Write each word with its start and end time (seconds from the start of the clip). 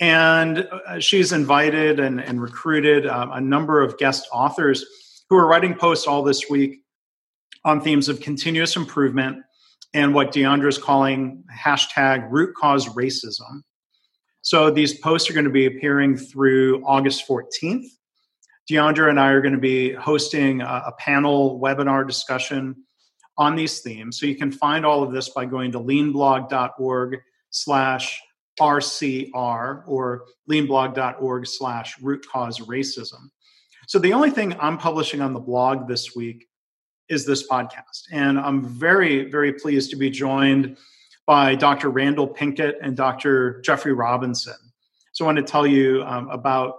And 0.00 0.66
uh, 0.86 0.98
she's 0.98 1.32
invited 1.32 2.00
and, 2.00 2.20
and 2.20 2.40
recruited 2.40 3.06
um, 3.06 3.32
a 3.32 3.40
number 3.40 3.82
of 3.82 3.98
guest 3.98 4.26
authors 4.32 4.84
who 5.28 5.36
are 5.36 5.46
writing 5.46 5.74
posts 5.74 6.06
all 6.06 6.22
this 6.22 6.48
week 6.48 6.80
on 7.64 7.80
themes 7.80 8.08
of 8.08 8.20
continuous 8.20 8.76
improvement 8.76 9.38
and 9.92 10.14
what 10.14 10.32
Deondra 10.32 10.68
is 10.68 10.78
calling 10.78 11.44
hashtag 11.54 12.26
root 12.30 12.54
cause 12.54 12.88
racism. 12.88 13.62
So 14.42 14.70
these 14.70 14.98
posts 14.98 15.28
are 15.28 15.34
going 15.34 15.44
to 15.44 15.50
be 15.50 15.66
appearing 15.66 16.16
through 16.16 16.82
August 16.86 17.28
14th. 17.28 17.84
Deondra 18.70 19.10
and 19.10 19.18
I 19.18 19.30
are 19.30 19.40
going 19.40 19.54
to 19.54 19.58
be 19.58 19.92
hosting 19.92 20.60
a, 20.60 20.84
a, 20.86 20.92
panel 20.98 21.60
webinar 21.60 22.06
discussion 22.06 22.76
on 23.36 23.56
these 23.56 23.80
themes. 23.80 24.20
So 24.20 24.26
you 24.26 24.36
can 24.36 24.52
find 24.52 24.86
all 24.86 25.02
of 25.02 25.12
this 25.12 25.30
by 25.30 25.44
going 25.44 25.72
to 25.72 25.80
leanblog.org 25.80 27.18
slash 27.50 28.20
RCR 28.60 29.82
or 29.88 30.26
leanblog.org 30.48 31.46
slash 31.46 32.00
root 32.00 32.24
cause 32.30 32.60
racism. 32.60 33.30
So 33.88 33.98
the 33.98 34.12
only 34.12 34.30
thing 34.30 34.54
I'm 34.60 34.78
publishing 34.78 35.20
on 35.20 35.32
the 35.32 35.40
blog 35.40 35.88
this 35.88 36.14
week 36.14 36.46
is 37.08 37.26
this 37.26 37.48
podcast. 37.48 38.04
And 38.12 38.38
I'm 38.38 38.64
very, 38.64 39.28
very 39.28 39.52
pleased 39.52 39.90
to 39.90 39.96
be 39.96 40.10
joined 40.10 40.76
by 41.26 41.56
Dr. 41.56 41.90
Randall 41.90 42.28
Pinkett 42.28 42.74
and 42.80 42.96
Dr. 42.96 43.60
Jeffrey 43.62 43.92
Robinson. 43.92 44.54
So 45.12 45.24
I 45.24 45.26
want 45.26 45.38
to 45.38 45.44
tell 45.44 45.66
you 45.66 46.04
um, 46.04 46.30
about 46.30 46.76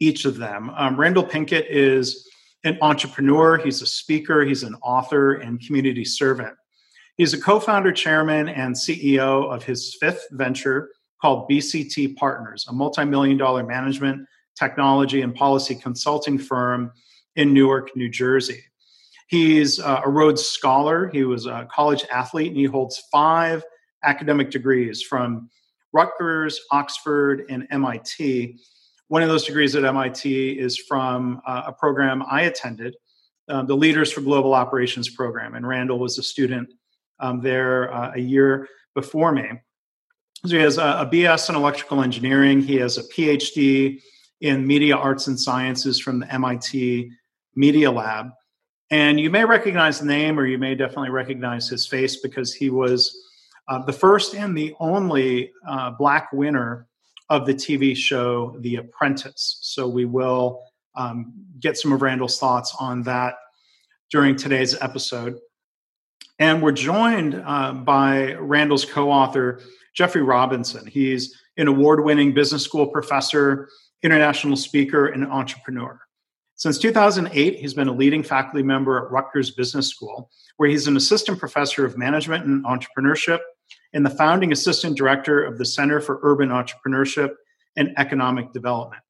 each 0.00 0.24
of 0.24 0.36
them. 0.36 0.70
Um, 0.76 0.98
Randall 0.98 1.24
Pinkett 1.24 1.66
is 1.68 2.28
an 2.64 2.78
entrepreneur, 2.82 3.56
he's 3.56 3.82
a 3.82 3.86
speaker, 3.86 4.44
he's 4.44 4.62
an 4.62 4.74
author, 4.82 5.34
and 5.34 5.60
community 5.60 6.04
servant. 6.04 6.54
He's 7.16 7.34
a 7.34 7.40
co 7.40 7.58
founder, 7.58 7.92
chairman, 7.92 8.48
and 8.48 8.74
CEO 8.74 9.52
of 9.52 9.64
his 9.64 9.96
fifth 10.00 10.26
venture 10.32 10.90
called 11.20 11.48
BCT 11.48 12.16
Partners, 12.16 12.66
a 12.68 12.72
multi 12.72 13.04
million 13.04 13.36
dollar 13.36 13.64
management, 13.64 14.26
technology, 14.56 15.22
and 15.22 15.34
policy 15.34 15.74
consulting 15.74 16.38
firm 16.38 16.92
in 17.36 17.52
Newark, 17.52 17.96
New 17.96 18.08
Jersey. 18.08 18.62
He's 19.28 19.78
uh, 19.78 20.00
a 20.04 20.08
Rhodes 20.08 20.44
Scholar. 20.44 21.08
He 21.08 21.24
was 21.24 21.46
a 21.46 21.68
college 21.70 22.04
athlete, 22.10 22.48
and 22.48 22.56
he 22.56 22.64
holds 22.64 23.02
five 23.12 23.64
academic 24.04 24.50
degrees 24.50 25.02
from 25.02 25.50
Rutgers, 25.92 26.60
Oxford, 26.70 27.44
and 27.50 27.66
MIT. 27.70 28.58
One 29.08 29.22
of 29.22 29.28
those 29.28 29.44
degrees 29.44 29.74
at 29.74 29.84
MIT 29.84 30.58
is 30.58 30.76
from 30.76 31.40
uh, 31.46 31.62
a 31.66 31.72
program 31.72 32.22
I 32.30 32.42
attended, 32.42 32.94
uh, 33.48 33.62
the 33.62 33.74
Leaders 33.74 34.12
for 34.12 34.20
Global 34.20 34.52
Operations 34.52 35.08
program, 35.08 35.54
and 35.54 35.66
Randall 35.66 35.98
was 35.98 36.18
a 36.18 36.22
student 36.22 36.72
um, 37.18 37.40
there 37.40 37.92
uh, 37.92 38.12
a 38.14 38.20
year 38.20 38.68
before 38.94 39.32
me. 39.32 39.48
So 40.44 40.56
he 40.56 40.62
has 40.62 40.78
a, 40.78 40.82
a, 40.82 41.08
BS 41.10 41.48
in 41.48 41.56
electrical 41.56 42.02
engineering. 42.02 42.60
He 42.60 42.76
has 42.76 42.98
a 42.98 43.02
PhD 43.04 44.00
in 44.40 44.66
media 44.66 44.96
arts 44.96 45.26
and 45.26 45.40
sciences 45.40 45.98
from 45.98 46.20
the 46.20 46.32
MIT 46.32 47.10
Media 47.56 47.90
Lab. 47.90 48.28
And 48.90 49.18
you 49.18 49.30
may 49.30 49.44
recognize 49.44 50.00
the 50.00 50.06
name, 50.06 50.38
or 50.38 50.46
you 50.46 50.58
may 50.58 50.74
definitely 50.74 51.10
recognize 51.10 51.68
his 51.68 51.86
face 51.86 52.20
because 52.20 52.54
he 52.54 52.70
was 52.70 53.16
uh, 53.68 53.82
the 53.84 53.92
first 53.92 54.34
and 54.34 54.56
the 54.56 54.74
only 54.80 55.52
uh, 55.66 55.90
black 55.92 56.32
winner 56.32 56.87
of 57.30 57.46
the 57.46 57.54
TV 57.54 57.96
show 57.96 58.56
The 58.60 58.76
Apprentice. 58.76 59.58
So 59.60 59.86
we 59.88 60.04
will 60.04 60.62
um, 60.94 61.32
get 61.60 61.76
some 61.76 61.92
of 61.92 62.02
Randall's 62.02 62.38
thoughts 62.38 62.74
on 62.78 63.02
that 63.02 63.34
during 64.10 64.36
today's 64.36 64.80
episode. 64.80 65.38
And 66.38 66.62
we're 66.62 66.72
joined 66.72 67.34
uh, 67.34 67.72
by 67.72 68.34
Randall's 68.34 68.84
co 68.84 69.10
author, 69.10 69.60
Jeffrey 69.94 70.22
Robinson. 70.22 70.86
He's 70.86 71.36
an 71.56 71.68
award 71.68 72.04
winning 72.04 72.32
business 72.32 72.62
school 72.62 72.86
professor, 72.86 73.68
international 74.02 74.56
speaker, 74.56 75.08
and 75.08 75.26
entrepreneur. 75.26 76.00
Since 76.54 76.78
2008, 76.78 77.56
he's 77.56 77.74
been 77.74 77.88
a 77.88 77.92
leading 77.92 78.22
faculty 78.22 78.62
member 78.62 79.04
at 79.04 79.12
Rutgers 79.12 79.50
Business 79.50 79.88
School, 79.88 80.30
where 80.56 80.68
he's 80.68 80.86
an 80.86 80.96
assistant 80.96 81.38
professor 81.38 81.84
of 81.84 81.98
management 81.98 82.46
and 82.46 82.64
entrepreneurship 82.64 83.38
and 83.92 84.04
the 84.04 84.10
founding 84.10 84.52
assistant 84.52 84.96
director 84.96 85.42
of 85.42 85.58
the 85.58 85.64
Center 85.64 86.00
for 86.00 86.20
Urban 86.22 86.50
Entrepreneurship 86.50 87.34
and 87.76 87.92
Economic 87.96 88.52
Development. 88.52 89.02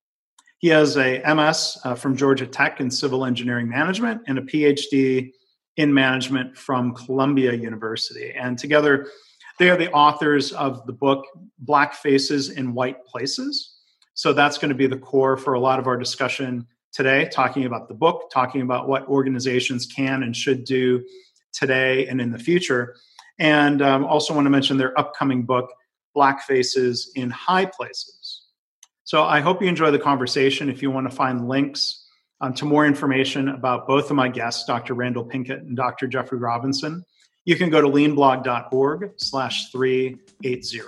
He 0.58 0.68
has 0.68 0.96
a 0.96 1.22
MS 1.34 1.78
uh, 1.84 1.94
from 1.94 2.16
Georgia 2.16 2.46
Tech 2.46 2.80
in 2.80 2.90
civil 2.90 3.24
engineering 3.24 3.68
management 3.68 4.22
and 4.26 4.38
a 4.38 4.42
PhD 4.42 5.32
in 5.76 5.94
management 5.94 6.56
from 6.56 6.94
Columbia 6.94 7.52
University. 7.52 8.32
And 8.32 8.58
together, 8.58 9.06
they 9.58 9.70
are 9.70 9.76
the 9.76 9.90
authors 9.92 10.52
of 10.52 10.84
the 10.86 10.92
book 10.92 11.24
Black 11.60 11.94
Faces 11.94 12.50
in 12.50 12.74
White 12.74 13.04
Places. 13.04 13.76
So 14.14 14.32
that's 14.32 14.58
going 14.58 14.70
to 14.70 14.74
be 14.74 14.88
the 14.88 14.98
core 14.98 15.36
for 15.36 15.54
a 15.54 15.60
lot 15.60 15.78
of 15.78 15.86
our 15.86 15.96
discussion 15.96 16.66
today, 16.92 17.28
talking 17.32 17.64
about 17.64 17.86
the 17.86 17.94
book, 17.94 18.30
talking 18.32 18.62
about 18.62 18.88
what 18.88 19.06
organizations 19.06 19.86
can 19.86 20.24
and 20.24 20.36
should 20.36 20.64
do 20.64 21.04
today 21.52 22.08
and 22.08 22.20
in 22.20 22.32
the 22.32 22.38
future. 22.38 22.96
And 23.38 23.82
um, 23.82 24.04
also 24.04 24.34
want 24.34 24.46
to 24.46 24.50
mention 24.50 24.76
their 24.76 24.98
upcoming 24.98 25.44
book, 25.44 25.72
Black 26.14 26.42
Faces 26.42 27.12
in 27.14 27.30
High 27.30 27.66
Places. 27.66 28.42
So 29.04 29.22
I 29.22 29.40
hope 29.40 29.62
you 29.62 29.68
enjoy 29.68 29.90
the 29.90 29.98
conversation. 29.98 30.68
If 30.68 30.82
you 30.82 30.90
want 30.90 31.08
to 31.08 31.16
find 31.16 31.48
links 31.48 32.06
um, 32.40 32.52
to 32.54 32.64
more 32.64 32.86
information 32.86 33.48
about 33.48 33.86
both 33.86 34.10
of 34.10 34.16
my 34.16 34.28
guests, 34.28 34.66
Dr. 34.66 34.94
Randall 34.94 35.24
Pinkett 35.24 35.60
and 35.60 35.76
Dr. 35.76 36.06
Jeffrey 36.06 36.38
Robinson, 36.38 37.04
you 37.44 37.56
can 37.56 37.70
go 37.70 37.80
to 37.80 37.88
leanblog.org 37.88 39.12
slash 39.16 39.72
380. 39.72 40.80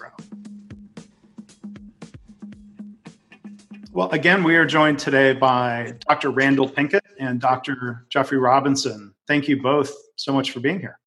Well, 3.93 4.11
again, 4.11 4.45
we 4.45 4.55
are 4.55 4.67
joined 4.67 5.01
today 5.01 5.33
by 5.33 5.95
Dr. 6.09 6.31
Randall 6.31 6.69
Pinkett 6.69 7.01
and 7.19 7.41
Dr. 7.41 8.07
Jeffrey 8.09 8.39
Robinson. 8.39 9.15
Thank 9.27 9.49
you 9.49 9.61
both 9.61 9.93
so 10.17 10.33
much 10.33 10.53
for 10.53 10.61
being 10.61 10.79
here. 10.79 11.00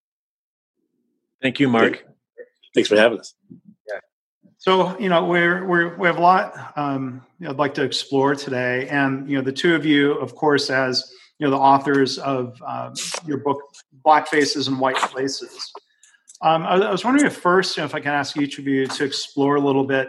Thank 1.43 1.59
you, 1.59 1.67
Mark. 1.67 2.05
Thanks 2.73 2.87
for 2.87 2.95
having 2.95 3.19
us. 3.19 3.35
Yeah. 3.87 3.99
So, 4.57 4.97
you 4.97 5.09
know, 5.09 5.25
we're, 5.25 5.67
we're, 5.67 5.95
we 5.97 6.07
have 6.07 6.17
a 6.17 6.21
lot 6.21 6.73
um, 6.77 7.21
I'd 7.45 7.57
like 7.57 7.73
to 7.73 7.83
explore 7.83 8.33
today. 8.33 8.87
And, 8.87 9.29
you 9.29 9.35
know, 9.35 9.43
the 9.43 9.51
two 9.51 9.75
of 9.75 9.85
you, 9.85 10.13
of 10.13 10.35
course, 10.35 10.69
as, 10.69 11.13
you 11.37 11.45
know, 11.45 11.51
the 11.51 11.61
authors 11.61 12.17
of 12.17 12.57
uh, 12.65 12.95
your 13.27 13.39
book, 13.39 13.59
Black 14.05 14.29
Faces 14.29 14.69
and 14.69 14.79
White 14.79 14.95
Places. 14.95 15.69
Um, 16.41 16.63
I, 16.63 16.75
I, 16.75 16.91
was 16.91 17.03
wondering 17.03 17.25
if 17.25 17.35
first, 17.35 17.75
you 17.75 17.81
know, 17.81 17.85
if 17.85 17.93
I 17.93 17.99
can 17.99 18.13
ask 18.13 18.37
each 18.37 18.57
of 18.57 18.65
you 18.65 18.87
to 18.87 19.03
explore 19.03 19.55
a 19.55 19.61
little 19.61 19.83
bit, 19.83 20.07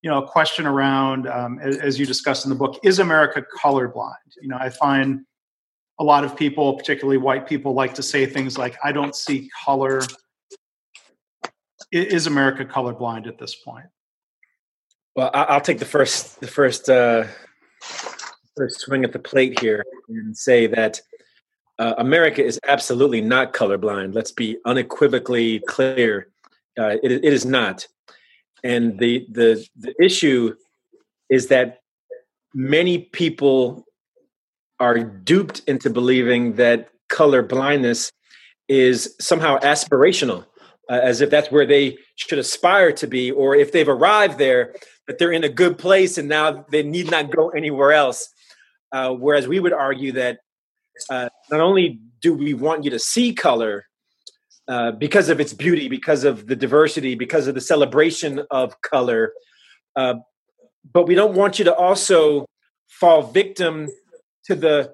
you 0.00 0.10
know, 0.10 0.22
a 0.22 0.26
question 0.26 0.66
around, 0.66 1.28
um, 1.28 1.58
as, 1.60 1.76
as 1.76 1.98
you 1.98 2.06
discussed 2.06 2.46
in 2.46 2.48
the 2.48 2.56
book, 2.56 2.80
is 2.82 2.98
America 2.98 3.44
colorblind? 3.62 4.14
You 4.40 4.48
know, 4.48 4.56
I 4.58 4.70
find 4.70 5.20
a 5.98 6.04
lot 6.04 6.24
of 6.24 6.34
people, 6.34 6.74
particularly 6.78 7.18
white 7.18 7.46
people, 7.46 7.74
like 7.74 7.92
to 7.94 8.02
say 8.02 8.24
things 8.24 8.56
like, 8.56 8.76
I 8.82 8.92
don't 8.92 9.14
see 9.14 9.50
color 9.64 10.00
is 11.92 12.26
America 12.26 12.64
colorblind 12.64 13.26
at 13.26 13.38
this 13.38 13.54
point? 13.54 13.86
Well, 15.14 15.30
I'll 15.34 15.60
take 15.60 15.78
the 15.78 15.84
first 15.84 16.40
the 16.40 16.46
first 16.46 16.88
uh, 16.88 17.24
first 18.56 18.80
swing 18.80 19.04
at 19.04 19.12
the 19.12 19.18
plate 19.18 19.60
here 19.60 19.84
and 20.08 20.36
say 20.36 20.66
that 20.66 21.00
uh, 21.78 21.94
America 21.98 22.42
is 22.42 22.58
absolutely 22.66 23.20
not 23.20 23.52
colorblind. 23.52 24.14
Let's 24.14 24.32
be 24.32 24.56
unequivocally 24.64 25.60
clear. 25.68 26.28
Uh, 26.78 26.96
it, 27.02 27.12
it 27.12 27.24
is 27.24 27.44
not, 27.44 27.86
and 28.64 28.98
the 28.98 29.26
the 29.30 29.66
the 29.76 29.94
issue 30.02 30.54
is 31.28 31.48
that 31.48 31.80
many 32.54 32.98
people 32.98 33.84
are 34.80 34.98
duped 34.98 35.60
into 35.66 35.90
believing 35.90 36.54
that 36.54 36.88
color 37.08 37.42
blindness 37.42 38.10
is 38.68 39.14
somehow 39.20 39.58
aspirational 39.60 40.46
uh, 40.90 41.00
as 41.02 41.20
if 41.20 41.30
that's 41.30 41.50
where 41.50 41.66
they 41.66 41.96
should 42.16 42.38
aspire 42.38 42.92
to 42.92 43.06
be, 43.06 43.30
or 43.30 43.54
if 43.54 43.72
they've 43.72 43.88
arrived 43.88 44.38
there, 44.38 44.74
that 45.06 45.18
they're 45.18 45.32
in 45.32 45.44
a 45.44 45.48
good 45.48 45.78
place 45.78 46.18
and 46.18 46.28
now 46.28 46.64
they 46.70 46.82
need 46.82 47.10
not 47.10 47.30
go 47.30 47.50
anywhere 47.50 47.92
else. 47.92 48.28
Uh, 48.92 49.10
whereas 49.10 49.48
we 49.48 49.58
would 49.58 49.72
argue 49.72 50.12
that 50.12 50.38
uh, 51.10 51.28
not 51.50 51.60
only 51.60 52.00
do 52.20 52.34
we 52.34 52.54
want 52.54 52.84
you 52.84 52.90
to 52.90 52.98
see 52.98 53.32
color 53.32 53.86
uh, 54.68 54.92
because 54.92 55.28
of 55.28 55.40
its 55.40 55.52
beauty, 55.52 55.88
because 55.88 56.24
of 56.24 56.46
the 56.46 56.56
diversity, 56.56 57.14
because 57.14 57.46
of 57.46 57.54
the 57.54 57.60
celebration 57.60 58.42
of 58.50 58.80
color, 58.82 59.32
uh, 59.96 60.14
but 60.92 61.06
we 61.06 61.14
don't 61.14 61.34
want 61.34 61.58
you 61.58 61.64
to 61.64 61.74
also 61.74 62.46
fall 62.88 63.22
victim 63.22 63.88
to 64.44 64.54
the 64.54 64.92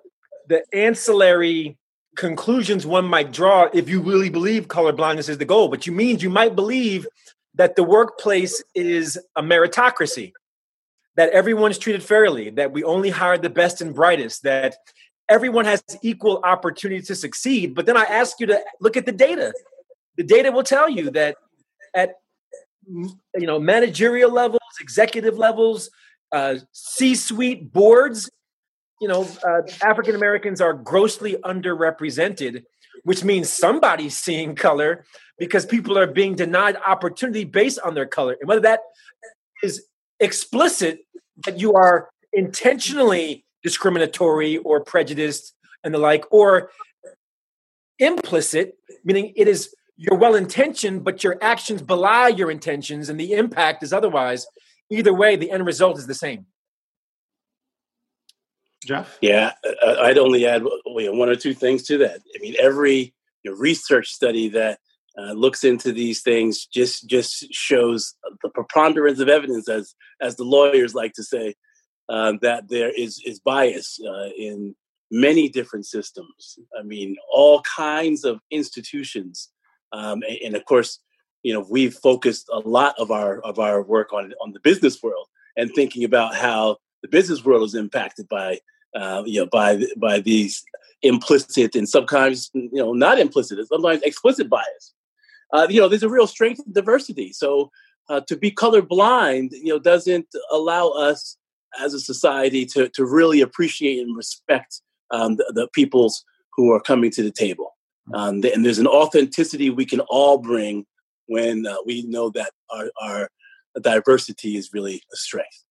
the 0.49 0.62
ancillary 0.73 1.76
conclusions 2.19 2.85
one 2.85 3.05
might 3.05 3.32
draw 3.32 3.69
if 3.73 3.88
you 3.88 4.00
really 4.00 4.29
believe 4.29 4.67
color 4.67 4.93
blindness 4.93 5.29
is 5.29 5.38
the 5.38 5.44
goal. 5.44 5.69
But 5.69 5.87
you 5.87 5.93
means 5.93 6.23
you 6.23 6.29
might 6.29 6.56
believe 6.56 7.06
that 7.55 7.76
the 7.76 7.85
workplace 7.85 8.62
is 8.75 9.19
a 9.37 9.43
meritocracy, 9.43 10.32
that 11.17 11.31
everyone's 11.31 11.79
treated 11.79 12.03
fairly, 12.03 12.50
that 12.50 12.73
we 12.73 12.82
only 12.82 13.11
hire 13.11 13.38
the 13.38 13.49
best 13.49 13.81
and 13.81 13.94
brightest, 13.94 14.43
that 14.43 14.76
everyone 15.29 15.65
has 15.65 15.82
equal 16.03 16.41
opportunity 16.43 17.03
to 17.03 17.15
succeed. 17.15 17.75
But 17.76 17.87
then 17.87 17.97
I 17.97 18.03
ask 18.05 18.41
you 18.41 18.47
to 18.47 18.61
look 18.81 18.97
at 18.97 19.06
the 19.06 19.12
data. 19.12 19.55
The 20.17 20.25
data 20.25 20.50
will 20.50 20.64
tell 20.64 20.88
you 20.88 21.11
that 21.11 21.37
at 21.94 22.17
you 22.88 23.47
know 23.47 23.61
managerial 23.61 24.32
levels, 24.32 24.61
executive 24.81 25.38
levels, 25.38 25.88
uh, 26.32 26.56
C-suite 26.73 27.73
boards, 27.73 28.29
you 29.00 29.09
know, 29.09 29.27
uh, 29.47 29.62
African 29.83 30.15
Americans 30.15 30.61
are 30.61 30.75
grossly 30.75 31.37
underrepresented, 31.45 32.65
which 33.05 33.25
means 33.25 33.49
somebody's 33.49 34.17
seeing 34.17 34.55
color 34.55 35.05
because 35.39 35.65
people 35.65 35.97
are 35.97 36.06
being 36.06 36.35
denied 36.35 36.77
opportunity 36.85 37.45
based 37.45 37.79
on 37.85 37.95
their 37.95 38.06
color. 38.06 38.37
And 38.41 38.49
whether 38.49 38.61
that 38.62 38.81
is 39.62 39.85
explicit 40.21 41.00
that 41.45 41.61
you 41.61 41.75
are 41.75 42.11
intentionally 42.33 43.45
discriminatory 43.62 44.59
or 44.59 44.83
prejudiced 44.83 45.55
and 45.85 45.95
the 45.95 45.99
like, 45.99 46.25
or 46.31 46.71
implicit, 47.99 48.77
meaning 49.05 49.33
it 49.37 49.49
is 49.49 49.75
you're 49.97 50.19
well 50.19 50.37
intentioned, 50.37 51.03
but 51.03 51.25
your 51.25 51.37
actions 51.41 51.83
belie 51.83 52.29
your 52.29 52.50
intentions 52.50 53.09
and 53.09 53.19
the 53.19 53.33
impact 53.33 53.83
is 53.83 53.93
otherwise. 53.93 54.47
Either 54.91 55.12
way, 55.12 55.37
the 55.37 55.50
end 55.50 55.67
result 55.67 55.99
is 55.99 56.06
the 56.06 56.15
same. 56.15 56.47
Jeff? 58.88 59.19
Yeah, 59.20 59.52
uh, 59.82 59.96
I'd 60.00 60.17
only 60.17 60.46
add 60.46 60.64
one 60.87 61.29
or 61.29 61.37
two 61.37 61.52
things 61.52 61.82
to 61.85 61.99
that. 61.99 62.23
I 62.35 62.38
mean, 62.40 62.55
every 62.58 63.12
research 63.44 64.08
study 64.08 64.49
that 64.49 64.79
uh, 65.19 65.32
looks 65.32 65.62
into 65.62 65.93
these 65.93 66.23
things 66.23 66.64
just 66.64 67.06
just 67.06 67.52
shows 67.52 68.14
the 68.43 68.49
preponderance 68.49 69.20
of 69.20 69.29
evidence, 69.29 69.69
as 69.69 69.94
as 70.23 70.37
the 70.37 70.44
lawyers 70.44 70.94
like 70.94 71.12
to 71.14 71.23
say, 71.23 71.55
um, 72.08 72.38
that 72.40 72.70
there 72.70 72.90
is 72.90 73.20
is 73.26 73.40
bias 73.40 74.00
uh, 74.08 74.31
in 74.38 74.75
many 75.11 75.50
different 75.50 75.85
systems. 75.85 76.58
I 76.79 76.82
mean, 76.82 77.17
all 77.31 77.61
kinds 77.62 78.25
of 78.25 78.40
institutions, 78.50 79.50
um, 79.93 80.23
and, 80.26 80.38
and, 80.44 80.56
of 80.56 80.64
course, 80.64 81.00
you 81.43 81.52
know, 81.52 81.67
we've 81.69 81.94
focused 81.94 82.49
a 82.50 82.61
lot 82.61 82.94
of 82.99 83.11
our 83.11 83.40
of 83.40 83.58
our 83.58 83.82
work 83.82 84.14
on 84.14 84.32
on 84.40 84.52
the 84.52 84.61
business 84.61 85.02
world 85.02 85.26
and 85.58 85.70
thinking 85.75 86.05
about 86.05 86.35
how 86.35 86.79
the 87.02 87.08
business 87.08 87.44
world 87.44 87.64
is 87.64 87.75
impacted 87.75 88.29
by 88.29 88.61
uh, 88.94 89.23
you 89.26 89.40
know 89.40 89.46
by 89.46 89.82
by 89.96 90.20
these 90.20 90.62
implicit 91.02 91.76
and 91.76 91.88
sometimes 91.88 92.50
you 92.55 92.70
know 92.73 92.93
not 92.93 93.19
implicit, 93.19 93.67
sometimes 93.69 94.02
explicit 94.02 94.49
bias. 94.49 94.94
Uh, 95.52 95.67
you 95.70 95.81
know, 95.81 95.88
there's 95.88 96.02
a 96.02 96.08
real 96.08 96.26
strength 96.26 96.61
in 96.67 96.73
diversity. 96.73 97.32
So 97.32 97.70
uh, 98.08 98.20
to 98.29 98.37
be 98.37 98.50
colorblind, 98.50 99.52
you 99.52 99.69
know, 99.69 99.79
doesn't 99.79 100.26
allow 100.50 100.88
us 100.88 101.37
as 101.81 101.94
a 101.94 102.00
society 102.00 102.64
to 102.67 102.88
to 102.90 103.05
really 103.05 103.40
appreciate 103.40 104.00
and 104.00 104.17
respect 104.17 104.81
um, 105.11 105.37
the, 105.37 105.52
the, 105.55 105.69
peoples 105.69 106.25
who 106.55 106.73
are 106.73 106.81
coming 106.81 107.11
to 107.11 107.23
the 107.23 107.31
table. 107.31 107.76
Um, 108.14 108.43
and 108.55 108.64
there's 108.64 108.79
an 108.79 108.87
authenticity 108.87 109.70
we 109.70 109.85
can 109.85 110.00
all 110.00 110.38
bring 110.38 110.87
when 111.26 111.67
uh, 111.67 111.76
we 111.85 112.02
know 112.02 112.31
that 112.31 112.52
our, 112.70 112.90
our 113.00 113.31
diversity 113.81 114.56
is 114.56 114.73
really 114.73 115.02
a 115.12 115.17
strength. 115.17 115.64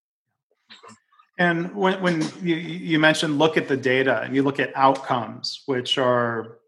And 1.38 1.74
when, 1.74 2.00
when 2.02 2.22
you, 2.42 2.56
you 2.56 2.98
mentioned 2.98 3.38
look 3.38 3.56
at 3.56 3.68
the 3.68 3.76
data 3.76 4.22
and 4.22 4.34
you 4.34 4.42
look 4.42 4.58
at 4.58 4.76
outcomes, 4.76 5.62
which 5.66 5.96
are 5.96 6.58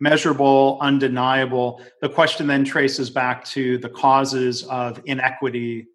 measurable, 0.00 0.78
undeniable, 0.80 1.82
the 2.00 2.08
question 2.08 2.46
then 2.46 2.64
traces 2.64 3.10
back 3.10 3.44
to 3.46 3.78
the 3.78 3.88
causes 3.88 4.62
of 4.64 5.02
inequity 5.06 5.88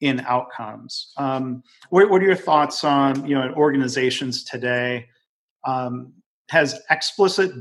in 0.00 0.20
outcomes. 0.20 1.12
Um, 1.16 1.62
what, 1.90 2.08
what, 2.10 2.22
are 2.22 2.26
your 2.26 2.34
thoughts 2.34 2.84
on 2.84 3.26
you 3.26 3.34
know 3.34 3.52
organizations 3.54 4.44
today? 4.44 5.08
Um, 5.64 6.12
has 6.48 6.80
explicit 6.90 7.52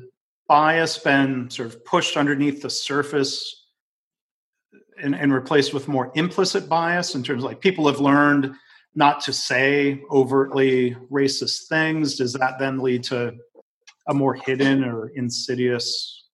bias 0.48 0.98
been 0.98 1.50
sort 1.50 1.68
of 1.68 1.86
pushed 1.86 2.18
underneath 2.18 2.62
the 2.62 2.70
surface 2.70 3.68
and, 5.02 5.16
and 5.16 5.34
replaced 5.34 5.74
with 5.74 5.88
more 5.88 6.12
implicit 6.16 6.68
bias 6.68 7.16
in 7.16 7.24
terms 7.24 7.44
of 7.44 7.50
like 7.50 7.62
people 7.62 7.88
have 7.88 8.00
learned 8.00 8.54
not 8.96 9.22
to 9.22 9.34
say 9.34 10.02
overtly 10.12 10.96
racist 11.12 11.68
things, 11.68 12.18
does 12.18 12.34
that 12.34 12.60
then 12.60 12.80
lead 12.80 13.04
to 13.06 13.34
a 14.08 14.14
more 14.14 14.34
hidden 14.34 14.84
or 14.84 15.10
insidious 15.10 16.26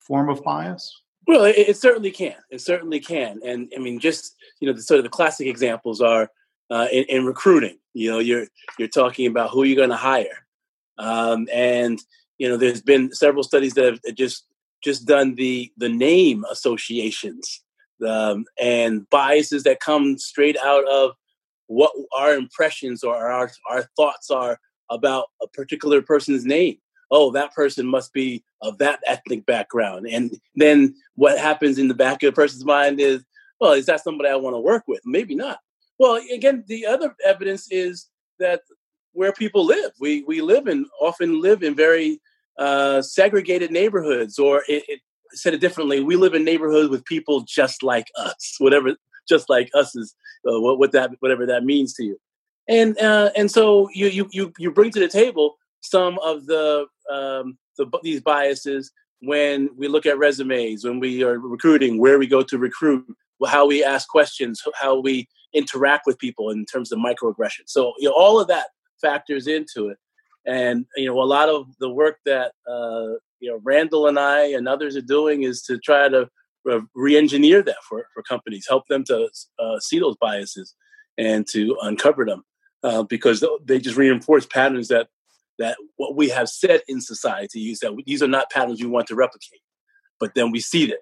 form 0.00 0.28
of 0.28 0.42
bias? 0.44 1.00
Well, 1.26 1.44
it, 1.44 1.56
it 1.56 1.76
certainly 1.76 2.10
can. 2.10 2.36
It 2.50 2.60
certainly 2.60 3.00
can. 3.00 3.40
And 3.44 3.72
I 3.74 3.80
mean, 3.80 3.98
just 3.98 4.36
you 4.60 4.68
know, 4.68 4.74
the 4.74 4.82
sort 4.82 4.98
of 4.98 5.04
the 5.04 5.10
classic 5.10 5.46
examples 5.46 6.00
are 6.00 6.30
uh, 6.70 6.86
in, 6.92 7.04
in, 7.04 7.24
recruiting. 7.24 7.78
You 7.94 8.12
know, 8.12 8.18
you're 8.18 8.46
you're 8.78 8.88
talking 8.88 9.26
about 9.26 9.50
who 9.50 9.64
you're 9.64 9.76
going 9.76 9.90
to 9.90 9.96
hire, 9.96 10.46
um, 10.98 11.48
and 11.52 11.98
you 12.38 12.48
know, 12.48 12.56
there's 12.56 12.82
been 12.82 13.12
several 13.12 13.42
studies 13.42 13.74
that 13.74 13.84
have 14.04 14.16
just 14.16 14.44
just 14.82 15.06
done 15.06 15.34
the 15.34 15.72
the 15.78 15.88
name 15.88 16.44
associations 16.50 17.62
um, 18.06 18.44
and 18.60 19.08
biases 19.08 19.62
that 19.64 19.80
come 19.80 20.18
straight 20.18 20.56
out 20.62 20.86
of 20.88 21.12
what 21.66 21.92
our 22.16 22.34
impressions 22.34 23.02
or 23.02 23.16
our 23.16 23.50
our 23.70 23.82
thoughts 23.96 24.30
are 24.30 24.58
about 24.90 25.26
a 25.42 25.48
particular 25.48 26.02
person's 26.02 26.44
name. 26.44 26.76
Oh, 27.10 27.30
that 27.32 27.54
person 27.54 27.86
must 27.86 28.12
be 28.12 28.42
of 28.60 28.78
that 28.78 29.00
ethnic 29.06 29.46
background. 29.46 30.06
And 30.06 30.38
then 30.54 30.94
what 31.14 31.38
happens 31.38 31.78
in 31.78 31.88
the 31.88 31.94
back 31.94 32.22
of 32.22 32.30
a 32.30 32.32
person's 32.32 32.64
mind 32.64 33.00
is, 33.00 33.22
well, 33.60 33.72
is 33.72 33.86
that 33.86 34.02
somebody 34.02 34.30
I 34.30 34.36
want 34.36 34.54
to 34.54 34.60
work 34.60 34.84
with? 34.88 35.00
Maybe 35.04 35.34
not. 35.34 35.58
Well, 35.98 36.20
again, 36.32 36.64
the 36.66 36.86
other 36.86 37.14
evidence 37.24 37.70
is 37.70 38.08
that 38.38 38.62
where 39.12 39.32
people 39.32 39.64
live, 39.64 39.92
we 40.00 40.22
we 40.24 40.40
live 40.40 40.66
in 40.66 40.86
often 41.00 41.40
live 41.40 41.62
in 41.62 41.74
very 41.74 42.20
uh, 42.58 43.00
segregated 43.02 43.70
neighborhoods, 43.70 44.38
or 44.38 44.64
it, 44.68 44.84
it, 44.88 45.00
said 45.32 45.54
it 45.54 45.60
differently, 45.60 46.00
we 46.00 46.16
live 46.16 46.34
in 46.34 46.44
neighborhoods 46.44 46.88
with 46.88 47.04
people 47.04 47.40
just 47.40 47.82
like 47.82 48.06
us, 48.16 48.56
whatever 48.58 48.94
just 49.28 49.48
like 49.48 49.70
us 49.74 49.94
is 49.96 50.14
uh, 50.48 50.60
what, 50.60 50.78
what 50.78 50.92
that 50.92 51.10
whatever 51.20 51.46
that 51.46 51.64
means 51.64 51.94
to 51.94 52.04
you. 52.04 52.20
And 52.68 52.98
uh, 52.98 53.30
and 53.36 53.50
so 53.50 53.88
you 53.92 54.06
you 54.06 54.28
you 54.32 54.52
you 54.58 54.70
bring 54.70 54.90
to 54.92 55.00
the 55.00 55.08
table 55.08 55.56
some 55.80 56.18
of 56.20 56.46
the 56.46 56.86
um, 57.12 57.58
the 57.76 57.86
these 58.02 58.20
biases 58.20 58.92
when 59.20 59.70
we 59.76 59.88
look 59.88 60.06
at 60.06 60.18
resumes 60.18 60.84
when 60.84 61.00
we 61.00 61.22
are 61.22 61.38
recruiting 61.38 61.98
where 61.98 62.18
we 62.18 62.26
go 62.26 62.42
to 62.42 62.58
recruit 62.58 63.06
how 63.46 63.66
we 63.66 63.82
ask 63.82 64.08
questions 64.08 64.62
how 64.74 64.98
we 64.98 65.26
interact 65.54 66.04
with 66.06 66.18
people 66.18 66.50
in 66.50 66.64
terms 66.66 66.92
of 66.92 66.98
microaggression 66.98 67.62
so 67.64 67.92
you 67.98 68.08
know 68.08 68.14
all 68.14 68.38
of 68.38 68.48
that 68.48 68.66
factors 69.04 69.46
into 69.46 69.88
it. 69.88 69.98
And 70.46 70.86
you 70.96 71.06
know 71.06 71.20
a 71.20 71.24
lot 71.24 71.48
of 71.48 71.66
the 71.78 71.90
work 71.90 72.18
that 72.26 72.52
uh, 72.68 73.16
you 73.40 73.50
know 73.50 73.60
Randall 73.62 74.08
and 74.08 74.18
I 74.18 74.48
and 74.56 74.68
others 74.68 74.96
are 74.96 75.08
doing 75.16 75.42
is 75.42 75.62
to 75.62 75.78
try 75.78 76.08
to 76.08 76.28
re-engineer 76.94 77.62
that 77.62 77.82
for, 77.88 78.06
for 78.14 78.22
companies, 78.22 78.66
help 78.68 78.86
them 78.88 79.04
to 79.04 79.28
uh, 79.58 79.78
see 79.80 79.98
those 79.98 80.16
biases 80.16 80.74
and 81.18 81.46
to 81.48 81.76
uncover 81.82 82.24
them 82.24 82.42
uh, 82.82 83.02
because 83.02 83.44
they 83.64 83.78
just 83.78 83.96
reinforce 83.96 84.46
patterns 84.46 84.88
that 84.88 85.08
that 85.58 85.76
what 85.96 86.16
we 86.16 86.28
have 86.28 86.48
said 86.48 86.80
in 86.88 87.00
society 87.00 87.70
is 87.70 87.78
that 87.78 87.96
these 88.06 88.22
are 88.22 88.28
not 88.28 88.50
patterns 88.50 88.82
we 88.82 88.88
want 88.88 89.06
to 89.06 89.14
replicate, 89.14 89.60
but 90.18 90.34
then 90.34 90.50
we 90.50 90.58
see 90.58 90.90
it 90.90 90.98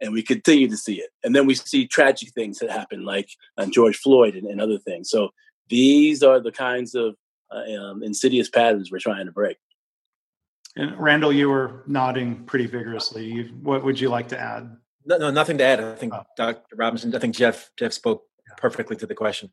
and 0.00 0.12
we 0.12 0.22
continue 0.22 0.68
to 0.68 0.76
see 0.76 1.00
it, 1.00 1.10
and 1.24 1.34
then 1.34 1.46
we 1.46 1.54
see 1.54 1.86
tragic 1.86 2.30
things 2.30 2.58
that 2.58 2.70
happen 2.70 3.04
like 3.04 3.28
on 3.58 3.72
George 3.72 3.96
Floyd 3.96 4.34
and, 4.34 4.46
and 4.46 4.60
other 4.60 4.78
things. 4.78 5.10
So 5.10 5.30
these 5.68 6.22
are 6.22 6.38
the 6.38 6.52
kinds 6.52 6.94
of 6.94 7.16
uh, 7.50 7.80
um, 7.80 8.02
insidious 8.02 8.48
patterns 8.48 8.92
we're 8.92 8.98
trying 8.98 9.26
to 9.26 9.32
break. 9.32 9.56
And 10.76 10.98
Randall, 11.00 11.32
you 11.32 11.48
were 11.48 11.82
nodding 11.86 12.44
pretty 12.44 12.66
vigorously. 12.66 13.24
You, 13.24 13.44
what 13.62 13.82
would 13.82 13.98
you 13.98 14.10
like 14.10 14.28
to 14.28 14.38
add? 14.38 14.76
No, 15.06 15.18
no, 15.18 15.30
nothing 15.30 15.58
to 15.58 15.64
add. 15.64 15.80
I 15.80 15.94
think 15.94 16.12
oh. 16.12 16.24
Dr. 16.36 16.76
Robinson. 16.76 17.14
I 17.14 17.18
think 17.18 17.34
Jeff 17.34 17.70
Jeff 17.78 17.92
spoke 17.92 18.24
perfectly 18.56 18.96
to 18.96 19.06
the 19.06 19.14
question. 19.14 19.50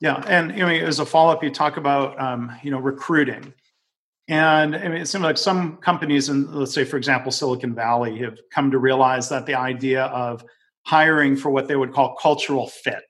Yeah, 0.00 0.22
and 0.26 0.52
I 0.52 0.56
mean, 0.56 0.82
as 0.82 0.98
a 0.98 1.06
follow 1.06 1.32
up, 1.32 1.42
you 1.42 1.50
talk 1.50 1.76
about 1.76 2.20
um, 2.20 2.52
you 2.62 2.70
know 2.70 2.78
recruiting, 2.78 3.54
and 4.28 4.74
I 4.74 4.88
mean, 4.88 5.00
it 5.00 5.06
seems 5.06 5.22
like 5.22 5.38
some 5.38 5.76
companies, 5.78 6.28
in 6.28 6.52
let's 6.52 6.74
say, 6.74 6.84
for 6.84 6.96
example, 6.96 7.30
Silicon 7.30 7.74
Valley, 7.74 8.18
have 8.18 8.38
come 8.52 8.70
to 8.72 8.78
realize 8.78 9.28
that 9.28 9.46
the 9.46 9.54
idea 9.54 10.04
of 10.06 10.44
hiring 10.84 11.36
for 11.36 11.50
what 11.50 11.68
they 11.68 11.76
would 11.76 11.92
call 11.92 12.16
cultural 12.16 12.68
fit 12.68 13.04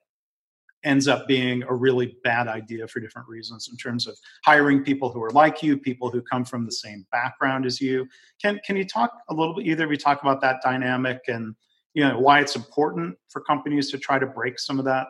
ends 0.83 1.07
up 1.07 1.27
being 1.27 1.63
a 1.63 1.73
really 1.73 2.15
bad 2.23 2.47
idea 2.47 2.87
for 2.87 2.99
different 2.99 3.27
reasons 3.27 3.67
in 3.69 3.75
terms 3.75 4.07
of 4.07 4.17
hiring 4.45 4.83
people 4.83 5.11
who 5.11 5.21
are 5.21 5.31
like 5.31 5.61
you, 5.61 5.77
people 5.77 6.09
who 6.09 6.21
come 6.21 6.45
from 6.45 6.65
the 6.65 6.71
same 6.71 7.05
background 7.11 7.65
as 7.65 7.81
you. 7.81 8.07
Can 8.41 8.59
can 8.65 8.77
you 8.77 8.85
talk 8.85 9.11
a 9.29 9.33
little 9.33 9.55
bit 9.55 9.65
either 9.65 9.83
of 9.83 9.91
you 9.91 9.97
talk 9.97 10.21
about 10.21 10.39
that 10.41 10.61
dynamic 10.63 11.21
and 11.27 11.55
you 11.97 12.07
know 12.07 12.19
why 12.19 12.39
it's 12.41 12.55
important 12.55 13.17
for 13.27 13.41
companies 13.41 13.89
to 13.89 13.97
try 13.97 14.19
to 14.19 14.27
break 14.27 14.59
some 14.59 14.77
of 14.77 14.85
that 14.85 15.07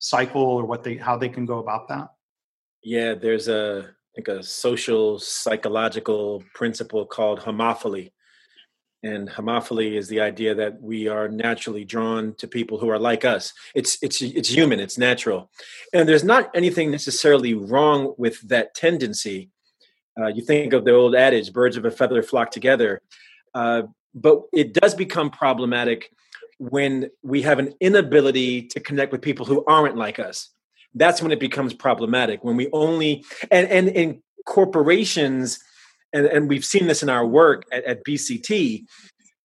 cycle 0.00 0.42
or 0.42 0.66
what 0.66 0.84
they 0.84 0.96
how 0.96 1.16
they 1.16 1.30
can 1.30 1.46
go 1.46 1.60
about 1.60 1.88
that? 1.88 2.08
Yeah, 2.82 3.14
there's 3.14 3.48
a 3.48 3.88
I 3.88 4.10
think 4.14 4.28
a 4.28 4.42
social 4.42 5.18
psychological 5.18 6.44
principle 6.54 7.06
called 7.06 7.40
homophily. 7.40 8.12
And 9.02 9.30
homophily 9.30 9.96
is 9.96 10.08
the 10.08 10.20
idea 10.20 10.54
that 10.56 10.78
we 10.82 11.08
are 11.08 11.26
naturally 11.26 11.86
drawn 11.86 12.34
to 12.34 12.46
people 12.46 12.76
who 12.76 12.90
are 12.90 12.98
like 12.98 13.24
us. 13.24 13.54
It's 13.74 13.96
it's 14.02 14.20
it's 14.20 14.50
human 14.50 14.78
it's 14.78 14.98
natural. 14.98 15.50
And 15.94 16.06
there's 16.06 16.24
not 16.34 16.50
anything 16.54 16.90
necessarily 16.90 17.54
wrong 17.54 18.14
with 18.18 18.46
that 18.48 18.74
tendency. 18.74 19.48
Uh, 20.20 20.26
you 20.26 20.42
think 20.42 20.74
of 20.74 20.84
the 20.84 20.92
old 20.92 21.14
adage 21.14 21.50
birds 21.50 21.78
of 21.78 21.86
a 21.86 21.90
feather 21.90 22.22
flock 22.22 22.50
together. 22.50 23.00
Uh, 23.54 23.84
but 24.14 24.42
it 24.52 24.72
does 24.72 24.94
become 24.94 25.30
problematic 25.30 26.10
when 26.58 27.10
we 27.22 27.42
have 27.42 27.58
an 27.58 27.74
inability 27.80 28.62
to 28.68 28.80
connect 28.80 29.12
with 29.12 29.22
people 29.22 29.46
who 29.46 29.64
aren't 29.66 29.96
like 29.96 30.18
us. 30.18 30.50
That's 30.94 31.22
when 31.22 31.32
it 31.32 31.40
becomes 31.40 31.72
problematic 31.72 32.44
when 32.44 32.56
we 32.56 32.68
only 32.72 33.24
and 33.50 33.68
and 33.68 33.88
in 33.88 34.22
corporations 34.46 35.60
and, 36.12 36.26
and 36.26 36.48
we've 36.48 36.64
seen 36.64 36.86
this 36.86 37.02
in 37.02 37.08
our 37.08 37.26
work 37.26 37.64
at, 37.72 37.84
at 37.84 38.04
BCT, 38.04 38.84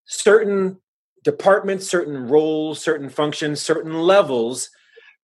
certain 0.05 0.77
departments, 1.23 1.87
certain 1.87 2.27
roles, 2.27 2.81
certain 2.81 3.09
functions, 3.09 3.61
certain 3.61 3.93
levels 3.93 4.69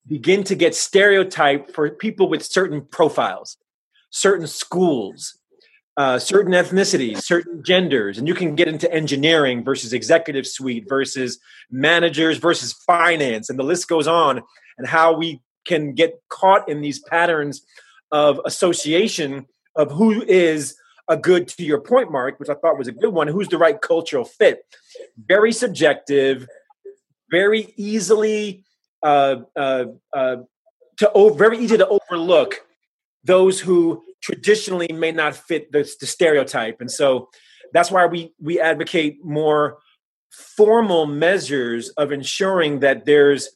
begin 0.07 0.43
to 0.43 0.55
get 0.55 0.75
stereotyped 0.75 1.71
for 1.71 1.89
people 1.89 2.29
with 2.29 2.43
certain 2.43 2.81
profiles, 2.81 3.57
certain 4.09 4.47
schools, 4.47 5.39
uh, 5.97 6.17
certain 6.17 6.53
ethnicities, 6.53 7.21
certain 7.21 7.63
genders, 7.63 8.17
and 8.17 8.27
you 8.27 8.33
can 8.33 8.55
get 8.55 8.67
into 8.67 8.91
engineering 8.93 9.63
versus 9.63 9.93
executive 9.93 10.47
suite 10.47 10.85
versus 10.87 11.39
managers 11.69 12.37
versus 12.37 12.73
finance, 12.73 13.49
and 13.49 13.59
the 13.59 13.63
list 13.63 13.87
goes 13.87 14.07
on, 14.07 14.41
and 14.77 14.87
how 14.87 15.13
we 15.15 15.41
can 15.65 15.93
get 15.93 16.21
caught 16.29 16.67
in 16.69 16.81
these 16.81 16.99
patterns 16.99 17.61
of 18.11 18.39
association 18.45 19.45
of 19.75 19.91
who 19.91 20.21
is 20.23 20.75
a 21.07 21.17
good 21.17 21.47
to 21.47 21.63
your 21.63 21.79
point, 21.81 22.11
Mark, 22.11 22.39
which 22.39 22.49
I 22.49 22.53
thought 22.53 22.77
was 22.77 22.87
a 22.87 22.93
good 22.93 23.13
one. 23.13 23.27
Who's 23.27 23.49
the 23.49 23.57
right 23.57 23.79
cultural 23.79 24.23
fit? 24.23 24.65
Very 25.27 25.51
subjective, 25.51 26.47
very 27.29 27.73
easily 27.75 28.63
uh, 29.03 29.37
uh, 29.55 29.85
uh, 30.13 30.37
to 30.97 31.35
very 31.35 31.57
easy 31.57 31.77
to 31.77 31.87
overlook 31.87 32.61
those 33.23 33.59
who 33.59 34.03
traditionally 34.21 34.87
may 34.93 35.11
not 35.11 35.35
fit 35.35 35.71
the, 35.71 35.89
the 35.99 36.07
stereotype, 36.07 36.81
and 36.81 36.91
so 36.91 37.29
that's 37.73 37.91
why 37.91 38.05
we 38.05 38.33
we 38.39 38.59
advocate 38.59 39.23
more 39.23 39.77
formal 40.31 41.05
measures 41.05 41.89
of 41.89 42.11
ensuring 42.11 42.79
that 42.79 43.05
there's 43.05 43.49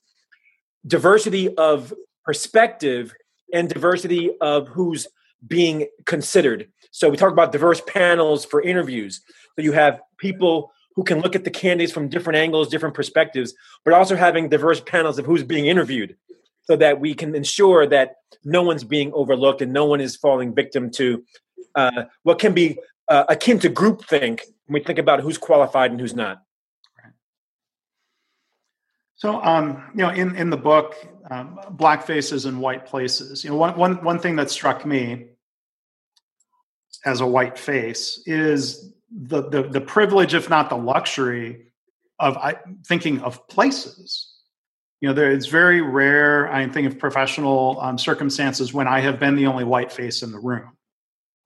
diversity 0.85 1.55
of 1.55 1.93
perspective 2.23 3.13
and 3.53 3.69
diversity 3.69 4.31
of 4.41 4.67
who's 4.67 5.07
being 5.47 5.87
considered. 6.05 6.67
So 6.91 7.09
we 7.09 7.17
talk 7.17 7.31
about 7.31 7.51
diverse 7.51 7.81
panels 7.87 8.45
for 8.45 8.61
interviews. 8.61 9.21
So 9.55 9.61
you 9.61 9.73
have 9.73 10.01
people 10.17 10.71
who 10.95 11.03
can 11.03 11.19
look 11.19 11.35
at 11.35 11.43
the 11.43 11.51
candidates 11.51 11.91
from 11.91 12.07
different 12.07 12.37
angles, 12.37 12.69
different 12.69 12.95
perspectives, 12.95 13.53
but 13.83 13.93
also 13.93 14.15
having 14.15 14.49
diverse 14.49 14.79
panels 14.79 15.19
of 15.19 15.25
who's 15.25 15.43
being 15.43 15.65
interviewed 15.65 16.15
so 16.65 16.75
that 16.75 16.99
we 16.99 17.13
can 17.13 17.35
ensure 17.35 17.87
that 17.87 18.15
no 18.43 18.61
one's 18.61 18.83
being 18.83 19.11
overlooked 19.13 19.61
and 19.61 19.71
no 19.71 19.85
one 19.85 20.01
is 20.01 20.15
falling 20.15 20.53
victim 20.53 20.91
to 20.91 21.23
uh, 21.75 22.03
what 22.23 22.39
can 22.39 22.53
be 22.53 22.77
uh, 23.07 23.25
akin 23.29 23.59
to 23.59 23.69
groupthink 23.69 24.41
when 24.65 24.79
we 24.79 24.83
think 24.83 24.99
about 24.99 25.21
who's 25.21 25.37
qualified 25.37 25.91
and 25.91 25.99
who's 25.99 26.15
not. 26.15 26.41
So, 29.17 29.41
um, 29.41 29.83
you 29.95 30.01
know, 30.01 30.09
in, 30.09 30.35
in 30.35 30.49
the 30.49 30.57
book, 30.57 30.95
um, 31.31 31.59
Black 31.71 32.05
Faces 32.05 32.45
and 32.45 32.59
White 32.59 32.85
Places, 32.85 33.43
you 33.43 33.49
know, 33.49 33.55
one, 33.55 33.77
one, 33.77 34.03
one 34.03 34.19
thing 34.19 34.35
that 34.35 34.49
struck 34.51 34.85
me 34.85 35.27
as 37.05 37.21
a 37.21 37.25
white 37.25 37.57
face 37.57 38.21
is 38.25 38.91
the, 39.09 39.49
the, 39.49 39.63
the 39.63 39.81
privilege, 39.81 40.33
if 40.33 40.49
not 40.49 40.69
the 40.69 40.75
luxury, 40.75 41.67
of 42.19 42.37
I, 42.37 42.55
thinking 42.85 43.21
of 43.21 43.47
places. 43.47 44.34
You 45.05 45.11
know, 45.11 45.17
there, 45.17 45.31
it's 45.31 45.45
very 45.45 45.81
rare. 45.81 46.51
I 46.51 46.67
think 46.67 46.87
of 46.87 46.97
professional 46.97 47.79
um, 47.79 47.95
circumstances 47.95 48.73
when 48.73 48.87
I 48.87 49.01
have 49.01 49.19
been 49.19 49.35
the 49.35 49.45
only 49.45 49.63
white 49.63 49.91
face 49.91 50.23
in 50.23 50.31
the 50.31 50.39
room. 50.39 50.71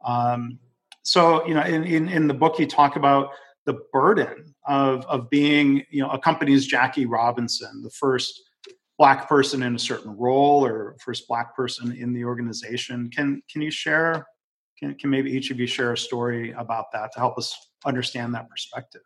Um, 0.06 0.60
so, 1.04 1.46
you 1.46 1.54
know, 1.54 1.64
in, 1.64 1.84
in, 1.84 2.08
in 2.08 2.30
the 2.30 2.34
book, 2.34 2.58
you 2.58 2.66
talk 2.66 2.96
about 2.96 3.32
the 3.66 3.80
burden 3.92 4.56
of 4.66 5.06
of 5.08 5.30
being, 5.30 5.84
you 5.90 6.02
know, 6.02 6.10
a 6.10 6.18
company's 6.18 6.66
Jackie 6.66 7.06
Robinson, 7.06 7.82
the 7.84 7.90
first 7.90 8.42
black 8.98 9.28
person 9.28 9.62
in 9.62 9.76
a 9.76 9.80
certain 9.80 10.16
role 10.16 10.66
or 10.66 10.96
first 11.04 11.28
black 11.28 11.54
person 11.54 11.92
in 11.92 12.14
the 12.14 12.24
organization. 12.24 13.10
Can 13.10 13.42
can 13.52 13.62
you 13.62 13.72
share 13.72 14.26
can, 14.80 14.96
can 14.96 15.10
maybe 15.10 15.32
each 15.32 15.52
of 15.52 15.60
you 15.60 15.68
share 15.68 15.92
a 15.92 15.98
story 15.98 16.54
about 16.54 16.94
that 16.94 17.12
to 17.12 17.20
help 17.20 17.38
us 17.38 17.54
understand 17.86 18.34
that 18.36 18.50
perspective? 18.50 19.02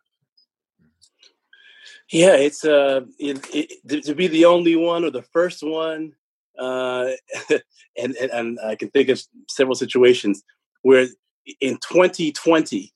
Yeah, 2.12 2.36
it's 2.36 2.64
uh, 2.64 3.02
it, 3.18 3.46
it, 3.54 4.04
to 4.06 4.16
be 4.16 4.28
the 4.28 4.46
only 4.46 4.76
one 4.76 5.04
or 5.04 5.10
the 5.10 5.24
first 5.24 5.64
one, 5.64 6.14
uh, 6.60 7.10
and, 7.98 8.16
and, 8.16 8.32
and 8.32 8.60
I 8.64 8.76
can 8.76 8.90
think 8.90 9.10
of 9.10 9.22
several 9.50 9.76
situations 9.76 10.44
where 10.82 11.08
in 11.60 11.78
2020, 11.78 12.92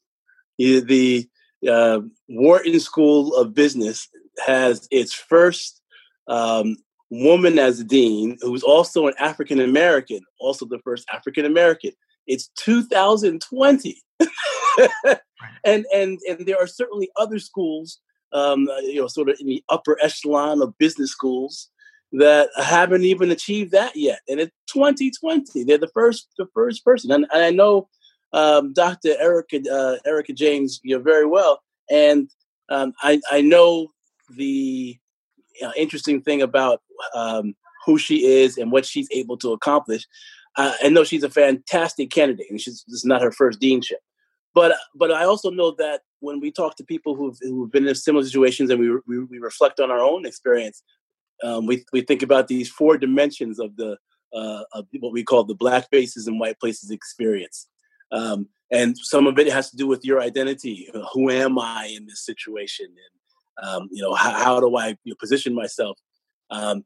the 0.57 1.27
uh, 1.67 2.01
Wharton 2.29 2.79
School 2.79 3.35
of 3.35 3.53
Business 3.53 4.07
has 4.45 4.87
its 4.91 5.13
first 5.13 5.81
um, 6.27 6.77
woman 7.09 7.57
as 7.57 7.83
dean, 7.83 8.37
who's 8.41 8.63
also 8.63 9.07
an 9.07 9.13
African 9.19 9.59
American, 9.59 10.19
also 10.39 10.65
the 10.65 10.79
first 10.83 11.05
African 11.11 11.45
American. 11.45 11.91
It's 12.27 12.49
2020. 12.59 14.01
and 15.63 15.85
and 15.93 16.19
and 16.27 16.45
there 16.45 16.57
are 16.59 16.67
certainly 16.67 17.09
other 17.17 17.39
schools 17.39 17.99
um, 18.33 18.67
uh, 18.67 18.79
you 18.79 19.01
know 19.01 19.07
sort 19.07 19.29
of 19.29 19.37
in 19.39 19.47
the 19.47 19.63
upper 19.69 19.97
echelon 20.01 20.61
of 20.61 20.77
business 20.77 21.11
schools 21.11 21.69
that 22.13 22.49
haven't 22.55 23.03
even 23.03 23.31
achieved 23.31 23.71
that 23.71 23.95
yet. 23.95 24.19
And 24.29 24.39
it's 24.39 24.55
2020 24.73 25.63
they're 25.63 25.77
the 25.77 25.89
first 25.93 26.27
the 26.37 26.47
first 26.53 26.83
person. 26.85 27.11
And, 27.11 27.25
and 27.33 27.43
i 27.43 27.49
know 27.49 27.89
um, 28.33 28.73
dr 28.73 29.09
Erika 29.19 29.61
uh, 29.71 29.97
Erika 30.05 30.33
james 30.33 30.79
you 30.83 30.95
know 30.95 31.01
very 31.01 31.25
well. 31.25 31.61
And 31.89 32.29
um, 32.69 32.93
I, 33.01 33.21
I 33.31 33.41
know 33.41 33.87
the 34.35 34.97
you 35.59 35.67
know, 35.67 35.73
interesting 35.75 36.21
thing 36.21 36.41
about 36.41 36.81
um, 37.15 37.55
who 37.85 37.97
she 37.97 38.25
is 38.25 38.57
and 38.57 38.71
what 38.71 38.85
she's 38.85 39.07
able 39.11 39.37
to 39.37 39.53
accomplish. 39.53 40.05
Uh, 40.57 40.73
I 40.83 40.89
know 40.89 41.03
she's 41.03 41.23
a 41.23 41.29
fantastic 41.29 42.09
candidate, 42.09 42.47
and 42.49 42.59
she's 42.59 42.83
this 42.87 42.97
is 42.97 43.05
not 43.05 43.21
her 43.21 43.31
first 43.31 43.61
deanship. 43.61 44.01
But 44.53 44.75
but 44.95 45.11
I 45.11 45.23
also 45.23 45.49
know 45.49 45.71
that 45.77 46.01
when 46.19 46.39
we 46.39 46.51
talk 46.51 46.75
to 46.77 46.83
people 46.83 47.15
who've, 47.15 47.37
who've 47.41 47.71
been 47.71 47.87
in 47.87 47.95
similar 47.95 48.23
situations 48.23 48.69
and 48.69 48.79
we, 48.79 48.91
we, 49.07 49.23
we 49.25 49.39
reflect 49.39 49.79
on 49.79 49.91
our 49.91 49.99
own 49.99 50.25
experience, 50.25 50.83
um, 51.43 51.65
we 51.67 51.85
we 51.93 52.01
think 52.01 52.23
about 52.23 52.47
these 52.47 52.69
four 52.69 52.97
dimensions 52.97 53.59
of 53.59 53.75
the 53.75 53.97
uh, 54.33 54.63
of 54.73 54.87
what 54.99 55.13
we 55.13 55.23
call 55.23 55.43
the 55.43 55.55
black 55.55 55.89
faces 55.89 56.27
and 56.27 56.39
white 56.39 56.59
places 56.59 56.91
experience. 56.91 57.67
Um, 58.11 58.47
and 58.71 58.97
some 58.97 59.27
of 59.27 59.39
it 59.39 59.51
has 59.51 59.69
to 59.71 59.77
do 59.77 59.87
with 59.87 60.03
your 60.03 60.21
identity. 60.21 60.89
Who 61.13 61.29
am 61.29 61.57
I 61.57 61.93
in 61.95 62.05
this 62.05 62.25
situation? 62.25 62.87
And 62.87 63.69
um, 63.69 63.89
you 63.91 64.01
know, 64.01 64.13
how, 64.13 64.31
how 64.31 64.59
do 64.59 64.75
I 64.75 64.89
you 65.03 65.11
know, 65.11 65.15
position 65.19 65.53
myself? 65.53 65.97
Um, 66.49 66.83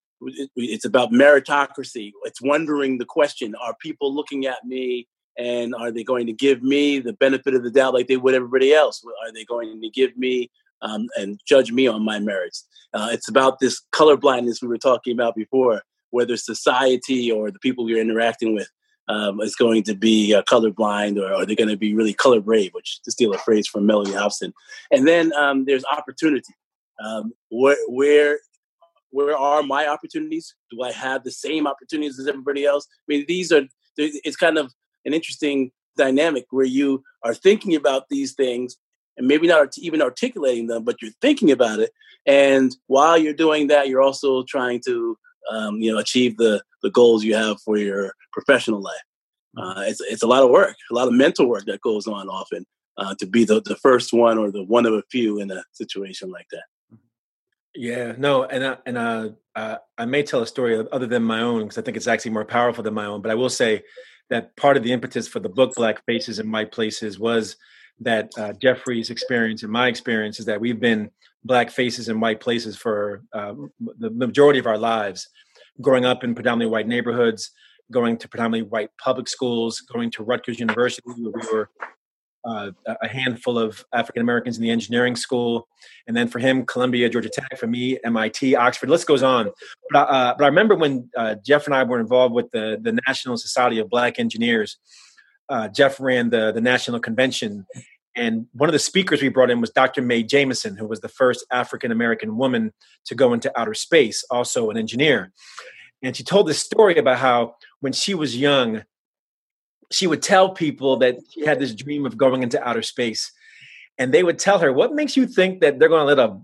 it's 0.56 0.86
about 0.86 1.12
meritocracy. 1.12 2.12
It's 2.24 2.42
wondering 2.42 2.98
the 2.98 3.06
question: 3.06 3.56
Are 3.56 3.76
people 3.80 4.14
looking 4.14 4.46
at 4.46 4.66
me, 4.66 5.08
and 5.38 5.74
are 5.76 5.92
they 5.92 6.04
going 6.04 6.28
to 6.28 6.34
give 6.34 6.62
me 6.62 7.00
the 7.00 7.14
benefit 7.14 7.54
of 7.54 7.64
the 7.64 7.72
doubt 7.72 7.94
like 7.94 8.08
they 8.08 8.18
would 8.18 8.34
everybody 8.34 8.74
else? 8.74 9.04
Are 9.26 9.32
they 9.32 9.46
going 9.46 9.82
to 9.82 9.90
give 9.90 10.16
me 10.18 10.52
um, 10.82 11.08
and 11.18 11.40
judge 11.46 11.72
me 11.72 11.88
on 11.88 12.04
my 12.04 12.20
merits? 12.20 12.68
Uh, 12.94 13.10
it's 13.12 13.30
about 13.30 13.60
this 13.60 13.82
color 13.92 14.18
blindness 14.18 14.62
we 14.62 14.68
were 14.68 14.78
talking 14.78 15.14
about 15.14 15.36
before, 15.36 15.82
whether 16.10 16.36
society 16.38 17.32
or 17.32 17.52
the 17.52 17.60
people 17.60 17.90
you're 17.90 18.02
interacting 18.02 18.54
with 18.54 18.70
um, 19.08 19.40
is 19.42 19.56
going 19.56 19.84
to 19.84 19.96
be 19.96 20.34
uh, 20.34 20.42
colorblind 20.44 21.22
or 21.22 21.34
are 21.34 21.46
they 21.46 21.56
going 21.56 21.70
to 21.70 21.78
be 21.78 21.94
really 21.94 22.14
color 22.14 22.42
brave, 22.42 22.74
which 22.74 23.02
to 23.04 23.12
steal 23.12 23.34
a 23.34 23.38
phrase 23.38 23.68
from 23.68 23.88
Mellody 23.88 24.14
Hobson. 24.14 24.54
And 24.92 25.08
then 25.08 25.34
um, 25.34 25.66
there's 25.66 25.86
opportunity. 25.86 26.54
Um, 27.04 27.34
where, 27.50 27.78
where 27.88 28.40
where 29.12 29.38
are 29.38 29.62
my 29.62 29.88
opportunities? 29.88 30.56
Do 30.72 30.82
I 30.82 30.92
have 30.92 31.24
the 31.24 31.32
same 31.32 31.68
opportunities 31.68 32.18
as 32.18 32.28
everybody 32.28 32.66
else? 32.66 32.88
I 32.90 33.04
mean, 33.08 33.26
these 33.28 33.52
are, 33.52 33.64
it's 33.98 34.38
kind 34.38 34.58
of 34.58 34.74
an 35.06 35.14
interesting 35.14 35.72
dynamic 35.98 36.46
where 36.52 36.66
you 36.66 37.04
are 37.24 37.34
thinking 37.34 37.76
about 37.76 38.10
these 38.10 38.34
things 38.34 38.78
and 39.18 39.28
maybe 39.28 39.48
not 39.48 39.78
even 39.78 40.02
articulating 40.02 40.68
them, 40.68 40.84
but 40.84 41.02
you're 41.02 41.12
thinking 41.22 41.52
about 41.52 41.80
it. 41.80 41.92
And 42.26 42.76
while 42.88 43.18
you're 43.18 43.34
doing 43.34 43.68
that, 43.68 43.88
you're 43.88 44.02
also 44.02 44.44
trying 44.44 44.82
to 44.86 45.18
um, 45.50 45.78
you 45.78 45.92
know 45.92 45.98
achieve 45.98 46.38
the 46.38 46.62
the 46.84 46.92
goals 46.92 47.24
you 47.24 47.36
have 47.36 47.60
for 47.62 47.78
your 47.78 48.14
professional 48.32 48.82
life. 48.82 49.04
Uh, 49.58 49.84
it's 49.88 50.02
it's 50.02 50.24
a 50.24 50.28
lot 50.28 50.44
of 50.44 50.50
work, 50.50 50.76
a 50.90 50.94
lot 50.94 51.08
of 51.08 51.14
mental 51.14 51.48
work 51.48 51.66
that 51.66 51.82
goes 51.82 52.08
on 52.08 52.30
often 52.30 52.66
uh, 52.98 53.16
to 53.20 53.26
be 53.26 53.44
the, 53.44 53.62
the 53.62 53.76
first 53.76 54.14
one 54.14 54.38
or 54.38 54.52
the 54.52 54.64
one 54.64 54.86
of 54.86 54.94
a 54.94 55.04
few 55.12 55.40
in 55.40 55.52
a 55.52 55.64
situation 55.72 56.30
like 56.30 56.48
that. 56.52 56.64
Yeah, 57.74 58.14
no, 58.18 58.44
and 58.44 58.64
uh, 58.64 58.78
and 58.86 58.98
uh, 58.98 59.78
I 59.98 60.06
may 60.06 60.24
tell 60.24 60.42
a 60.42 60.48
story 60.48 60.86
other 60.92 61.08
than 61.08 61.24
my 61.24 61.42
own 61.42 61.64
because 61.64 61.78
I 61.78 61.82
think 61.82 61.98
it's 61.98 62.08
actually 62.08 62.32
more 62.32 62.46
powerful 62.46 62.84
than 62.84 62.94
my 62.94 63.06
own. 63.06 63.22
But 63.22 63.32
I 63.32 63.36
will 63.36 63.50
say 63.50 63.84
that 64.32 64.56
part 64.56 64.78
of 64.78 64.84
the 64.84 64.94
impetus 64.94 65.28
for 65.28 65.40
the 65.40 65.50
book 65.50 65.74
Black 65.76 66.04
Faces 66.06 66.40
in 66.40 66.52
White 66.52 66.72
Places 66.72 67.20
was 67.20 67.58
that 68.00 68.32
uh, 68.38 68.54
Jeffrey's 68.54 69.12
experience 69.12 69.62
and 69.62 69.72
my 69.72 69.88
experience 69.88 70.40
is 70.40 70.46
that 70.48 70.60
we've 70.60 70.80
been 70.80 71.12
black 71.44 71.70
faces 71.70 72.10
in 72.10 72.20
white 72.20 72.40
places 72.40 72.76
for 72.78 73.24
uh, 73.34 73.54
the 74.00 74.10
majority 74.10 74.58
of 74.58 74.66
our 74.66 74.78
lives, 74.78 75.28
growing 75.82 76.06
up 76.06 76.24
in 76.24 76.34
predominantly 76.34 76.72
white 76.72 76.88
neighborhoods, 76.88 77.52
going 77.92 78.18
to 78.18 78.28
predominantly 78.28 78.68
white 78.70 78.90
public 79.04 79.28
schools, 79.28 79.82
going 79.82 80.10
to 80.12 80.24
Rutgers 80.24 80.60
University, 80.60 81.02
where 81.04 81.18
we 81.18 81.54
were 81.54 81.70
uh, 82.44 82.72
a 82.86 83.08
handful 83.08 83.58
of 83.58 83.86
African 83.94 84.22
Americans 84.22 84.58
in 84.58 84.64
the 84.64 84.72
engineering 84.72 85.16
school, 85.16 85.68
and 86.08 86.16
then 86.16 86.28
for 86.28 86.40
him, 86.40 86.66
Columbia, 86.66 87.10
Georgia 87.10 87.30
Tech. 87.30 87.58
For 87.58 87.68
me, 87.68 88.00
MIT, 88.04 88.56
Oxford. 88.56 88.90
List 88.90 89.08
goes 89.08 89.24
on. 89.24 89.52
But, 89.92 90.10
uh, 90.10 90.36
but 90.38 90.44
I 90.46 90.48
remember 90.48 90.76
when 90.76 91.10
uh, 91.16 91.36
Jeff 91.46 91.66
and 91.66 91.76
I 91.76 91.84
were 91.84 92.00
involved 92.00 92.34
with 92.34 92.50
the 92.52 92.80
the 92.82 93.00
National 93.08 93.38
Society 93.38 93.80
of 93.80 93.90
Black 93.90 94.20
Engineers. 94.20 94.78
Uh, 95.50 95.68
Jeff 95.68 96.00
ran 96.00 96.30
the 96.30 96.52
the 96.52 96.62
national 96.62 97.00
convention, 97.00 97.66
and 98.16 98.48
one 98.54 98.70
of 98.70 98.74
the 98.74 98.80
speakers 98.80 99.22
we 99.22 99.30
brought 99.30 99.50
in 99.50 99.62
was 99.62 99.70
Dr. 99.70 100.02
Mae 100.02 100.24
Jemison, 100.24 100.78
who 100.78 100.88
was 100.88 101.02
the 101.02 101.10
first 101.10 101.46
African 101.52 101.92
American 101.92 102.38
woman 102.38 102.74
to 103.06 103.16
go 103.16 103.34
into 103.34 103.52
outer 103.60 103.74
space, 103.74 104.24
also 104.30 104.70
an 104.70 104.78
engineer. 104.78 105.32
And 106.04 106.16
she 106.16 106.24
told 106.24 106.48
this 106.48 106.60
story 106.60 106.98
about 106.98 107.20
how 107.20 107.56
when 107.80 107.94
she 107.94 108.14
was 108.14 108.36
young, 108.36 108.84
she 109.92 110.08
would 110.08 110.22
tell 110.22 110.50
people 110.54 110.98
that 110.98 111.18
she 111.30 111.46
had 111.46 111.60
this 111.60 111.76
dream 111.76 112.06
of 112.06 112.18
going 112.18 112.44
into 112.44 112.62
outer 112.68 112.82
space. 112.82 113.32
And 113.98 114.14
they 114.14 114.24
would 114.24 114.40
tell 114.40 114.60
her, 114.60 114.72
What 114.74 114.94
makes 114.94 115.16
you 115.16 115.28
think 115.28 115.62
that 115.62 115.80
they're 115.80 115.90
going 115.90 116.08
to 116.08 116.16
let 116.16 116.20
a 116.20 116.40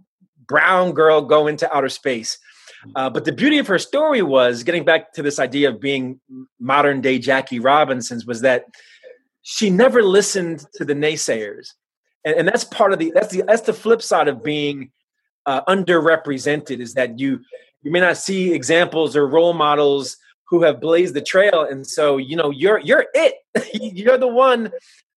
brown 0.45 0.91
girl 0.91 1.21
go 1.21 1.47
into 1.47 1.73
outer 1.75 1.89
space? 1.89 2.37
Uh, 2.95 3.09
but 3.09 3.25
the 3.25 3.31
beauty 3.31 3.57
of 3.57 3.67
her 3.67 3.79
story 3.79 4.21
was 4.21 4.63
getting 4.63 4.85
back 4.85 5.11
to 5.13 5.23
this 5.23 5.39
idea 5.39 5.69
of 5.69 5.81
being 5.81 6.19
modern 6.59 7.01
day 7.01 7.19
Jackie 7.19 7.59
Robinson's 7.59 8.25
was 8.25 8.41
that 8.41 8.65
she 9.41 9.69
never 9.69 10.03
listened 10.03 10.65
to 10.75 10.85
the 10.85 10.93
naysayers. 10.93 11.69
And, 12.23 12.35
and 12.35 12.47
that's 12.47 12.63
part 12.63 12.93
of 12.93 12.99
the 12.99 13.11
that's 13.15 13.29
the 13.29 13.43
that's 13.47 13.61
the 13.61 13.73
flip 13.73 14.01
side 14.01 14.27
of 14.27 14.43
being 14.43 14.91
uh, 15.45 15.63
underrepresented 15.65 16.79
is 16.79 16.93
that 16.93 17.19
you 17.19 17.39
you 17.81 17.91
may 17.91 18.01
not 18.01 18.17
see 18.17 18.53
examples 18.53 19.15
or 19.15 19.27
role 19.27 19.53
models 19.53 20.17
who 20.49 20.63
have 20.63 20.79
blazed 20.79 21.13
the 21.13 21.21
trail. 21.21 21.63
And 21.63 21.85
so 21.85 22.17
you 22.17 22.35
know 22.35 22.49
you're 22.49 22.79
you're 22.79 23.05
it. 23.13 23.35
You're 23.73 24.17
the 24.17 24.27
one 24.27 24.71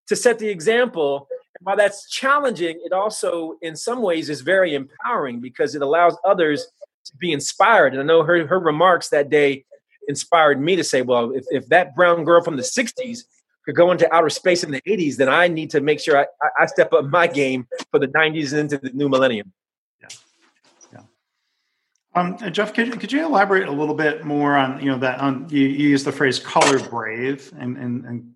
to 0.08 0.16
set 0.16 0.38
the 0.38 0.48
example. 0.48 1.28
And 1.58 1.66
while 1.66 1.76
that's 1.76 2.08
challenging 2.08 2.80
it 2.84 2.92
also 2.92 3.56
in 3.60 3.76
some 3.76 4.02
ways 4.02 4.30
is 4.30 4.40
very 4.40 4.74
empowering 4.74 5.40
because 5.40 5.74
it 5.74 5.82
allows 5.82 6.16
others 6.24 6.66
to 7.06 7.16
be 7.16 7.32
inspired. 7.32 7.92
And 7.92 8.02
i 8.02 8.04
know 8.04 8.22
her 8.22 8.46
her 8.46 8.58
remarks 8.58 9.08
that 9.10 9.30
day 9.30 9.64
inspired 10.08 10.60
me 10.60 10.76
to 10.76 10.84
say 10.84 11.02
well 11.02 11.30
if, 11.32 11.44
if 11.50 11.68
that 11.68 11.94
brown 11.94 12.24
girl 12.24 12.42
from 12.42 12.56
the 12.56 12.62
60s 12.62 13.20
could 13.64 13.76
go 13.76 13.90
into 13.92 14.12
outer 14.12 14.30
space 14.30 14.64
in 14.64 14.70
the 14.70 14.80
80s 14.82 15.16
then 15.16 15.28
i 15.28 15.46
need 15.46 15.70
to 15.70 15.80
make 15.80 16.00
sure 16.00 16.18
i, 16.18 16.26
I 16.58 16.66
step 16.66 16.92
up 16.92 17.04
my 17.04 17.26
game 17.26 17.68
for 17.90 18.00
the 18.00 18.08
90s 18.08 18.50
and 18.50 18.60
into 18.60 18.78
the 18.78 18.90
new 18.90 19.08
millennium 19.08 19.52
um, 22.14 22.36
Jeff, 22.52 22.74
could, 22.74 22.98
could 22.98 23.12
you 23.12 23.24
elaborate 23.24 23.68
a 23.68 23.72
little 23.72 23.94
bit 23.94 24.24
more 24.24 24.56
on 24.56 24.80
you 24.80 24.90
know 24.90 24.98
that 24.98 25.20
on 25.20 25.46
you, 25.48 25.66
you 25.66 25.88
use 25.90 26.02
the 26.02 26.12
phrase 26.12 26.38
color 26.38 26.78
brave 26.88 27.52
and, 27.58 27.76
and 27.76 28.04
and 28.04 28.32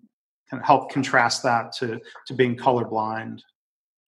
kind 0.49 0.61
of 0.61 0.65
help 0.65 0.91
contrast 0.91 1.43
that 1.43 1.73
to 1.73 1.99
to 2.27 2.33
being 2.33 2.55
colorblind? 2.55 3.41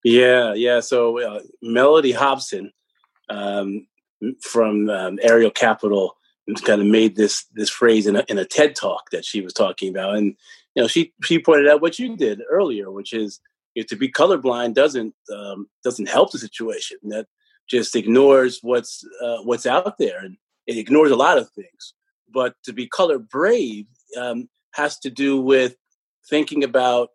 Yeah, 0.03 0.53
yeah. 0.53 0.79
So 0.79 1.19
uh, 1.19 1.41
Mellody 1.63 2.15
Hobson 2.15 2.71
um, 3.29 3.87
from 4.41 4.89
um, 4.89 5.19
Ariel 5.21 5.51
Capital 5.51 6.15
kind 6.63 6.79
of 6.79 6.87
made 6.87 7.17
this 7.17 7.45
this 7.53 7.69
phrase 7.69 8.07
in 8.07 8.15
a, 8.15 8.23
in 8.29 8.37
a 8.37 8.45
TED 8.45 8.73
talk 8.73 9.09
that 9.11 9.25
she 9.25 9.41
was 9.41 9.51
talking 9.51 9.89
about, 9.89 10.15
and 10.15 10.35
you 10.75 10.81
know 10.81 10.87
she 10.87 11.13
she 11.23 11.39
pointed 11.39 11.67
out 11.67 11.81
what 11.81 11.99
you 11.99 12.15
did 12.15 12.41
earlier, 12.49 12.89
which 12.89 13.11
is 13.11 13.41
you 13.75 13.83
know, 13.83 13.87
to 13.87 13.97
be 13.97 14.09
colorblind 14.09 14.75
doesn't 14.75 15.13
um, 15.35 15.67
doesn't 15.83 16.07
help 16.07 16.31
the 16.31 16.39
situation. 16.39 16.97
That 17.03 17.27
just 17.69 17.95
ignores 17.95 18.59
what's 18.61 19.05
uh, 19.21 19.37
what's 19.43 19.65
out 19.65 19.97
there 19.97 20.19
and 20.19 20.37
it 20.65 20.77
ignores 20.77 21.11
a 21.11 21.15
lot 21.15 21.37
of 21.37 21.49
things. 21.51 21.93
But 22.31 22.55
to 22.65 22.73
be 22.73 22.87
color 22.87 23.19
brave 23.19 23.85
um, 24.19 24.49
has 24.73 24.99
to 24.99 25.09
do 25.09 25.41
with 25.41 25.75
thinking 26.29 26.63
about 26.63 27.09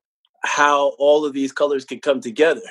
how 0.45 0.95
all 0.99 1.25
of 1.25 1.33
these 1.33 1.53
colors 1.53 1.85
can 1.85 2.01
come 2.01 2.21
together, 2.21 2.63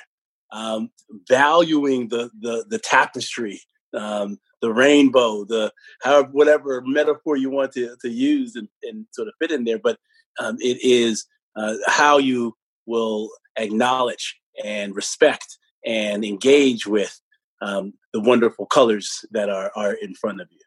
um, 0.51 0.89
valuing 1.27 2.09
the 2.09 2.29
the, 2.39 2.65
the 2.67 2.79
tapestry, 2.79 3.61
um, 3.95 4.39
the 4.61 4.73
rainbow, 4.73 5.45
the 5.45 5.71
however 6.03 6.29
whatever 6.31 6.81
metaphor 6.85 7.37
you 7.37 7.49
want 7.49 7.71
to 7.73 7.95
to 8.01 8.09
use 8.09 8.55
and, 8.55 8.67
and 8.83 9.05
sort 9.11 9.27
of 9.27 9.33
fit 9.39 9.51
in 9.51 9.63
there. 9.63 9.79
But 9.79 9.97
um, 10.39 10.57
it 10.59 10.77
is 10.81 11.25
uh, 11.55 11.75
how 11.87 12.17
you 12.17 12.55
will 12.85 13.29
acknowledge 13.57 14.39
and 14.63 14.95
respect 14.95 15.57
and 15.85 16.23
engage 16.23 16.85
with 16.85 17.19
um, 17.61 17.93
the 18.13 18.19
wonderful 18.19 18.65
colors 18.65 19.23
that 19.31 19.49
are 19.49 19.71
are 19.75 19.93
in 19.93 20.13
front 20.15 20.41
of 20.41 20.47
you. 20.51 20.59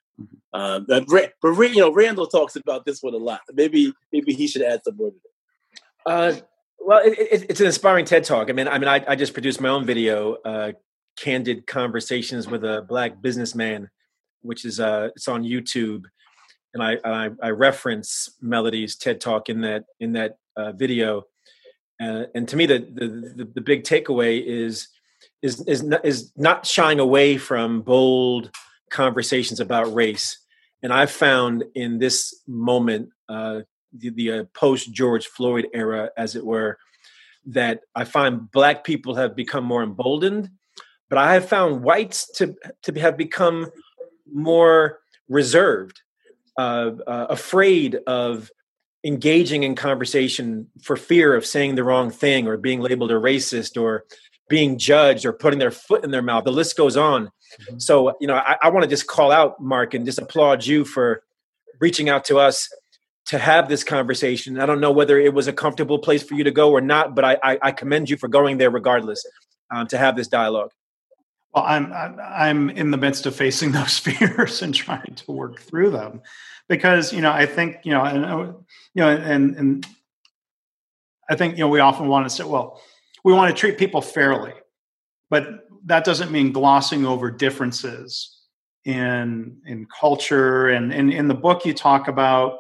Um, 0.52 0.87
but, 0.88 1.07
but 1.42 1.50
you 1.59 1.80
know, 1.80 1.92
Randall 1.92 2.28
talks 2.28 2.54
about 2.54 2.85
this 2.85 3.02
one 3.02 3.14
a 3.14 3.18
lot. 3.18 3.40
Maybe 3.52 3.92
maybe 4.12 4.33
he 4.33 4.46
should 4.46 4.62
add 4.62 4.80
some 4.85 4.96
more 4.96 5.11
to 5.11 5.16
it. 5.16 5.22
Uh, 6.07 6.40
well, 6.78 7.04
it, 7.04 7.18
it, 7.18 7.46
it's 7.50 7.61
an 7.61 7.66
inspiring 7.66 8.04
TED 8.04 8.24
talk. 8.24 8.50
I 8.50 8.52
mean, 8.52 8.68
I 8.68 8.78
mean, 8.78 8.88
I, 8.88 9.04
I 9.09 9.16
just 9.16 9.33
produced 9.33 9.61
my 9.61 9.70
own 9.70 9.85
video, 9.85 10.35
uh, 10.44 10.72
"Candid 11.16 11.66
Conversations 11.66 12.46
with 12.46 12.62
a 12.64 12.85
Black 12.88 13.20
Businessman," 13.20 13.90
which 14.42 14.64
is 14.64 14.78
uh, 14.78 15.09
it's 15.16 15.26
on 15.26 15.42
YouTube, 15.42 16.04
and 16.74 16.83
I, 16.83 16.98
I, 17.04 17.30
I 17.42 17.50
reference 17.50 18.28
Mellody's 18.42 18.96
TED 18.96 19.20
talk 19.20 19.48
in 19.48 19.62
that 19.62 19.85
in 19.98 20.12
that 20.12 20.37
uh, 20.57 20.72
video. 20.72 21.24
Uh, 22.00 22.24
and 22.35 22.46
to 22.48 22.57
me, 22.57 22.66
the, 22.66 22.78
the 22.78 23.50
the 23.54 23.61
big 23.61 23.85
takeaway 23.85 24.44
is 24.44 24.88
is 25.44 25.61
is 25.66 25.83
not, 25.83 26.04
is 26.04 26.33
not 26.37 26.66
shying 26.66 26.98
away 26.98 27.37
from 27.37 27.83
bold 27.83 28.50
conversations 28.90 29.61
about 29.61 29.94
race. 29.94 30.38
And 30.83 30.92
I've 30.92 31.11
found 31.11 31.64
in 31.74 31.98
this 31.98 32.35
moment, 32.46 33.11
uh, 33.28 33.61
the, 33.92 34.11
the 34.11 34.33
uh, 34.33 34.44
post 34.54 34.92
George 34.92 35.26
Floyd 35.26 35.68
era, 35.74 36.11
as 36.16 36.35
it 36.35 36.44
were, 36.44 36.78
that 37.46 37.80
I 37.94 38.04
find 38.04 38.50
black 38.50 38.85
people 38.85 39.14
have 39.16 39.37
become 39.37 39.64
more 39.64 39.83
emboldened, 39.83 40.48
but 41.11 41.18
I 41.18 41.35
have 41.35 41.46
found 41.46 41.85
whites 41.85 42.30
to 42.38 42.54
to 42.85 42.98
have 42.98 43.18
become 43.18 43.70
more 44.33 45.00
reserved, 45.28 46.00
uh, 46.59 46.92
uh, 47.07 47.26
afraid 47.28 47.98
of 48.07 48.50
engaging 49.04 49.62
in 49.62 49.74
conversation 49.74 50.68
for 50.83 50.96
fear 50.96 51.35
of 51.35 51.44
saying 51.44 51.74
the 51.74 51.85
wrong 51.85 52.11
thing 52.11 52.48
or 52.48 52.57
being 52.57 52.80
labeled 52.80 53.11
a 53.11 53.14
racist 53.14 53.78
or 53.78 54.04
being 54.48 54.78
judged 54.78 55.24
or 55.24 55.33
putting 55.33 55.59
their 55.59 55.70
foot 55.70 56.04
in 56.04 56.11
their 56.11 56.22
mouth. 56.22 56.44
The 56.44 56.52
list 56.52 56.76
goes 56.76 56.96
on. 56.96 57.26
Mm-hmm. 57.26 57.78
So, 57.78 58.16
you 58.20 58.26
know, 58.26 58.35
I, 58.35 58.57
I 58.62 58.68
want 58.70 58.85
to 58.85 58.88
just 58.88 59.07
call 59.07 59.30
out, 59.30 59.61
Mark, 59.61 59.94
and 59.94 60.04
just 60.04 60.18
applaud 60.18 60.66
you 60.66 60.85
for 60.85 61.22
reaching 61.80 62.09
out 62.09 62.24
to 62.26 62.38
us 62.38 62.68
to 63.26 63.38
have 63.38 63.68
this 63.68 63.85
conversation. 63.85 64.61
I 64.61 64.66
don't 64.66 64.80
know 64.80 64.92
whether 64.92 65.18
it 65.18 65.33
was 65.33 65.48
a 65.48 65.52
comfortable 65.52 65.98
place 65.98 66.22
for 66.22 66.35
you 66.35 66.44
to 66.44 66.50
go 66.50 66.70
or 66.70 66.80
not, 66.80 67.14
but 67.14 67.24
I, 67.24 67.38
I, 67.42 67.59
I 67.62 67.72
commend 67.72 68.11
you 68.11 68.16
for 68.16 68.28
going 68.28 68.59
there 68.59 68.70
regardless 68.70 69.24
um, 69.74 69.87
to 69.88 69.98
have 69.98 70.16
this 70.16 70.28
dialogue. 70.28 70.70
Well, 71.54 71.64
I'm 71.64 71.92
I'm 71.92 72.68
in 72.70 72.90
the 72.90 72.96
midst 72.96 73.26
of 73.26 73.37
facing 73.37 73.72
those 73.78 73.98
fears 73.98 74.61
and 74.61 74.74
trying 74.74 75.14
to 75.14 75.33
work 75.33 75.61
through 75.61 75.90
them, 75.90 76.20
because 76.68 77.12
you 77.12 77.20
know 77.20 77.30
I 77.30 77.46
think 77.46 77.78
you 77.85 77.92
know 77.92 78.02
and 78.02 78.54
you 78.92 79.02
know 79.02 79.09
and 79.09 79.54
and 79.57 79.87
I 81.30 81.37
think 81.37 81.57
you 81.57 81.61
know 81.61 81.68
we 81.68 81.78
often 81.78 82.09
want 82.09 82.26
to 82.26 82.30
say, 82.30 82.42
well, 82.42 82.80
we 83.24 83.32
want 83.32 83.54
to 83.54 83.58
treat 83.58 83.78
people 83.78 84.00
fairly, 84.00 84.52
but 85.30 85.66
that 85.87 86.04
doesn't 86.04 86.30
mean 86.30 86.52
glossing 86.52 87.04
over 87.04 87.30
differences 87.30 88.42
in 88.84 89.56
in 89.66 89.87
culture. 89.98 90.68
And, 90.68 90.92
and 90.92 91.12
in 91.12 91.26
the 91.28 91.34
book, 91.34 91.64
you 91.64 91.74
talk 91.74 92.08
about. 92.08 92.58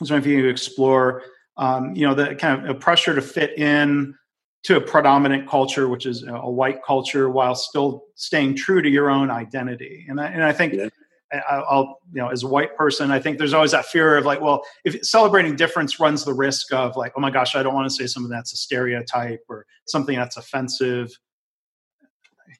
I 0.00 0.10
wondering 0.10 0.22
if 0.22 0.26
you 0.26 0.48
explore, 0.48 1.22
um, 1.56 1.94
you 1.94 2.04
know, 2.04 2.14
the 2.14 2.34
kind 2.34 2.68
of 2.68 2.80
pressure 2.80 3.14
to 3.14 3.22
fit 3.22 3.56
in 3.56 4.16
to 4.64 4.76
a 4.76 4.80
predominant 4.80 5.48
culture, 5.48 5.88
which 5.88 6.04
is 6.04 6.24
a 6.26 6.50
white 6.50 6.82
culture, 6.82 7.30
while 7.30 7.54
still 7.54 8.04
staying 8.16 8.56
true 8.56 8.82
to 8.82 8.88
your 8.88 9.08
own 9.08 9.30
identity. 9.30 10.04
And 10.08 10.20
I, 10.20 10.26
and 10.26 10.42
I 10.42 10.52
think 10.52 10.72
yeah. 10.72 10.88
I'll, 11.32 11.98
you 12.12 12.20
know, 12.20 12.28
as 12.28 12.42
a 12.42 12.46
white 12.46 12.76
person, 12.76 13.10
I 13.10 13.18
think 13.18 13.38
there's 13.38 13.54
always 13.54 13.72
that 13.72 13.86
fear 13.86 14.16
of 14.16 14.24
like, 14.24 14.40
well, 14.40 14.62
if 14.84 15.04
celebrating 15.04 15.56
difference 15.56 15.98
runs 15.98 16.24
the 16.24 16.34
risk 16.34 16.72
of 16.72 16.96
like, 16.96 17.12
oh 17.16 17.20
my 17.20 17.30
gosh, 17.30 17.56
I 17.56 17.62
don't 17.62 17.74
want 17.74 17.88
to 17.88 17.94
say 17.94 18.06
something 18.06 18.30
that's 18.30 18.52
a 18.52 18.56
stereotype 18.56 19.44
or 19.48 19.66
something 19.86 20.16
that's 20.16 20.36
offensive. 20.36 21.18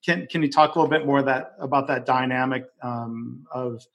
Can 0.05 0.27
can 0.27 0.43
you 0.43 0.51
talk 0.51 0.75
a 0.75 0.79
little 0.79 0.91
bit 0.91 1.07
more 1.07 1.23
that 1.23 1.55
about 1.61 1.87
that 1.87 2.05
dynamic 2.05 2.67
um, 2.83 3.47
of 3.53 3.87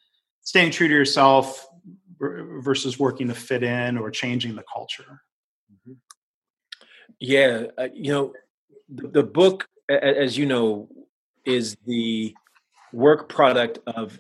staying 0.42 0.72
true 0.72 0.88
to 0.88 0.94
yourself 0.94 1.68
versus 2.20 3.00
working 3.00 3.28
to 3.30 3.34
fit 3.34 3.64
in 3.64 3.98
or 3.98 4.12
changing 4.12 4.56
the 4.56 4.64
culture. 4.72 5.22
Mm-hmm. 5.72 5.94
Yeah, 7.20 7.64
uh, 7.78 7.88
you 7.94 8.12
know, 8.12 8.34
the, 8.90 9.08
the 9.08 9.24
book, 9.24 9.68
as 9.90 10.38
you 10.38 10.46
know, 10.46 10.90
is 11.46 11.78
the 11.86 12.36
work 12.92 13.30
product 13.30 13.80
of 13.88 14.20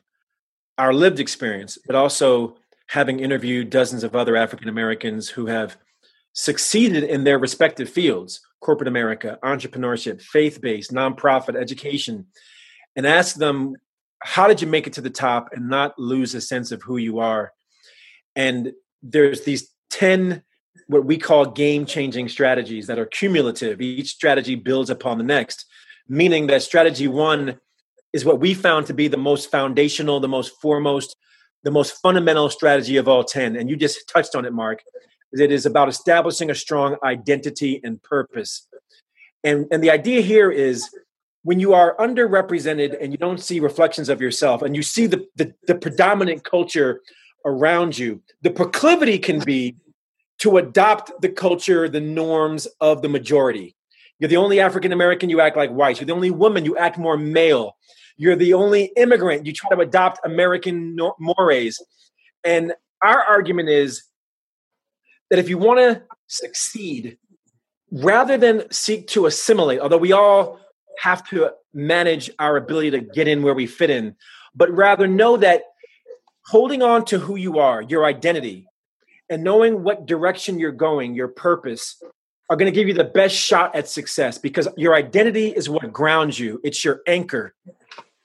our 0.79 0.93
lived 0.93 1.19
experience, 1.19 1.77
but 1.85 1.95
also 1.95 2.55
having 2.87 3.19
interviewed 3.19 3.69
dozens 3.69 4.03
of 4.03 4.15
other 4.15 4.35
African 4.35 4.69
Americans 4.69 5.29
who 5.29 5.45
have 5.45 5.77
succeeded 6.33 7.03
in 7.03 7.23
their 7.23 7.37
respective 7.37 7.89
fields 7.89 8.41
corporate 8.61 8.87
America, 8.87 9.39
entrepreneurship, 9.43 10.21
faith 10.21 10.59
based, 10.59 10.91
nonprofit, 10.91 11.55
education 11.55 12.25
and 12.95 13.07
ask 13.07 13.35
them, 13.35 13.75
how 14.21 14.47
did 14.47 14.61
you 14.61 14.67
make 14.67 14.87
it 14.87 14.93
to 14.93 15.01
the 15.01 15.09
top 15.09 15.49
and 15.53 15.69
not 15.69 15.97
lose 15.97 16.35
a 16.35 16.41
sense 16.41 16.71
of 16.71 16.81
who 16.83 16.97
you 16.97 17.19
are? 17.19 17.53
And 18.35 18.73
there's 19.01 19.43
these 19.43 19.69
10 19.91 20.43
what 20.87 21.05
we 21.05 21.17
call 21.17 21.45
game 21.45 21.85
changing 21.85 22.27
strategies 22.27 22.87
that 22.87 22.97
are 22.97 23.05
cumulative. 23.05 23.79
Each 23.79 24.09
strategy 24.09 24.55
builds 24.55 24.89
upon 24.89 25.17
the 25.17 25.23
next, 25.23 25.65
meaning 26.07 26.47
that 26.47 26.63
strategy 26.63 27.07
one 27.07 27.59
is 28.13 28.25
what 28.25 28.39
we 28.39 28.53
found 28.53 28.85
to 28.87 28.93
be 28.93 29.07
the 29.07 29.17
most 29.17 29.51
foundational, 29.51 30.19
the 30.19 30.27
most 30.27 30.59
foremost, 30.61 31.15
the 31.63 31.71
most 31.71 32.01
fundamental 32.01 32.49
strategy 32.49 32.97
of 32.97 33.07
all 33.07 33.23
10. 33.23 33.55
And 33.55 33.69
you 33.69 33.75
just 33.75 34.07
touched 34.07 34.35
on 34.35 34.45
it, 34.45 34.53
Mark. 34.53 34.81
It 35.31 35.51
is 35.51 35.65
about 35.65 35.89
establishing 35.89 36.49
a 36.49 36.55
strong 36.55 36.97
identity 37.03 37.79
and 37.83 38.01
purpose. 38.01 38.67
And, 39.43 39.67
and 39.71 39.83
the 39.83 39.91
idea 39.91 40.21
here 40.21 40.51
is 40.51 40.89
when 41.43 41.59
you 41.59 41.73
are 41.73 41.95
underrepresented 41.97 42.97
and 42.99 43.11
you 43.11 43.17
don't 43.17 43.39
see 43.39 43.59
reflections 43.59 44.09
of 44.09 44.21
yourself 44.21 44.61
and 44.61 44.75
you 44.75 44.83
see 44.83 45.05
the, 45.05 45.25
the, 45.35 45.53
the 45.67 45.75
predominant 45.75 46.43
culture 46.43 47.01
around 47.45 47.97
you, 47.97 48.21
the 48.41 48.49
proclivity 48.49 49.17
can 49.17 49.39
be 49.39 49.75
to 50.39 50.57
adopt 50.57 51.11
the 51.21 51.29
culture, 51.29 51.87
the 51.87 52.01
norms 52.01 52.67
of 52.81 53.01
the 53.01 53.09
majority. 53.09 53.75
You're 54.19 54.29
the 54.29 54.37
only 54.37 54.59
African 54.59 54.91
American, 54.91 55.29
you 55.29 55.39
act 55.39 55.55
like 55.55 55.71
white. 55.71 55.99
You're 55.99 56.07
the 56.07 56.13
only 56.13 56.31
woman, 56.31 56.65
you 56.65 56.77
act 56.77 56.97
more 56.97 57.17
male. 57.17 57.77
You're 58.19 58.35
the 58.35 58.53
only 58.53 58.91
immigrant, 58.97 59.45
you 59.45 59.53
try 59.53 59.69
to 59.69 59.79
adopt 59.79 60.19
American 60.25 60.93
mores. 61.19 61.81
And 62.43 62.73
our 63.01 63.23
argument 63.23 63.69
is 63.69 64.03
that 65.29 65.39
if 65.39 65.47
you 65.47 65.57
want 65.57 65.79
to 65.79 66.03
succeed, 66.27 67.17
rather 67.93 68.37
than 68.37 68.69
seek 68.71 69.07
to 69.07 69.25
assimilate, 69.25 69.79
although 69.79 69.97
we 69.97 70.11
all 70.11 70.59
have 70.99 71.27
to 71.29 71.51
manage 71.73 72.29
our 72.39 72.57
ability 72.57 72.91
to 72.91 72.99
get 72.99 73.29
in 73.29 73.41
where 73.41 73.53
we 73.53 73.65
fit 73.65 73.89
in, 73.89 74.17
but 74.53 74.69
rather 74.69 75.07
know 75.07 75.37
that 75.37 75.63
holding 76.45 76.81
on 76.81 77.05
to 77.05 77.19
who 77.19 77.37
you 77.37 77.59
are, 77.59 77.81
your 77.83 78.03
identity, 78.03 78.67
and 79.29 79.45
knowing 79.45 79.81
what 79.81 80.05
direction 80.05 80.59
you're 80.59 80.73
going, 80.73 81.15
your 81.15 81.29
purpose, 81.29 82.03
are 82.49 82.57
going 82.57 82.69
to 82.69 82.75
give 82.75 82.89
you 82.89 82.93
the 82.93 83.05
best 83.05 83.33
shot 83.33 83.73
at 83.75 83.87
success 83.87 84.37
because 84.37 84.67
your 84.75 84.93
identity 84.93 85.47
is 85.47 85.69
what 85.69 85.93
grounds 85.93 86.37
you, 86.37 86.59
it's 86.65 86.83
your 86.83 86.99
anchor. 87.07 87.55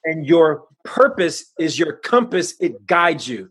And 0.04 0.26
your 0.26 0.64
purpose 0.84 1.52
is 1.58 1.78
your 1.78 1.94
compass, 1.94 2.54
it 2.60 2.86
guides 2.86 3.26
you. 3.26 3.50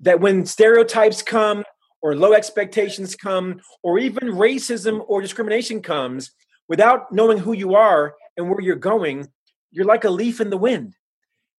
That 0.00 0.20
when 0.20 0.46
stereotypes 0.46 1.22
come, 1.22 1.64
or 2.02 2.14
low 2.14 2.34
expectations 2.34 3.16
come, 3.16 3.60
or 3.82 3.98
even 3.98 4.28
racism 4.28 5.04
or 5.08 5.22
discrimination 5.22 5.80
comes, 5.80 6.32
without 6.68 7.12
knowing 7.12 7.38
who 7.38 7.52
you 7.52 7.74
are 7.74 8.14
and 8.36 8.48
where 8.48 8.60
you're 8.60 8.76
going, 8.76 9.28
you're 9.70 9.84
like 9.84 10.04
a 10.04 10.10
leaf 10.10 10.40
in 10.40 10.50
the 10.50 10.56
wind. 10.56 10.94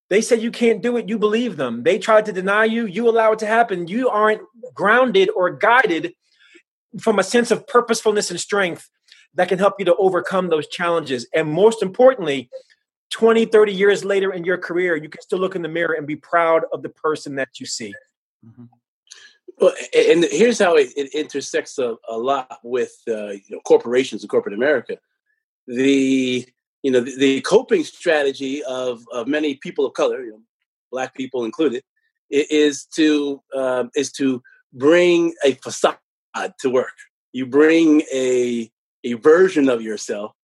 They 0.08 0.20
said 0.20 0.40
you 0.40 0.52
can't 0.52 0.82
do 0.82 0.96
it, 0.96 1.08
you 1.08 1.18
believe 1.18 1.56
them. 1.56 1.82
They 1.82 1.98
tried 1.98 2.26
to 2.26 2.32
deny 2.32 2.64
you, 2.64 2.86
you 2.86 3.08
allow 3.08 3.32
it 3.32 3.40
to 3.40 3.46
happen. 3.46 3.88
You 3.88 4.08
aren't 4.08 4.42
grounded 4.72 5.30
or 5.34 5.50
guided 5.50 6.14
from 7.00 7.18
a 7.18 7.24
sense 7.24 7.50
of 7.50 7.66
purposefulness 7.66 8.30
and 8.30 8.38
strength 8.38 8.88
that 9.34 9.48
can 9.48 9.58
help 9.58 9.74
you 9.78 9.84
to 9.86 9.96
overcome 9.96 10.48
those 10.48 10.68
challenges. 10.68 11.26
And 11.34 11.50
most 11.50 11.82
importantly, 11.82 12.48
20, 13.12 13.46
30 13.46 13.72
years 13.72 14.04
later 14.04 14.32
in 14.32 14.44
your 14.44 14.58
career, 14.58 14.96
you 14.96 15.08
can 15.08 15.20
still 15.22 15.38
look 15.38 15.56
in 15.56 15.62
the 15.62 15.68
mirror 15.68 15.94
and 15.94 16.06
be 16.06 16.16
proud 16.16 16.64
of 16.72 16.82
the 16.82 16.88
person 16.88 17.36
that 17.36 17.60
you 17.60 17.66
see. 17.66 17.94
Mm-hmm. 18.44 18.64
Well, 19.58 19.72
and 19.96 20.24
here's 20.24 20.58
how 20.58 20.76
it, 20.76 20.90
it 20.96 21.14
intersects 21.14 21.78
a, 21.78 21.96
a, 22.08 22.18
lot 22.18 22.58
with 22.62 22.94
uh, 23.08 23.30
you 23.30 23.42
know, 23.50 23.60
corporations 23.60 24.22
and 24.22 24.30
corporate 24.30 24.54
America. 24.54 24.98
The 25.66 26.46
you 26.82 26.90
know 26.90 27.00
the, 27.00 27.16
the, 27.16 27.40
coping 27.40 27.82
strategy 27.82 28.62
of, 28.64 29.02
of 29.12 29.26
many 29.26 29.54
people 29.54 29.86
of 29.86 29.94
color, 29.94 30.22
you 30.22 30.32
know, 30.32 30.40
black 30.92 31.14
people 31.14 31.44
included, 31.44 31.82
is 32.30 32.84
to 32.96 33.42
um, 33.56 33.90
is 33.96 34.12
to 34.12 34.42
bring 34.74 35.34
a 35.42 35.54
facade 35.54 35.98
to 36.60 36.70
work. 36.70 36.94
You 37.32 37.46
bring 37.46 38.02
a 38.12 38.70
a 39.04 39.14
version 39.14 39.68
of 39.68 39.80
yourself 39.80 40.35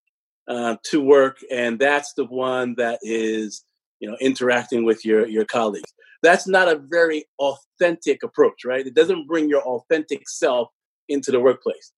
uh, 0.52 0.76
to 0.90 1.00
work, 1.00 1.38
and 1.50 1.78
that's 1.78 2.12
the 2.14 2.24
one 2.24 2.74
that 2.76 2.98
is 3.02 3.64
you 4.00 4.08
know 4.08 4.16
interacting 4.20 4.84
with 4.84 5.04
your 5.04 5.26
your 5.26 5.44
colleagues 5.44 5.92
that's 6.22 6.46
not 6.46 6.68
a 6.68 6.76
very 6.76 7.24
authentic 7.38 8.22
approach, 8.22 8.64
right? 8.64 8.86
It 8.86 8.94
doesn't 8.94 9.26
bring 9.26 9.48
your 9.48 9.62
authentic 9.62 10.28
self 10.28 10.68
into 11.08 11.30
the 11.30 11.40
workplace. 11.40 11.92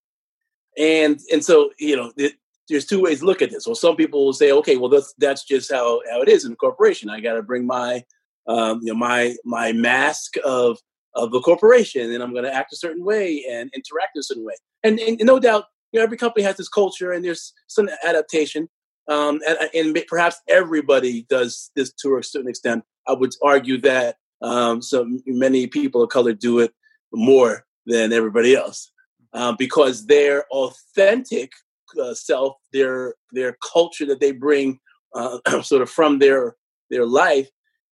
And 0.77 1.19
and 1.31 1.45
so, 1.45 1.69
you 1.79 1.95
know, 1.95 2.11
it, 2.17 2.33
there's 2.67 2.85
two 2.85 3.01
ways 3.01 3.19
to 3.19 3.25
look 3.25 3.41
at 3.41 3.51
this. 3.51 3.67
Well, 3.67 3.75
some 3.75 3.95
people 3.95 4.25
will 4.25 4.33
say, 4.33 4.51
okay, 4.51 4.75
well, 4.77 4.89
that's 4.89 5.13
that's 5.19 5.45
just 5.45 5.71
how, 5.71 6.01
how 6.09 6.21
it 6.21 6.27
is 6.27 6.43
in 6.43 6.51
a 6.51 6.55
corporation. 6.55 7.09
I 7.09 7.21
got 7.21 7.33
to 7.33 7.43
bring 7.43 7.65
my 7.65 8.03
um, 8.47 8.81
you 8.81 8.91
know 8.91 8.99
my 8.99 9.35
my 9.45 9.71
mask 9.71 10.35
of 10.43 10.79
of 11.13 11.31
the 11.31 11.39
corporation, 11.39 12.11
and 12.11 12.21
I'm 12.21 12.33
going 12.33 12.43
to 12.43 12.53
act 12.53 12.73
a 12.73 12.77
certain 12.77 13.05
way 13.05 13.45
and 13.49 13.71
interact 13.73 14.15
in 14.15 14.19
a 14.19 14.23
certain 14.23 14.43
way. 14.43 14.55
And, 14.83 14.99
and 14.99 15.17
no 15.23 15.39
doubt, 15.39 15.65
you 15.95 16.01
know, 16.01 16.03
every 16.03 16.17
company 16.17 16.43
has 16.43 16.57
this 16.57 16.67
culture, 16.67 17.13
and 17.13 17.23
there's 17.23 17.53
some 17.67 17.87
adaptation. 18.05 18.67
Um, 19.07 19.39
and, 19.47 19.57
and 19.73 20.05
perhaps 20.09 20.35
everybody 20.49 21.25
does 21.29 21.71
this 21.73 21.93
to 22.01 22.17
a 22.17 22.23
certain 22.23 22.49
extent. 22.49 22.83
I 23.07 23.13
would 23.13 23.33
argue 23.41 23.79
that 23.81 24.17
um, 24.41 24.81
so 24.81 25.07
many 25.25 25.67
people 25.67 26.03
of 26.03 26.09
color 26.09 26.33
do 26.33 26.59
it 26.59 26.73
more 27.13 27.65
than 27.85 28.11
everybody 28.11 28.55
else 28.55 28.91
um, 29.31 29.55
because 29.57 30.07
their 30.07 30.43
authentic 30.51 31.53
uh, 32.01 32.13
self, 32.13 32.57
their 32.73 33.13
their 33.31 33.55
culture 33.73 34.05
that 34.05 34.19
they 34.19 34.33
bring 34.33 34.79
uh, 35.13 35.37
sort 35.61 35.81
of 35.81 35.89
from 35.89 36.19
their 36.19 36.57
their 36.89 37.05
life, 37.05 37.47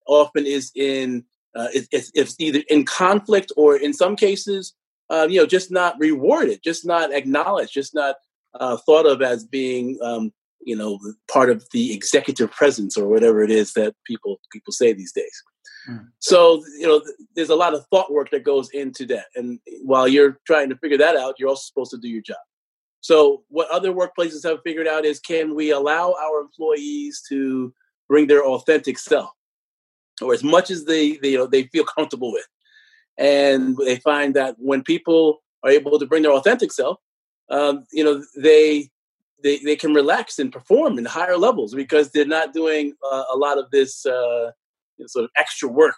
often 0.07 0.45
is 0.45 0.73
in 0.75 1.23
uh, 1.55 1.69
it's, 1.73 2.11
it's 2.13 2.35
either 2.37 2.63
in 2.67 2.83
conflict 2.83 3.53
or 3.55 3.77
in 3.77 3.93
some 3.93 4.17
cases, 4.17 4.73
uh, 5.09 5.27
you 5.29 5.39
know, 5.39 5.45
just 5.45 5.71
not 5.71 5.95
rewarded, 5.99 6.61
just 6.63 6.85
not 6.85 7.13
acknowledged, 7.13 7.73
just 7.73 7.93
not 7.93 8.15
uh, 8.55 8.77
thought 8.77 9.05
of 9.05 9.21
as 9.21 9.43
being 9.43 9.97
um, 10.01 10.31
you 10.65 10.75
know 10.75 10.99
part 11.31 11.49
of 11.49 11.65
the 11.71 11.93
executive 11.93 12.51
presence 12.51 12.97
or 12.97 13.07
whatever 13.07 13.43
it 13.43 13.51
is 13.51 13.73
that 13.73 13.95
people 14.05 14.39
people 14.51 14.71
say 14.71 14.93
these 14.93 15.11
days. 15.11 15.43
Mm. 15.89 16.07
so 16.19 16.63
you 16.79 16.87
know 16.87 17.01
there's 17.35 17.49
a 17.49 17.55
lot 17.55 17.73
of 17.73 17.85
thought 17.87 18.11
work 18.11 18.31
that 18.31 18.43
goes 18.43 18.69
into 18.71 19.05
that. 19.07 19.25
And 19.35 19.59
while 19.83 20.07
you're 20.07 20.39
trying 20.47 20.69
to 20.69 20.77
figure 20.77 20.97
that 20.97 21.17
out 21.17 21.35
you're 21.37 21.49
also 21.49 21.65
supposed 21.65 21.91
to 21.91 21.97
do 21.97 22.07
your 22.07 22.21
job. 22.21 22.37
So 23.01 23.43
what 23.49 23.69
other 23.69 23.91
workplaces 23.91 24.47
have 24.47 24.59
figured 24.63 24.87
out 24.87 25.03
is 25.03 25.19
can 25.19 25.55
we 25.55 25.71
allow 25.71 26.13
our 26.13 26.39
employees 26.39 27.21
to 27.27 27.73
bring 28.07 28.27
their 28.27 28.45
authentic 28.45 28.97
self? 28.97 29.31
Or 30.21 30.33
as 30.33 30.43
much 30.43 30.71
as 30.71 30.85
they, 30.85 31.17
they 31.17 31.31
you 31.31 31.37
know 31.37 31.47
they 31.47 31.63
feel 31.63 31.83
comfortable 31.83 32.31
with 32.31 32.47
and 33.17 33.77
they 33.77 33.97
find 33.97 34.33
that 34.35 34.55
when 34.57 34.83
people 34.83 35.41
are 35.63 35.69
able 35.69 35.99
to 35.99 36.05
bring 36.05 36.23
their 36.23 36.31
authentic 36.31 36.71
self 36.71 36.97
um, 37.49 37.85
you 37.91 38.03
know 38.03 38.23
they 38.37 38.89
they, 39.43 39.59
they 39.59 39.75
can 39.75 39.93
relax 39.93 40.39
and 40.39 40.51
perform 40.51 40.97
in 40.97 41.05
higher 41.05 41.37
levels 41.37 41.75
because 41.75 42.11
they're 42.11 42.25
not 42.25 42.53
doing 42.53 42.93
uh, 43.11 43.25
a 43.31 43.35
lot 43.35 43.57
of 43.57 43.69
this 43.71 44.05
uh, 44.05 44.51
you 44.97 45.03
know, 45.03 45.07
sort 45.07 45.25
of 45.25 45.31
extra 45.37 45.67
work 45.67 45.97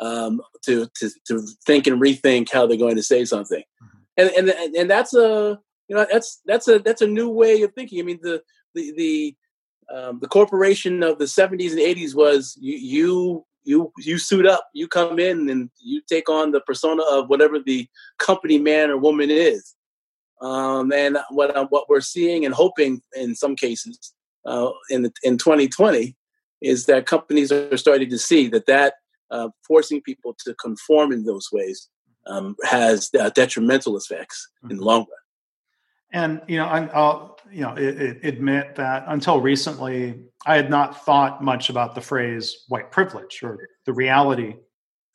um, 0.00 0.40
to, 0.64 0.88
to 0.96 1.10
to 1.26 1.46
think 1.66 1.86
and 1.86 2.00
rethink 2.00 2.50
how 2.50 2.66
they're 2.66 2.76
going 2.76 2.96
to 2.96 3.02
say 3.02 3.24
something, 3.24 3.62
mm-hmm. 3.82 4.38
and 4.38 4.48
and 4.48 4.74
and 4.74 4.90
that's 4.90 5.14
a 5.14 5.58
you 5.88 5.96
know 5.96 6.06
that's 6.10 6.40
that's 6.46 6.68
a 6.68 6.78
that's 6.78 7.02
a 7.02 7.06
new 7.06 7.28
way 7.28 7.62
of 7.62 7.72
thinking. 7.74 8.00
I 8.00 8.02
mean 8.02 8.20
the 8.22 8.42
the 8.74 8.92
the 8.96 9.36
um, 9.94 10.18
the 10.20 10.28
corporation 10.28 11.02
of 11.02 11.18
the 11.18 11.24
70s 11.24 11.70
and 11.70 11.80
80s 11.80 12.14
was 12.14 12.56
you 12.60 12.76
you 12.76 13.46
you 13.64 13.92
you 13.98 14.18
suit 14.18 14.46
up, 14.46 14.68
you 14.72 14.88
come 14.88 15.18
in 15.18 15.48
and 15.48 15.70
you 15.80 16.00
take 16.08 16.28
on 16.28 16.52
the 16.52 16.60
persona 16.60 17.02
of 17.02 17.28
whatever 17.28 17.58
the 17.58 17.88
company 18.18 18.58
man 18.58 18.90
or 18.90 18.96
woman 18.96 19.30
is. 19.30 19.74
Um, 20.40 20.92
and 20.92 21.18
what 21.30 21.56
uh, 21.56 21.66
what 21.68 21.88
we're 21.88 22.00
seeing 22.00 22.44
and 22.44 22.54
hoping 22.54 23.02
in 23.14 23.34
some 23.34 23.56
cases 23.56 24.14
uh, 24.46 24.70
in 24.88 25.02
the, 25.02 25.12
in 25.22 25.36
2020 25.36 26.16
is 26.60 26.86
that 26.86 27.06
companies 27.06 27.52
are 27.52 27.76
starting 27.76 28.10
to 28.10 28.18
see 28.18 28.48
that 28.48 28.66
that 28.66 28.94
uh, 29.30 29.48
forcing 29.66 30.00
people 30.00 30.34
to 30.44 30.54
conform 30.54 31.12
in 31.12 31.24
those 31.24 31.48
ways 31.52 31.88
um, 32.26 32.56
has 32.64 33.10
uh, 33.18 33.30
detrimental 33.30 33.96
effects 33.96 34.48
in 34.64 34.68
the 34.68 34.74
mm-hmm. 34.74 34.84
long 34.84 35.00
run. 35.00 35.17
And 36.12 36.40
you 36.46 36.56
know, 36.56 36.66
I'll 36.66 37.38
you 37.50 37.62
know 37.62 37.74
it, 37.74 38.00
it, 38.00 38.24
admit 38.24 38.76
that 38.76 39.04
until 39.08 39.40
recently, 39.40 40.24
I 40.46 40.56
had 40.56 40.70
not 40.70 41.04
thought 41.04 41.42
much 41.42 41.70
about 41.70 41.94
the 41.94 42.00
phrase 42.00 42.64
"white 42.68 42.90
privilege" 42.90 43.40
or 43.42 43.68
the 43.84 43.92
reality 43.92 44.56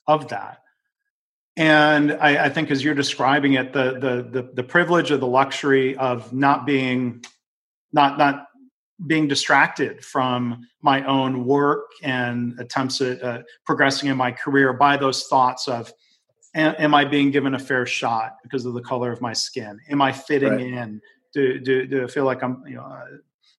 of 0.07 0.27
that. 0.29 0.59
And 1.55 2.13
I, 2.13 2.45
I 2.45 2.49
think 2.49 2.71
as 2.71 2.83
you're 2.83 2.95
describing 2.95 3.53
it, 3.53 3.73
the, 3.73 3.93
the 3.93 4.41
the 4.41 4.49
the 4.53 4.63
privilege 4.63 5.11
or 5.11 5.17
the 5.17 5.27
luxury 5.27 5.95
of 5.97 6.31
not 6.33 6.65
being 6.65 7.23
not 7.91 8.17
not 8.17 8.47
being 9.05 9.27
distracted 9.27 10.03
from 10.03 10.67
my 10.81 11.03
own 11.05 11.45
work 11.45 11.85
and 12.03 12.59
attempts 12.59 13.01
at 13.01 13.21
uh, 13.23 13.41
progressing 13.65 14.09
in 14.09 14.17
my 14.17 14.31
career 14.31 14.73
by 14.73 14.97
those 14.97 15.23
thoughts 15.23 15.67
of 15.67 15.91
am, 16.55 16.93
i 16.93 17.03
being 17.03 17.31
given 17.31 17.55
a 17.55 17.59
fair 17.59 17.85
shot 17.85 18.37
because 18.43 18.65
of 18.65 18.73
the 18.73 18.81
color 18.81 19.11
of 19.11 19.21
my 19.21 19.33
skin 19.33 19.79
am 19.89 20.01
i 20.01 20.11
fitting 20.11 20.53
right. 20.53 20.61
in 20.61 21.01
do, 21.33 21.59
do, 21.59 21.87
do 21.87 22.03
I 22.03 22.07
feel 22.07 22.25
like 22.25 22.43
i'm 22.43 22.63
you 22.67 22.75
know 22.75 22.83
uh, 22.83 23.05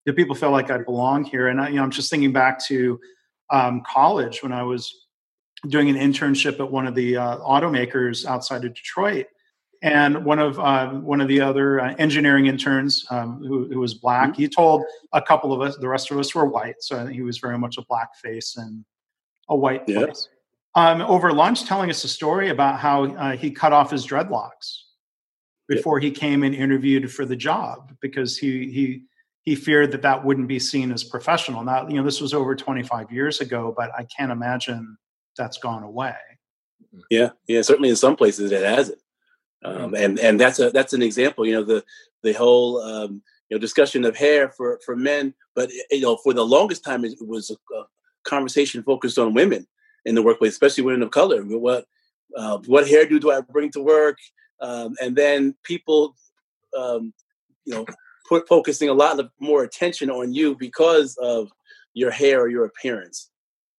do 0.07 0.12
people 0.12 0.35
feel 0.35 0.50
like 0.50 0.70
i 0.70 0.78
belong 0.78 1.24
here 1.24 1.48
and 1.48 1.61
I, 1.61 1.68
you 1.68 1.76
know 1.76 1.83
i'm 1.83 1.90
just 1.90 2.11
thinking 2.11 2.33
back 2.33 2.64
to 2.66 3.00
um, 3.50 3.83
college 3.87 4.42
when 4.42 4.52
i 4.52 4.62
was 4.62 4.92
doing 5.68 5.88
an 5.88 5.96
internship 5.96 6.61
at 6.61 6.70
one 6.70 6.87
of 6.87 6.94
the 6.94 7.16
uh, 7.16 7.38
automakers 7.38 8.26
outside 8.26 8.64
of 8.64 8.74
detroit 8.74 9.26
and 9.83 10.24
one 10.24 10.38
of 10.38 10.59
uh, 10.59 10.88
one 10.90 11.20
of 11.20 11.28
the 11.28 11.40
other 11.40 11.80
uh, 11.80 11.94
engineering 11.98 12.46
interns 12.46 13.07
um, 13.11 13.42
who, 13.46 13.68
who, 13.68 13.78
was 13.78 13.94
black 13.94 14.30
mm-hmm. 14.30 14.42
he 14.42 14.48
told 14.48 14.83
a 15.12 15.20
couple 15.20 15.52
of 15.52 15.61
us 15.61 15.76
the 15.76 15.88
rest 15.88 16.11
of 16.11 16.18
us 16.18 16.35
were 16.35 16.46
white 16.46 16.76
so 16.80 17.07
he 17.07 17.22
was 17.22 17.38
very 17.38 17.59
much 17.59 17.76
a 17.76 17.83
black 17.83 18.16
face 18.16 18.57
and 18.57 18.85
a 19.50 19.57
white 19.57 19.83
yeah. 19.87 20.07
face 20.07 20.28
um, 20.74 21.00
over 21.02 21.32
lunch 21.32 21.64
telling 21.64 21.90
us 21.90 22.04
a 22.04 22.08
story 22.08 22.50
about 22.50 22.78
how 22.78 23.04
uh, 23.04 23.37
he 23.37 23.50
cut 23.50 23.72
off 23.72 23.90
his 23.90 24.06
dreadlocks 24.06 24.78
before 25.68 26.00
yeah. 26.00 26.08
he 26.08 26.10
came 26.10 26.42
and 26.42 26.54
interviewed 26.54 27.10
for 27.12 27.24
the 27.24 27.37
job 27.37 27.94
because 28.00 28.37
he 28.37 28.70
he 28.70 29.02
he 29.42 29.54
feared 29.54 29.92
that 29.92 30.02
that 30.02 30.24
wouldn't 30.24 30.48
be 30.48 30.58
seen 30.58 30.90
as 30.92 31.04
professional 31.04 31.62
now 31.64 31.87
you 31.88 31.94
know 31.94 32.02
this 32.02 32.20
was 32.20 32.34
over 32.34 32.54
25 32.54 33.10
years 33.10 33.40
ago 33.40 33.72
but 33.76 33.90
i 33.96 34.04
can't 34.16 34.32
imagine 34.32 34.96
that's 35.37 35.58
gone 35.58 35.82
away 35.82 36.16
yeah 37.10 37.30
yeah 37.46 37.62
certainly 37.62 37.88
in 37.88 37.96
some 37.96 38.16
places 38.16 38.52
it 38.52 38.62
hasn't 38.62 38.98
um, 39.64 39.94
and 39.94 40.18
and 40.18 40.38
that's 40.38 40.58
a 40.58 40.70
that's 40.70 40.92
an 40.92 41.02
example. 41.02 41.46
You 41.46 41.54
know 41.54 41.64
the 41.64 41.84
the 42.22 42.32
whole 42.32 42.80
um, 42.82 43.22
you 43.48 43.56
know 43.56 43.58
discussion 43.58 44.04
of 44.04 44.16
hair 44.16 44.50
for 44.50 44.78
for 44.84 44.94
men, 44.94 45.34
but 45.54 45.70
you 45.90 46.02
know 46.02 46.16
for 46.16 46.34
the 46.34 46.44
longest 46.44 46.84
time 46.84 47.04
it 47.04 47.14
was 47.20 47.50
a, 47.50 47.74
a 47.74 47.84
conversation 48.24 48.82
focused 48.82 49.18
on 49.18 49.34
women 49.34 49.66
in 50.05 50.14
the 50.14 50.23
workplace, 50.23 50.53
especially 50.53 50.85
women 50.85 51.03
of 51.03 51.11
color. 51.11 51.43
What 51.43 51.87
uh, 52.37 52.59
what 52.67 52.87
hairdo 52.87 53.21
do 53.21 53.31
I 53.31 53.40
bring 53.40 53.71
to 53.73 53.81
work? 53.81 54.19
Um, 54.61 54.95
and 55.01 55.14
then 55.17 55.55
people, 55.62 56.14
um, 56.77 57.12
you 57.64 57.75
know, 57.75 57.87
put 58.29 58.49
focusing 58.49 58.88
a 58.88 58.95
lot 58.95 59.21
of 59.21 59.31
more 59.40 59.62
attention 59.62 60.11
on 60.11 60.33
you 60.33 60.57
because 60.57 61.17
of 61.19 61.51
your 61.93 62.11
hair 62.11 62.40
or 62.40 62.49
your 62.49 62.64
appearance. 62.64 63.31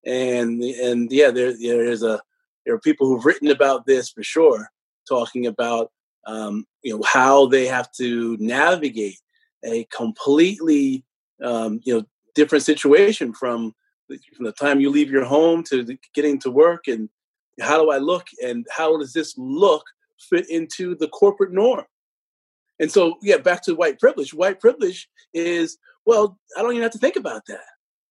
And 0.05 0.61
and 0.63 1.11
yeah, 1.11 1.31
there 1.31 1.53
there 1.57 1.85
is 1.85 2.03
a 2.03 2.21
there 2.65 2.75
are 2.75 2.79
people 2.79 3.07
who've 3.07 3.25
written 3.25 3.49
about 3.49 3.85
this 3.85 4.09
for 4.09 4.23
sure 4.23 4.69
talking 5.07 5.45
about 5.47 5.91
um, 6.25 6.65
you 6.83 6.95
know 6.95 7.03
how 7.03 7.45
they 7.47 7.65
have 7.65 7.91
to 7.93 8.37
navigate 8.39 9.19
a 9.63 9.85
completely 9.85 11.03
um, 11.43 11.79
you 11.83 11.95
know 11.95 12.05
different 12.33 12.63
situation 12.63 13.33
from 13.33 13.73
from 14.07 14.45
the 14.45 14.51
time 14.51 14.79
you 14.79 14.89
leave 14.89 15.09
your 15.09 15.25
home 15.25 15.63
to 15.63 15.97
getting 16.13 16.39
to 16.39 16.51
work 16.51 16.87
and 16.87 17.09
how 17.61 17.81
do 17.81 17.89
I 17.89 17.97
look 17.97 18.27
and 18.43 18.65
how 18.69 18.97
does 18.97 19.13
this 19.13 19.33
look 19.37 19.83
fit 20.19 20.49
into 20.49 20.95
the 20.95 21.07
corporate 21.07 21.51
norm? 21.51 21.85
And 22.79 22.91
so, 22.91 23.15
yeah, 23.21 23.37
back 23.37 23.63
to 23.63 23.75
white 23.75 23.99
privilege. 23.99 24.33
White 24.33 24.59
privilege 24.59 25.09
is 25.33 25.77
well, 26.05 26.37
I 26.55 26.61
don't 26.61 26.71
even 26.71 26.83
have 26.83 26.91
to 26.91 26.99
think 26.99 27.15
about 27.15 27.47
that. 27.47 27.63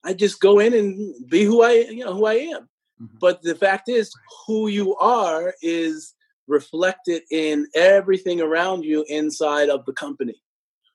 I 0.04 0.14
just 0.14 0.40
go 0.40 0.58
in 0.58 0.74
and 0.74 1.14
be 1.28 1.44
who 1.44 1.62
I, 1.62 1.72
you 1.72 2.04
know, 2.04 2.14
who 2.14 2.26
I 2.26 2.34
am. 2.34 2.68
Mm-hmm. 3.00 3.16
But 3.20 3.42
the 3.42 3.54
fact 3.54 3.88
is, 3.88 4.12
who 4.46 4.68
you 4.68 4.96
are 4.96 5.54
is 5.62 6.14
reflected 6.46 7.22
in 7.30 7.66
everything 7.74 8.40
around 8.40 8.84
you 8.84 9.04
inside 9.08 9.70
of 9.70 9.84
the 9.86 9.92
company 9.92 10.42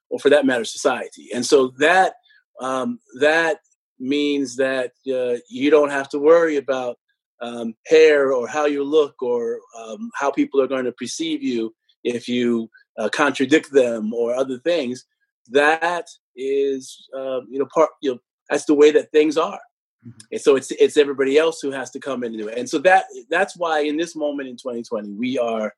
or 0.10 0.20
for 0.20 0.30
that 0.30 0.46
matter 0.46 0.66
society 0.66 1.28
and 1.34 1.44
so 1.44 1.70
that 1.80 2.14
um, 2.62 3.00
that 3.20 3.60
means 4.00 4.56
that 4.58 4.92
uh, 5.12 5.40
you 5.50 5.70
don't 5.70 5.92
have 5.92 6.10
to 6.10 6.20
worry 6.20 6.58
about 6.58 6.98
um, 7.42 7.74
hair 7.86 8.34
or 8.34 8.48
how 8.48 8.66
you 8.66 8.84
look 8.84 9.22
or 9.22 9.60
um, 9.78 10.10
how 10.16 10.32
people 10.32 10.62
are 10.62 10.68
going 10.68 10.86
to 10.86 10.92
perceive 10.92 11.42
you 11.42 11.74
if 12.04 12.28
you 12.28 12.70
uh, 12.98 13.10
contradict 13.10 13.72
them 13.72 14.14
or 14.14 14.36
other 14.36 14.58
things 14.60 15.06
that 15.52 16.06
is 16.36 17.08
uh, 17.18 17.42
you 17.50 17.60
know 17.60 17.68
part 17.74 17.90
you 18.02 18.12
know 18.12 18.20
that's 18.50 18.66
the 18.66 18.74
way 18.74 18.92
that 18.92 19.12
things 19.12 19.38
are 19.38 19.60
Mm-hmm. 20.06 20.20
And 20.32 20.42
so 20.42 20.56
it's 20.56 20.72
it's 20.72 20.98
everybody 20.98 21.38
else 21.38 21.60
who 21.62 21.72
has 21.72 21.92
to 21.92 22.00
come 22.00 22.24
in 22.24 22.34
and 22.34 22.42
do 22.42 22.48
it. 22.48 22.58
And 22.58 22.70
so 22.70 22.80
that 22.80 23.06
that's 23.30 23.58
why 23.58 23.82
in 23.82 23.98
this 23.98 24.16
moment 24.16 24.50
in 24.50 24.56
2020 24.56 25.12
we 25.12 25.38
are 25.38 25.74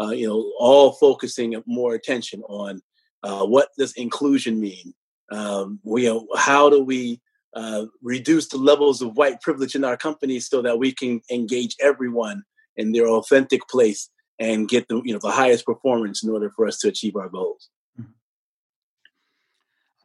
uh, 0.00 0.10
you 0.10 0.26
know 0.26 0.52
all 0.58 0.92
focusing 0.92 1.60
more 1.66 1.94
attention 1.94 2.42
on 2.48 2.80
uh, 3.22 3.44
what 3.44 3.68
does 3.76 3.92
inclusion 3.94 4.60
mean. 4.60 4.94
Um, 5.30 5.80
we 5.82 6.04
you 6.04 6.10
know, 6.10 6.26
how 6.36 6.70
do 6.70 6.84
we 6.84 7.20
uh, 7.54 7.86
reduce 8.02 8.48
the 8.48 8.56
levels 8.56 9.00
of 9.00 9.16
white 9.16 9.40
privilege 9.40 9.74
in 9.74 9.84
our 9.84 9.96
companies 9.96 10.48
so 10.48 10.62
that 10.62 10.78
we 10.78 10.92
can 10.92 11.20
engage 11.30 11.76
everyone 11.80 12.42
in 12.76 12.92
their 12.92 13.08
authentic 13.08 13.66
place 13.68 14.10
and 14.38 14.68
get 14.68 14.88
the 14.88 15.00
you 15.04 15.12
know 15.12 15.20
the 15.20 15.30
highest 15.30 15.64
performance 15.64 16.24
in 16.24 16.30
order 16.30 16.50
for 16.50 16.66
us 16.66 16.78
to 16.78 16.88
achieve 16.88 17.16
our 17.16 17.28
goals. 17.28 17.68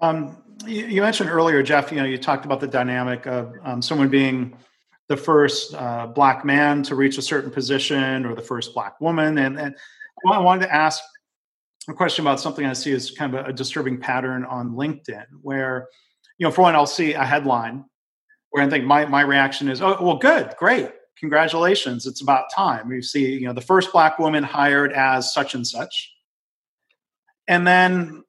Um, 0.01 0.37
you, 0.65 0.85
you, 0.85 1.01
mentioned 1.01 1.29
earlier, 1.29 1.61
Jeff. 1.63 1.91
You 1.91 1.97
know, 1.97 2.05
you 2.05 2.17
talked 2.17 2.45
about 2.45 2.59
the 2.59 2.67
dynamic 2.67 3.25
of 3.25 3.53
um, 3.63 3.81
someone 3.81 4.09
being 4.09 4.55
the 5.07 5.17
first 5.17 5.73
uh, 5.73 6.07
black 6.07 6.45
man 6.45 6.83
to 6.83 6.95
reach 6.95 7.17
a 7.17 7.21
certain 7.21 7.51
position, 7.51 8.25
or 8.25 8.35
the 8.35 8.41
first 8.41 8.73
black 8.73 9.01
woman, 9.01 9.39
and, 9.39 9.59
and 9.59 9.75
I 10.31 10.39
wanted 10.39 10.67
to 10.67 10.73
ask 10.73 11.01
a 11.89 11.93
question 11.93 12.23
about 12.23 12.39
something 12.39 12.65
I 12.65 12.73
see 12.73 12.91
as 12.91 13.11
kind 13.11 13.33
of 13.33 13.45
a, 13.45 13.49
a 13.49 13.53
disturbing 13.53 13.99
pattern 13.99 14.45
on 14.45 14.71
LinkedIn, 14.71 15.25
where 15.41 15.87
you 16.39 16.47
know, 16.47 16.51
for 16.51 16.63
one, 16.63 16.73
I'll 16.75 16.87
see 16.87 17.13
a 17.13 17.25
headline 17.25 17.85
where 18.49 18.63
I 18.63 18.69
think 18.69 18.85
my 18.85 19.05
my 19.05 19.21
reaction 19.21 19.69
is, 19.69 19.81
"Oh, 19.81 19.97
well, 20.01 20.17
good, 20.17 20.55
great, 20.57 20.89
congratulations, 21.19 22.07
it's 22.07 22.21
about 22.21 22.45
time." 22.55 22.91
You 22.91 23.01
see, 23.01 23.33
you 23.33 23.45
know, 23.45 23.53
the 23.53 23.61
first 23.61 23.91
black 23.91 24.17
woman 24.17 24.43
hired 24.43 24.93
as 24.93 25.33
such 25.33 25.53
and 25.53 25.67
such, 25.67 26.11
and 27.47 27.67
then 27.67 28.23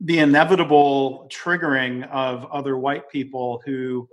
the 0.00 0.18
inevitable 0.18 1.28
triggering 1.32 2.08
of 2.10 2.44
other 2.46 2.76
white 2.76 3.08
people 3.10 3.62
who 3.64 4.08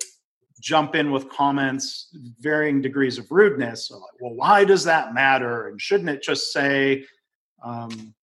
jump 0.61 0.95
in 0.95 1.11
with 1.11 1.29
comments 1.29 2.09
varying 2.39 2.81
degrees 2.81 3.17
of 3.17 3.29
rudeness 3.29 3.91
like, 3.91 4.01
well 4.19 4.33
why 4.33 4.63
does 4.63 4.85
that 4.85 5.13
matter 5.13 5.67
and 5.67 5.79
shouldn't 5.79 6.09
it 6.09 6.23
just 6.23 6.51
say 6.51 7.05
um, 7.61 8.15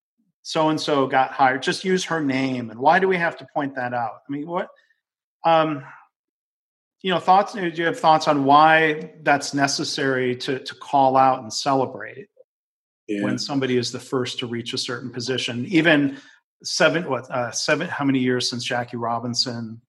so 0.43 0.69
and 0.69 0.79
so 0.79 1.07
got 1.07 1.31
hired 1.31 1.63
just 1.63 1.83
use 1.83 2.05
her 2.05 2.21
name 2.21 2.69
and 2.69 2.79
why 2.79 2.99
do 2.99 3.07
we 3.07 3.17
have 3.17 3.35
to 3.35 3.47
point 3.53 3.75
that 3.75 3.93
out 3.93 4.21
i 4.27 4.31
mean 4.31 4.47
what 4.47 4.69
um, 5.45 5.83
you 7.01 7.11
know 7.11 7.19
thoughts 7.19 7.53
do 7.53 7.67
you 7.67 7.85
have 7.85 7.99
thoughts 7.99 8.27
on 8.27 8.45
why 8.45 9.13
that's 9.23 9.53
necessary 9.53 10.35
to 10.35 10.59
to 10.59 10.75
call 10.75 11.17
out 11.17 11.41
and 11.41 11.51
celebrate 11.51 12.27
yeah. 13.07 13.23
when 13.23 13.37
somebody 13.37 13.77
is 13.77 13.91
the 13.91 13.99
first 13.99 14.39
to 14.39 14.47
reach 14.47 14.73
a 14.73 14.77
certain 14.77 15.09
position 15.09 15.65
even 15.65 16.17
seven 16.63 17.09
what 17.09 17.29
uh, 17.29 17.51
seven 17.51 17.87
how 17.87 18.05
many 18.05 18.19
years 18.19 18.49
since 18.49 18.63
Jackie 18.63 18.97
Robinson? 18.97 19.81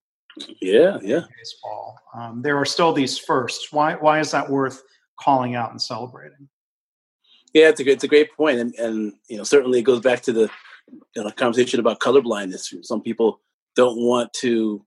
Yeah, 0.61 0.99
yeah. 1.03 1.21
Baseball. 1.37 1.99
Um, 2.14 2.43
there 2.43 2.59
are 2.59 2.64
still 2.64 2.93
these 2.93 3.19
firsts. 3.19 3.73
Why 3.73 3.95
why 3.95 4.21
is 4.21 4.33
that 4.33 4.51
worth 4.51 4.83
calling 5.19 5.55
out 5.55 5.71
and 5.71 5.81
celebrating? 5.81 6.49
Yeah, 7.55 7.69
it's 7.69 7.81
a 7.81 7.88
it's 7.88 8.05
a 8.05 8.09
great 8.09 8.37
point, 8.37 8.59
and 8.59 8.75
and 8.75 9.14
you 9.29 9.37
know 9.37 9.45
certainly 9.45 9.79
it 9.79 9.85
goes 9.85 10.01
back 10.01 10.23
to 10.23 10.33
the 10.33 10.51
you 11.14 11.23
know, 11.23 11.31
conversation 11.31 11.81
about 11.81 12.01
colorblindness. 12.01 12.85
Some 12.85 13.01
people 13.01 13.40
don't 13.77 13.97
want 13.97 14.33
to 14.35 14.85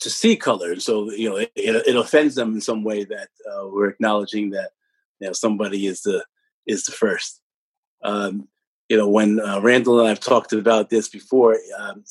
to 0.00 0.10
see 0.10 0.36
color, 0.36 0.80
so 0.80 1.10
you 1.12 1.28
know 1.28 1.36
it, 1.36 1.52
it, 1.54 1.96
offends 1.96 2.34
them 2.34 2.54
in 2.54 2.60
some 2.60 2.82
way 2.82 3.04
that 3.04 3.28
uh, 3.46 3.68
we're 3.68 3.90
acknowledging 3.90 4.50
that 4.50 4.70
you 5.20 5.26
know 5.26 5.32
somebody 5.32 5.86
is 5.86 6.02
the 6.02 6.24
is 6.66 6.84
the 6.84 6.92
first. 6.92 7.40
Um, 8.02 8.48
you 8.88 8.96
know, 8.96 9.08
when 9.08 9.38
uh, 9.40 9.60
Randall 9.60 9.98
and 9.98 10.06
I 10.06 10.10
have 10.10 10.20
talked 10.20 10.54
about 10.54 10.88
this 10.88 11.08
before, 11.08 11.58
um, 11.78 12.04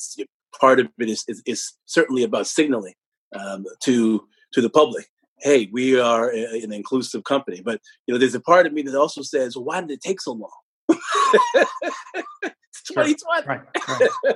part 0.60 0.80
of 0.80 0.90
it 1.00 1.10
is, 1.10 1.24
is, 1.28 1.42
is 1.46 1.74
certainly 1.86 2.24
about 2.24 2.46
signaling 2.46 2.94
um, 3.34 3.66
to 3.82 4.28
to 4.54 4.62
the 4.62 4.70
public. 4.70 5.08
Hey, 5.39 5.69
we 5.71 6.00
are 6.00 6.32
a, 6.32 6.62
an 6.62 6.73
inclusive 6.73 7.23
company, 7.23 7.62
but 7.62 7.80
you 8.06 8.13
know, 8.13 8.19
there's 8.19 8.36
a 8.36 8.39
part 8.39 8.65
of 8.65 8.73
me 8.73 8.82
that 8.84 8.95
also 8.95 9.21
says, 9.21 9.56
well, 9.56 9.65
"Why 9.65 9.82
did 9.82 9.91
it 9.91 10.02
take 10.02 10.19
so 10.21 10.34
long?" 10.34 10.50
it's 10.89 12.84
2020. 12.88 13.47
Right, 13.47 13.67
right. 13.88 14.36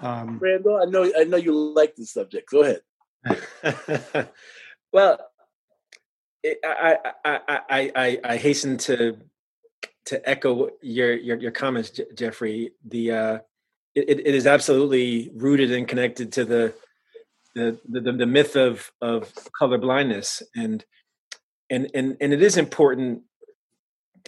um, 0.00 0.38
Randall, 0.38 0.80
I 0.82 0.84
know 0.84 1.12
I 1.18 1.24
know 1.24 1.36
you 1.36 1.52
like 1.52 1.96
this 1.96 2.12
subject. 2.12 2.50
Go 2.50 2.62
ahead. 2.62 2.80
well, 4.92 5.18
I, 6.46 6.96
I, 7.24 7.40
I, 7.48 7.92
I, 7.94 8.20
I 8.24 8.36
hasten 8.36 8.78
to 8.78 9.18
to 10.06 10.28
echo 10.28 10.70
your 10.80 11.12
your, 11.14 11.36
your 11.38 11.50
comments, 11.50 12.00
Jeffrey. 12.14 12.72
The 12.86 13.12
uh, 13.12 13.38
it, 13.94 14.20
it 14.20 14.34
is 14.34 14.46
absolutely 14.46 15.30
rooted 15.34 15.72
and 15.72 15.88
connected 15.88 16.32
to 16.32 16.44
the 16.44 16.74
the, 17.54 17.78
the 17.88 18.12
the 18.12 18.26
myth 18.26 18.56
of 18.56 18.90
of 19.00 19.32
color 19.58 19.78
blindness. 19.78 20.42
And 20.54 20.84
and 21.70 21.90
and 21.94 22.16
and 22.20 22.32
it 22.32 22.42
is 22.42 22.56
important 22.56 23.22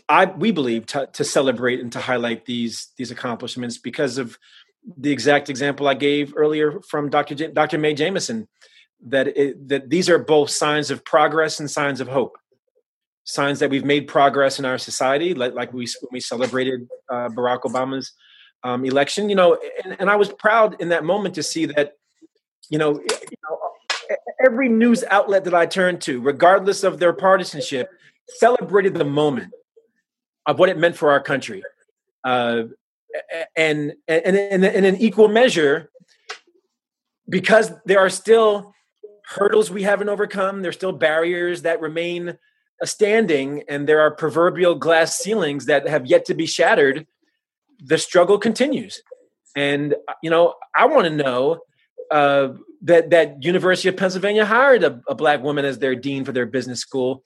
i 0.08 0.24
we 0.24 0.50
believe 0.50 0.86
to, 0.86 1.08
to 1.12 1.24
celebrate 1.24 1.80
and 1.80 1.92
to 1.92 2.00
highlight 2.00 2.46
these 2.46 2.92
these 2.96 3.10
accomplishments 3.10 3.78
because 3.78 4.18
of 4.18 4.38
the 4.96 5.10
exact 5.10 5.48
example 5.48 5.88
i 5.88 5.94
gave 5.94 6.32
earlier 6.36 6.80
from 6.88 7.10
dr 7.10 7.34
J, 7.34 7.48
dr 7.48 7.76
mae 7.78 7.94
Jemison 7.94 8.46
that 9.06 9.28
it, 9.28 9.68
that 9.68 9.90
these 9.90 10.08
are 10.08 10.18
both 10.18 10.50
signs 10.50 10.90
of 10.90 11.04
progress 11.04 11.58
and 11.58 11.70
signs 11.70 12.00
of 12.00 12.08
hope. 12.08 12.36
Signs 13.24 13.58
that 13.60 13.70
we've 13.70 13.84
made 13.84 14.08
progress 14.08 14.58
in 14.58 14.64
our 14.64 14.78
society 14.78 15.34
like, 15.34 15.54
like 15.54 15.72
we 15.72 15.86
we 16.10 16.20
celebrated 16.20 16.88
uh, 17.10 17.28
barack 17.28 17.62
obama's 17.62 18.12
um, 18.62 18.84
election. 18.84 19.28
You 19.28 19.36
know 19.36 19.58
and, 19.84 19.96
and 20.00 20.10
i 20.10 20.16
was 20.16 20.32
proud 20.32 20.80
in 20.80 20.88
that 20.88 21.04
moment 21.04 21.34
to 21.36 21.42
see 21.42 21.66
that 21.66 21.92
you 22.70 22.78
know, 22.78 22.92
you 22.92 23.36
know, 23.42 23.58
every 24.44 24.68
news 24.68 25.04
outlet 25.10 25.44
that 25.44 25.54
I 25.54 25.66
turned 25.66 26.00
to, 26.02 26.20
regardless 26.20 26.82
of 26.82 26.98
their 26.98 27.12
partisanship, 27.12 27.90
celebrated 28.26 28.94
the 28.94 29.04
moment 29.04 29.52
of 30.46 30.58
what 30.58 30.68
it 30.68 30.78
meant 30.78 30.96
for 30.96 31.10
our 31.10 31.20
country. 31.20 31.62
Uh, 32.24 32.62
and, 33.56 33.92
and, 34.08 34.36
and 34.36 34.64
in 34.64 34.84
an 34.84 34.96
equal 34.96 35.28
measure, 35.28 35.90
because 37.28 37.72
there 37.84 37.98
are 37.98 38.08
still 38.10 38.72
hurdles 39.26 39.70
we 39.70 39.82
haven't 39.82 40.08
overcome, 40.08 40.62
there's 40.62 40.76
still 40.76 40.92
barriers 40.92 41.62
that 41.62 41.80
remain 41.80 42.38
standing, 42.84 43.62
and 43.68 43.88
there 43.88 44.00
are 44.00 44.10
proverbial 44.10 44.74
glass 44.74 45.18
ceilings 45.18 45.66
that 45.66 45.86
have 45.86 46.06
yet 46.06 46.24
to 46.24 46.34
be 46.34 46.46
shattered, 46.46 47.06
the 47.84 47.98
struggle 47.98 48.38
continues. 48.38 49.02
And, 49.56 49.94
you 50.22 50.30
know, 50.30 50.54
I 50.76 50.86
want 50.86 51.04
to 51.04 51.10
know 51.10 51.60
uh, 52.10 52.54
that 52.82 53.10
that 53.10 53.42
University 53.42 53.88
of 53.88 53.96
Pennsylvania 53.96 54.44
hired 54.44 54.82
a, 54.84 55.00
a, 55.08 55.14
black 55.14 55.42
woman 55.42 55.64
as 55.64 55.78
their 55.78 55.94
dean 55.94 56.24
for 56.24 56.32
their 56.32 56.46
business 56.46 56.80
school, 56.80 57.22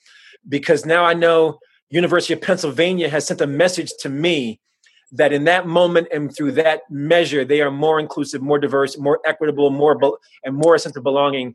because 0.48 0.84
now 0.84 1.04
I 1.04 1.14
know 1.14 1.58
University 1.90 2.34
of 2.34 2.40
Pennsylvania 2.40 3.08
has 3.08 3.26
sent 3.26 3.40
a 3.40 3.46
message 3.46 3.92
to 4.00 4.08
me 4.08 4.60
that 5.12 5.32
in 5.32 5.44
that 5.44 5.66
moment 5.66 6.08
and 6.12 6.34
through 6.34 6.52
that 6.52 6.82
measure 6.90 7.44
they 7.44 7.60
are 7.60 7.70
more 7.70 8.00
inclusive, 8.00 8.42
more 8.42 8.58
diverse, 8.58 8.98
more 8.98 9.20
equitable, 9.24 9.70
more 9.70 9.96
be- 9.96 10.12
and 10.42 10.56
more 10.56 10.74
a 10.74 10.78
sense 10.78 10.96
of 10.96 11.04
belonging, 11.04 11.54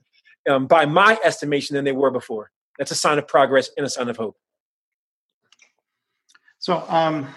um, 0.49 0.65
by 0.65 0.85
my 0.85 1.19
estimation, 1.23 1.75
than 1.75 1.83
they 1.83 1.91
were 1.91 2.11
before. 2.11 2.51
That's 2.77 2.91
a 2.91 2.95
sign 2.95 3.17
of 3.17 3.27
progress 3.27 3.69
and 3.75 3.85
a 3.85 3.89
sign 3.89 4.07
of 4.07 4.15
hope. 4.15 4.37
So, 6.59 6.83
um, 6.87 7.27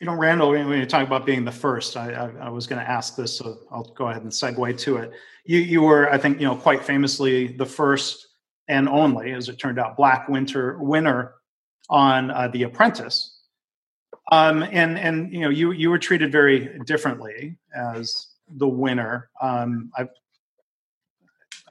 you 0.00 0.06
know, 0.06 0.14
Randall, 0.14 0.50
when 0.50 0.78
you 0.78 0.86
talk 0.86 1.06
about 1.06 1.26
being 1.26 1.44
the 1.44 1.52
first, 1.52 1.96
I, 1.96 2.12
I, 2.12 2.46
I 2.46 2.48
was 2.50 2.66
going 2.66 2.80
to 2.80 2.88
ask 2.88 3.16
this, 3.16 3.36
so 3.38 3.58
I'll 3.70 3.92
go 3.96 4.08
ahead 4.08 4.22
and 4.22 4.30
segue 4.30 4.78
to 4.78 4.96
it. 4.98 5.12
You, 5.44 5.58
you 5.58 5.82
were, 5.82 6.10
I 6.12 6.18
think, 6.18 6.40
you 6.40 6.46
know, 6.46 6.54
quite 6.54 6.84
famously 6.84 7.48
the 7.48 7.66
first 7.66 8.28
and 8.68 8.88
only, 8.88 9.32
as 9.32 9.48
it 9.48 9.58
turned 9.58 9.78
out, 9.78 9.96
Black 9.96 10.28
Winter 10.28 10.78
winner 10.78 11.34
on 11.90 12.30
uh, 12.30 12.48
The 12.48 12.64
Apprentice. 12.64 13.34
Um, 14.30 14.62
and 14.62 14.98
and 14.98 15.32
you 15.32 15.40
know, 15.40 15.48
you 15.48 15.70
you 15.70 15.88
were 15.88 15.98
treated 15.98 16.30
very 16.30 16.78
differently 16.84 17.56
as 17.74 18.26
the 18.56 18.68
winner. 18.68 19.30
Um, 19.40 19.90
I, 19.96 20.02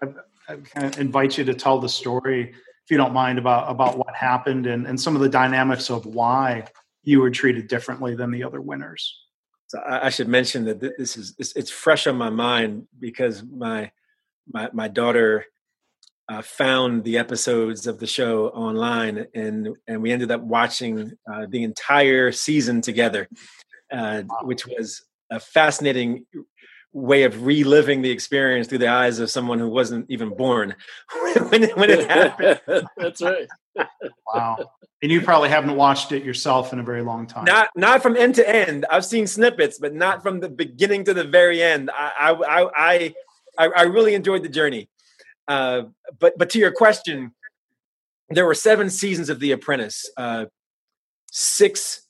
I, 0.01 0.07
I 0.49 0.55
kind 0.55 0.87
of 0.87 0.99
invite 0.99 1.37
you 1.37 1.43
to 1.45 1.53
tell 1.53 1.77
the 1.77 1.87
story, 1.87 2.49
if 2.49 2.89
you 2.89 2.97
don't 2.97 3.13
mind, 3.13 3.37
about 3.37 3.69
about 3.69 3.99
what 3.99 4.15
happened 4.15 4.65
and 4.65 4.87
and 4.87 4.99
some 4.99 5.15
of 5.15 5.21
the 5.21 5.29
dynamics 5.29 5.91
of 5.91 6.07
why 6.07 6.65
you 7.07 7.21
were 7.21 7.31
treated 7.31 7.69
differently 7.69 8.15
than 8.15 8.31
the 8.31 8.43
other 8.43 8.59
winners. 8.59 9.17
So 9.67 9.81
I, 9.87 10.09
should 10.09 10.27
mention 10.27 10.65
that 10.65 10.81
this 10.81 11.15
is 11.15 11.35
it's 11.39 11.71
fresh 11.71 12.05
on 12.05 12.17
my 12.17 12.29
mind 12.29 12.87
because 12.99 13.43
my 13.43 13.91
my 14.51 14.69
my 14.73 14.89
daughter 14.89 15.45
uh, 16.27 16.41
found 16.41 17.05
the 17.05 17.17
episodes 17.17 17.87
of 17.87 17.99
the 17.99 18.07
show 18.07 18.49
online 18.49 19.25
and 19.33 19.69
and 19.87 20.01
we 20.01 20.11
ended 20.11 20.31
up 20.31 20.41
watching 20.41 21.13
uh, 21.31 21.45
the 21.49 21.63
entire 21.63 22.33
season 22.33 22.81
together, 22.81 23.29
uh, 23.91 24.23
which 24.41 24.65
was 24.67 25.05
a 25.31 25.39
fascinating 25.39 26.25
way 26.93 27.23
of 27.23 27.45
reliving 27.45 28.01
the 28.01 28.09
experience 28.09 28.67
through 28.67 28.79
the 28.79 28.87
eyes 28.87 29.19
of 29.19 29.29
someone 29.29 29.59
who 29.59 29.69
wasn't 29.69 30.05
even 30.09 30.29
born 30.29 30.75
when, 31.49 31.63
it, 31.63 31.77
when 31.77 31.89
it 31.89 32.09
happened. 32.09 32.87
That's 32.97 33.21
right. 33.21 33.47
wow. 34.33 34.57
And 35.03 35.11
you 35.11 35.21
probably 35.21 35.49
haven't 35.49 35.75
watched 35.75 36.11
it 36.11 36.23
yourself 36.23 36.73
in 36.73 36.79
a 36.79 36.83
very 36.83 37.03
long 37.03 37.27
time. 37.27 37.45
Not 37.45 37.69
not 37.75 38.01
from 38.01 38.17
end 38.17 38.33
to 38.35 38.49
end. 38.49 38.85
I've 38.89 39.05
seen 39.05 39.27
snippets, 39.27 39.77
but 39.77 39.93
not 39.93 40.23
from 40.23 40.39
the 40.39 40.49
beginning 40.49 41.03
to 41.03 41.13
the 41.13 41.23
very 41.23 41.61
end. 41.61 41.91
I 41.93 42.31
I 42.31 42.69
I 42.75 43.13
I, 43.59 43.67
I 43.67 43.81
really 43.83 44.15
enjoyed 44.15 44.41
the 44.41 44.49
journey. 44.49 44.89
Uh, 45.47 45.83
but 46.17 46.35
but 46.35 46.49
to 46.51 46.59
your 46.59 46.71
question, 46.71 47.31
there 48.29 48.45
were 48.45 48.55
seven 48.55 48.89
seasons 48.89 49.29
of 49.29 49.39
The 49.39 49.51
Apprentice. 49.51 50.09
Uh, 50.17 50.45
six 51.31 52.06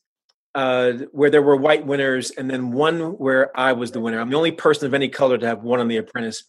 uh, 0.58 0.94
where 1.12 1.30
there 1.30 1.44
were 1.44 1.56
white 1.56 1.86
winners, 1.86 2.32
and 2.32 2.50
then 2.50 2.72
one 2.72 3.12
where 3.20 3.58
I 3.58 3.74
was 3.74 3.92
the 3.92 4.02
winner. 4.02 4.20
I'm 4.20 4.32
the 4.32 4.38
only 4.38 4.52
person 4.52 4.88
of 4.88 4.96
any 4.96 5.08
color 5.08 5.38
to 5.38 5.46
have 5.46 5.62
won 5.62 5.80
on 5.80 5.88
The 5.88 5.98
Apprentice, 5.98 6.44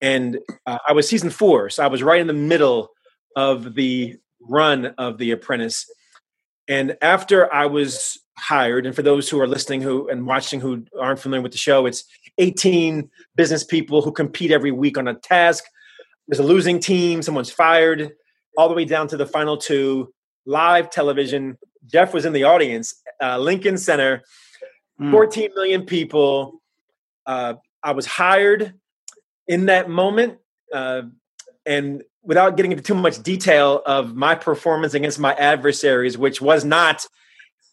and 0.00 0.38
uh, 0.66 0.78
I 0.88 0.92
was 0.92 1.08
season 1.08 1.30
four, 1.30 1.68
so 1.68 1.82
I 1.82 1.88
was 1.88 2.00
right 2.00 2.20
in 2.20 2.28
the 2.28 2.32
middle 2.32 2.90
of 3.34 3.74
the 3.74 4.16
run 4.40 4.86
of 4.98 5.18
The 5.18 5.32
Apprentice. 5.32 5.84
And 6.68 6.96
after 7.02 7.52
I 7.52 7.66
was 7.66 8.20
hired, 8.38 8.86
and 8.86 8.94
for 8.94 9.02
those 9.02 9.28
who 9.28 9.40
are 9.40 9.48
listening 9.48 9.82
who 9.82 10.08
and 10.08 10.28
watching 10.28 10.60
who 10.60 10.84
aren't 11.00 11.18
familiar 11.18 11.42
with 11.42 11.50
the 11.50 11.58
show, 11.58 11.86
it's 11.86 12.04
18 12.38 13.10
business 13.34 13.64
people 13.64 14.00
who 14.00 14.12
compete 14.12 14.52
every 14.52 14.70
week 14.70 14.96
on 14.96 15.08
a 15.08 15.14
task. 15.14 15.64
There's 16.28 16.38
a 16.38 16.44
losing 16.44 16.78
team, 16.78 17.20
someone's 17.20 17.50
fired, 17.50 18.12
all 18.56 18.68
the 18.68 18.76
way 18.76 18.84
down 18.84 19.08
to 19.08 19.16
the 19.16 19.26
final 19.26 19.56
two, 19.56 20.14
live 20.46 20.88
television. 20.88 21.58
Jeff 21.86 22.14
was 22.14 22.24
in 22.24 22.32
the 22.32 22.44
audience 22.44 22.94
uh, 23.20 23.38
Lincoln 23.38 23.78
Center, 23.78 24.22
mm. 25.00 25.10
14 25.10 25.50
million 25.54 25.84
people. 25.84 26.60
Uh, 27.26 27.54
I 27.82 27.92
was 27.92 28.06
hired 28.06 28.74
in 29.46 29.66
that 29.66 29.88
moment. 29.88 30.38
Uh, 30.72 31.02
and 31.66 32.02
without 32.22 32.56
getting 32.56 32.72
into 32.72 32.84
too 32.84 32.94
much 32.94 33.22
detail 33.22 33.82
of 33.86 34.14
my 34.14 34.34
performance 34.34 34.94
against 34.94 35.18
my 35.18 35.34
adversaries, 35.34 36.16
which 36.18 36.40
was 36.40 36.64
not 36.64 37.06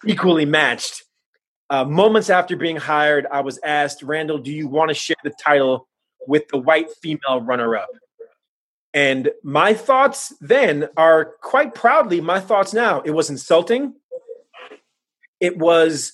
equally 0.06 0.46
matched, 0.46 1.04
uh, 1.70 1.84
moments 1.84 2.30
after 2.30 2.56
being 2.56 2.78
hired, 2.78 3.28
I 3.32 3.42
was 3.42 3.60
asked, 3.64 4.02
Randall, 4.02 4.38
do 4.38 4.52
you 4.52 4.68
want 4.68 4.90
to 4.90 4.96
share 4.96 5.18
the 5.24 5.34
title 5.44 5.88
with 6.26 6.48
the 6.50 6.58
white 6.58 6.90
female 7.02 7.42
runner 7.42 7.76
up? 7.76 7.90
And 8.94 9.30
my 9.44 9.74
thoughts 9.74 10.34
then 10.40 10.88
are 10.96 11.34
quite 11.42 11.76
proudly 11.76 12.22
my 12.22 12.40
thoughts 12.40 12.74
now. 12.74 13.02
It 13.02 13.12
was 13.12 13.30
insulting 13.30 13.94
it 15.40 15.58
was 15.58 16.14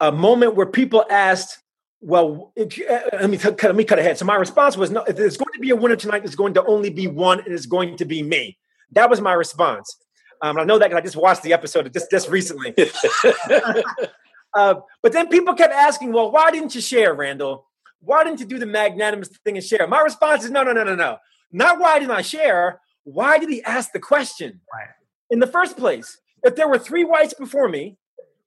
a 0.00 0.10
moment 0.10 0.54
where 0.54 0.66
people 0.66 1.04
asked, 1.10 1.58
well, 2.00 2.52
it, 2.56 2.78
uh, 2.88 3.00
let 3.12 3.30
me 3.30 3.36
cut, 3.36 3.62
let 3.62 3.76
me 3.76 3.84
cut 3.84 3.98
ahead. 3.98 4.18
So 4.18 4.24
my 4.24 4.36
response 4.36 4.76
was, 4.76 4.90
no, 4.90 5.02
if 5.04 5.16
there's 5.16 5.36
going 5.36 5.52
to 5.54 5.60
be 5.60 5.70
a 5.70 5.76
winner 5.76 5.96
tonight, 5.96 6.20
there's 6.20 6.36
going 6.36 6.54
to 6.54 6.64
only 6.64 6.90
be 6.90 7.06
one, 7.06 7.40
and 7.40 7.52
it's 7.52 7.66
going 7.66 7.96
to 7.98 8.04
be 8.04 8.22
me. 8.22 8.58
That 8.92 9.10
was 9.10 9.20
my 9.20 9.34
response. 9.34 9.96
Um, 10.42 10.58
I 10.58 10.64
know 10.64 10.78
that 10.78 10.88
because 10.88 11.00
I 11.00 11.04
just 11.04 11.16
watched 11.16 11.42
the 11.42 11.52
episode 11.52 11.92
just 11.92 12.10
just 12.10 12.28
recently. 12.30 12.74
uh, 14.54 14.74
but 15.02 15.12
then 15.12 15.28
people 15.28 15.54
kept 15.54 15.74
asking, 15.74 16.12
well, 16.12 16.30
why 16.30 16.50
didn't 16.50 16.74
you 16.74 16.80
share, 16.80 17.12
Randall? 17.12 17.66
Why 18.00 18.24
didn't 18.24 18.40
you 18.40 18.46
do 18.46 18.58
the 18.58 18.66
magnanimous 18.66 19.28
thing 19.44 19.56
and 19.56 19.64
share? 19.64 19.86
My 19.86 20.00
response 20.00 20.44
is, 20.44 20.50
no, 20.50 20.62
no, 20.62 20.72
no, 20.72 20.84
no, 20.84 20.94
no. 20.94 21.18
Not 21.52 21.78
why 21.78 21.98
didn't 21.98 22.12
I 22.12 22.22
share? 22.22 22.80
Why 23.04 23.38
did 23.38 23.50
he 23.50 23.62
ask 23.64 23.92
the 23.92 24.00
question 24.00 24.60
right. 24.72 24.88
in 25.30 25.40
the 25.40 25.46
first 25.46 25.76
place? 25.76 26.18
If 26.42 26.56
there 26.56 26.68
were 26.68 26.78
three 26.78 27.04
whites 27.04 27.34
before 27.34 27.68
me 27.68 27.98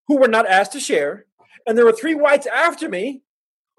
who 0.07 0.17
were 0.17 0.27
not 0.27 0.47
asked 0.47 0.73
to 0.73 0.79
share, 0.79 1.25
and 1.65 1.77
there 1.77 1.85
were 1.85 1.93
three 1.93 2.15
whites 2.15 2.47
after 2.47 2.89
me 2.89 3.21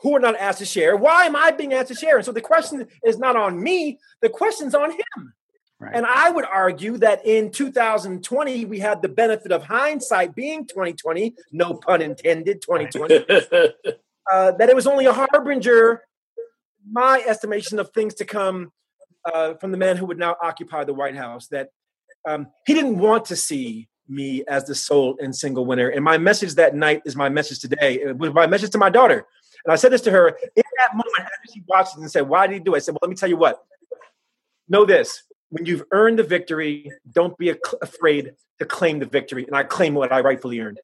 who 0.01 0.13
were 0.13 0.21
not 0.21 0.37
asked 0.37 0.59
to 0.59 0.65
share. 0.65 0.97
Why 0.97 1.25
am 1.25 1.37
I 1.37 1.51
being 1.51 1.73
asked 1.73 1.89
to 1.89 1.95
share? 1.95 2.17
And 2.17 2.25
so 2.25 2.33
the 2.33 2.41
question 2.41 2.87
is 3.05 3.19
not 3.19 3.37
on 3.37 3.63
me, 3.63 3.99
the 4.21 4.29
question's 4.29 4.75
on 4.75 4.91
him. 4.91 5.35
Right. 5.81 5.95
And 5.95 6.07
I 6.07 6.31
would 6.31 6.45
argue 6.45 6.99
that 6.99 7.27
in 7.27 7.51
2020, 7.51 8.65
we 8.65 8.79
had 8.79 9.03
the 9.03 9.09
benefit 9.09 9.51
of 9.51 9.65
hindsight 9.65 10.35
being 10.35 10.67
2020, 10.67 11.35
no 11.53 11.75
pun 11.75 12.01
intended, 12.01 12.63
2020, 12.63 13.17
uh, 14.33 14.53
that 14.53 14.69
it 14.69 14.77
was 14.77 14.87
only 14.87 15.07
a 15.07 15.13
harbinger, 15.13 16.03
my 16.91 17.23
estimation 17.27 17.79
of 17.79 17.91
things 17.91 18.15
to 18.15 18.25
come 18.25 18.73
uh, 19.25 19.55
from 19.55 19.73
the 19.73 19.79
man 19.79 19.97
who 19.97 20.07
would 20.07 20.19
now 20.19 20.37
occupy 20.43 20.85
the 20.85 20.95
White 20.95 21.17
House, 21.17 21.49
that 21.49 21.71
um, 22.27 22.47
he 22.67 22.75
didn't 22.75 22.99
want 22.99 23.27
to 23.27 23.37
see 23.37 23.89
me 24.09 24.45
as 24.49 24.65
the 24.65 24.75
sole 24.75 25.17
and 25.21 25.35
single 25.35 25.67
winner. 25.67 25.89
And 25.89 26.05
my 26.05 26.19
message 26.19 26.55
that 26.55 26.75
night 26.75 27.03
is 27.05 27.17
my 27.17 27.29
message 27.29 27.61
today. 27.61 28.01
It 28.01 28.19
was 28.19 28.33
my 28.33 28.47
message 28.47 28.71
to 28.71 28.79
my 28.79 28.91
daughter. 28.91 29.27
And 29.65 29.73
I 29.73 29.77
said 29.77 29.93
this 29.93 30.03
to 30.03 30.11
her 30.11 30.29
in 30.29 30.63
that 30.79 30.95
moment 30.95 31.21
after 31.21 31.53
she 31.53 31.63
watched 31.67 31.97
it 31.97 32.01
and 32.01 32.11
said, 32.11 32.29
Why 32.29 32.47
did 32.47 32.55
he 32.55 32.61
do 32.61 32.75
it? 32.75 32.77
I 32.77 32.81
said, 32.81 32.93
Well, 32.93 33.01
let 33.03 33.11
me 33.11 33.17
tell 33.17 33.29
you 33.29 33.37
what. 33.37 33.65
Know 34.69 34.85
this 34.85 35.23
when 35.55 35.67
you've 35.67 35.85
earned 35.93 36.19
the 36.19 36.25
victory, 36.25 36.91
don't 37.13 37.39
be 37.39 37.55
afraid 37.81 38.33
to 38.59 38.65
claim 38.65 38.99
the 38.99 39.07
victory. 39.07 39.45
And 39.47 39.55
I 39.55 39.63
claim 39.63 39.95
what 39.95 40.13
I 40.13 40.21
rightfully 40.21 40.59
earned. 40.59 40.81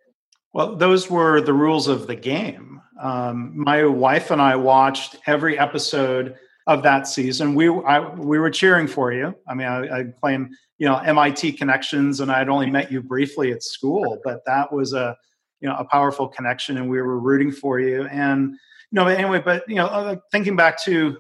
Well, 0.53 0.77
those 0.77 1.11
were 1.11 1.41
the 1.41 1.53
rules 1.53 1.89
of 1.89 2.07
the 2.07 2.15
game. 2.15 2.81
Um, 3.03 3.53
my 3.57 3.85
wife 3.85 4.31
and 4.31 4.41
I 4.41 4.55
watched 4.55 5.17
every 5.27 5.59
episode 5.59 6.37
of 6.67 6.83
that 6.83 7.07
season. 7.07 7.55
We 7.55 7.69
I, 7.69 8.01
we 8.15 8.39
were 8.39 8.51
cheering 8.51 8.87
for 8.87 9.13
you. 9.13 9.35
I 9.49 9.55
mean, 9.55 9.67
I, 9.67 10.01
I 10.01 10.05
claim 10.21 10.51
you 10.79 10.87
know 10.87 10.97
MIT 10.99 11.53
connections, 11.53 12.21
and 12.21 12.31
I'd 12.31 12.49
only 12.49 12.71
met 12.71 12.93
you 12.93 13.03
briefly 13.03 13.53
at 13.53 13.63
school, 13.63 14.19
but 14.25 14.45
that 14.47 14.73
was 14.73 14.93
a 14.93 15.17
you 15.61 15.69
know 15.69 15.77
a 15.77 15.85
powerful 15.85 16.29
connection, 16.29 16.77
and 16.77 16.89
we 16.89 17.01
were 17.01 17.19
rooting 17.19 17.53
for 17.53 17.81
you. 17.81 18.05
And 18.07 18.51
you 18.53 18.97
know, 18.97 19.07
anyway, 19.07 19.41
but 19.45 19.69
you 19.69 19.77
know, 19.77 19.87
uh, 19.87 20.17
thinking 20.33 20.57
back 20.57 20.83
to 20.85 21.19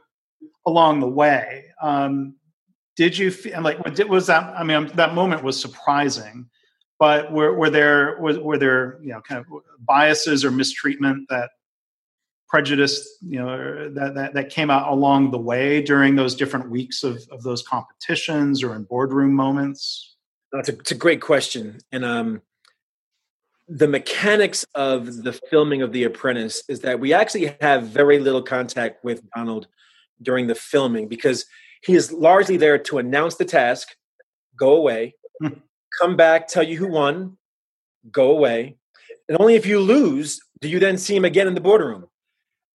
along 0.66 1.01
the 1.01 1.09
way, 1.09 1.64
um, 1.82 2.34
did 2.97 3.16
you 3.16 3.30
feel 3.30 3.62
like 3.62 3.78
what 3.84 4.09
was 4.09 4.26
that? 4.26 4.45
I 4.57 4.62
mean, 4.62 4.91
that 4.95 5.14
moment 5.14 5.43
was 5.43 5.61
surprising. 5.61 6.49
But 6.99 7.32
were, 7.32 7.55
were 7.55 7.70
there 7.70 8.18
were, 8.20 8.38
were 8.41 8.59
there 8.59 8.99
you 9.03 9.12
know 9.12 9.22
kind 9.22 9.41
of 9.41 9.47
biases 9.86 10.45
or 10.45 10.51
mistreatment 10.51 11.26
that 11.30 11.49
prejudice 12.51 13.16
you 13.22 13.38
know 13.38 13.88
that, 13.90 14.14
that, 14.16 14.34
that 14.34 14.51
came 14.51 14.70
out 14.70 14.90
along 14.92 15.30
the 15.30 15.38
way 15.38 15.80
during 15.80 16.16
those 16.16 16.34
different 16.34 16.68
weeks 16.68 17.05
of, 17.05 17.22
of 17.30 17.44
those 17.44 17.62
competitions 17.62 18.62
or 18.62 18.74
in 18.74 18.82
boardroom 18.82 19.32
moments? 19.32 20.16
That's 20.53 20.68
a, 20.68 20.72
it's 20.72 20.90
a 20.90 20.96
great 20.96 21.20
question. 21.20 21.78
And 21.92 22.05
um, 22.05 22.42
the 23.68 23.86
mechanics 23.86 24.66
of 24.74 25.22
the 25.22 25.32
filming 25.32 25.80
of 25.80 25.92
the 25.92 26.03
apprentice 26.03 26.64
is 26.68 26.80
that 26.80 26.98
we 26.98 27.12
actually 27.12 27.55
have 27.61 27.84
very 27.84 28.18
little 28.18 28.42
contact 28.42 29.05
with 29.05 29.22
donald 29.30 29.68
during 30.20 30.48
the 30.48 30.57
filming 30.57 31.07
because 31.07 31.46
he 31.82 31.94
is 31.94 32.11
largely 32.11 32.57
there 32.57 32.78
to 32.78 32.98
announce 32.98 33.36
the 33.36 33.44
task 33.44 33.94
go 34.57 34.74
away 34.74 35.14
hmm. 35.40 35.51
come 36.01 36.16
back 36.16 36.48
tell 36.48 36.64
you 36.64 36.76
who 36.76 36.88
won 36.88 37.38
go 38.11 38.30
away. 38.32 38.76
And 39.28 39.38
only 39.38 39.55
if 39.55 39.66
you 39.66 39.78
lose 39.78 40.40
do 40.61 40.68
you 40.68 40.80
then 40.80 40.98
see 40.98 41.16
him 41.16 41.24
again 41.24 41.46
in 41.46 41.55
the 41.55 41.61
boardroom 41.61 42.07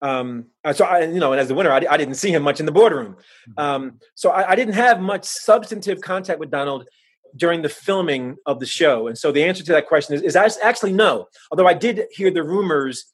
um, 0.06 0.46
uh, 0.64 0.72
so 0.72 0.86
I, 0.86 1.02
you 1.02 1.20
know, 1.20 1.32
and 1.32 1.42
as 1.42 1.48
the 1.48 1.56
winner, 1.56 1.72
I, 1.72 1.84
I, 1.90 1.98
didn't 1.98 2.14
see 2.14 2.30
him 2.30 2.44
much 2.44 2.60
in 2.60 2.68
the 2.68 2.72
boardroom. 2.72 3.16
Mm-hmm. 3.50 3.60
Um, 3.60 4.00
so 4.14 4.30
I, 4.30 4.52
I, 4.52 4.56
didn't 4.56 4.76
have 4.76 5.02
much 5.02 5.26
substantive 5.26 6.02
contact 6.02 6.40
with 6.40 6.52
Donald 6.52 6.88
during 7.36 7.64
the 7.64 7.70
filming 7.70 8.36
of 8.46 8.60
the 8.60 8.68
show. 8.68 9.08
And 9.08 9.18
so 9.18 9.32
the 9.32 9.44
answer 9.44 9.64
to 9.64 9.72
that 9.72 9.88
question 9.88 10.14
is, 10.14 10.22
is 10.22 10.36
actually 10.36 10.94
no. 10.94 11.28
Although 11.50 11.66
I 11.66 11.74
did 11.74 12.04
hear 12.12 12.30
the 12.30 12.44
rumors 12.44 13.06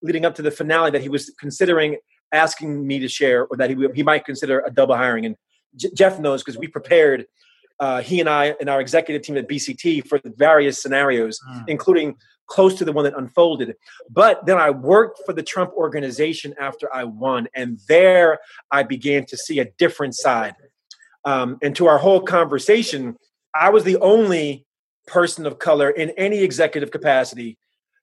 leading 0.00 0.24
up 0.24 0.34
to 0.36 0.42
the 0.42 0.50
finale 0.50 0.90
that 0.90 1.02
he 1.02 1.10
was 1.10 1.30
considering 1.38 1.98
asking 2.32 2.86
me 2.86 2.98
to 3.00 3.08
share, 3.08 3.46
or 3.46 3.56
that 3.58 3.68
he 3.68 3.76
he 3.94 4.02
might 4.02 4.24
consider 4.24 4.60
a 4.60 4.70
double 4.70 4.96
hiring. 4.96 5.26
And 5.26 5.36
J- 5.76 5.90
Jeff 5.94 6.18
knows 6.18 6.42
because 6.42 6.58
we 6.58 6.66
prepared. 6.66 7.26
Uh, 7.80 8.00
he 8.00 8.18
and 8.20 8.28
I 8.28 8.56
and 8.58 8.68
our 8.68 8.80
executive 8.80 9.22
team 9.22 9.36
at 9.36 9.48
BCT 9.48 10.08
for 10.08 10.18
the 10.18 10.32
various 10.36 10.82
scenarios, 10.82 11.38
mm. 11.48 11.64
including 11.68 12.16
close 12.48 12.74
to 12.74 12.84
the 12.84 12.92
one 12.92 13.04
that 13.04 13.16
unfolded. 13.16 13.76
But 14.10 14.44
then 14.46 14.58
I 14.58 14.70
worked 14.70 15.20
for 15.24 15.32
the 15.32 15.42
Trump 15.42 15.72
organization 15.74 16.54
after 16.58 16.92
I 16.92 17.04
won, 17.04 17.46
and 17.54 17.78
there 17.88 18.40
I 18.70 18.82
began 18.82 19.24
to 19.26 19.36
see 19.36 19.60
a 19.60 19.70
different 19.78 20.16
side. 20.16 20.54
Um, 21.24 21.58
and 21.62 21.76
to 21.76 21.86
our 21.86 21.98
whole 21.98 22.20
conversation, 22.20 23.16
I 23.54 23.70
was 23.70 23.84
the 23.84 23.98
only 23.98 24.66
person 25.06 25.46
of 25.46 25.58
color 25.58 25.90
in 25.90 26.10
any 26.10 26.42
executive 26.42 26.90
capacity 26.90 27.58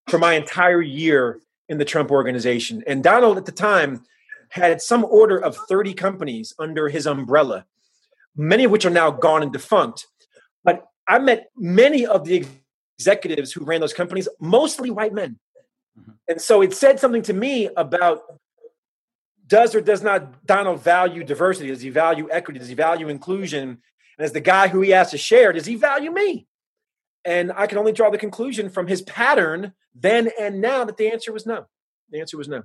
for 0.08 0.18
my 0.18 0.34
entire 0.34 0.82
year 0.82 1.39
in 1.70 1.78
the 1.78 1.86
Trump 1.86 2.12
organization. 2.12 2.84
And 2.88 3.04
Donald 3.04 3.38
at 3.38 3.46
the 3.46 3.52
time 3.52 4.04
had 4.50 4.82
some 4.82 5.04
order 5.06 5.38
of 5.38 5.58
30 5.68 5.93
companies 5.93 6.54
under 6.60 6.88
his 6.89 7.08
umbrella, 7.08 7.66
many 8.36 8.66
of 8.66 8.72
which 8.72 8.86
are 8.86 8.91
now 8.91 9.12
gone 9.12 9.43
and 9.43 9.52
defunct. 9.52 10.08
But 10.64 10.86
I 11.08 11.20
met 11.20 11.50
many 11.56 12.06
of 12.06 12.26
the 12.26 12.46
executives 12.98 13.52
who 13.52 13.64
ran 13.64 13.82
those 13.82 13.93
companies, 13.93 14.28
mostly 14.39 14.89
white 14.89 15.14
men. 15.14 15.39
Mm-hmm. 16.00 16.12
And 16.28 16.41
so 16.41 16.62
it 16.62 16.74
said 16.74 17.00
something 17.00 17.22
to 17.24 17.34
me 17.34 17.70
about 17.76 18.22
does 19.48 19.76
or 19.76 19.82
does 19.82 20.02
not 20.02 20.46
Donald 20.46 20.82
value 20.82 21.24
diversity? 21.24 21.70
Does 21.70 21.82
he 21.82 21.89
value 21.89 22.28
equity? 22.32 22.60
Does 22.60 22.70
he 22.70 22.76
value 22.76 23.10
inclusion? 23.10 23.70
And 24.18 24.26
as 24.26 24.32
the 24.32 24.41
guy 24.41 24.68
who 24.68 24.82
he 24.82 24.91
has 24.91 25.12
to 25.12 25.18
share, 25.18 25.54
does 25.54 25.66
he 25.66 25.76
value 25.76 26.12
me? 26.12 26.48
And 27.24 27.52
I 27.52 27.68
can 27.68 27.78
only 27.78 27.91
draw 27.91 28.10
the 28.10 28.18
conclusion 28.18 28.70
from 28.70 28.88
his 28.88 29.02
pattern 29.02 29.74
then 29.96 30.30
and 30.39 30.60
now 30.60 30.84
that 30.84 30.98
the 30.98 31.12
answer 31.12 31.32
was 31.32 31.46
no. 31.46 31.66
The 32.12 32.20
answer 32.20 32.38
was 32.38 32.48
no. 32.48 32.64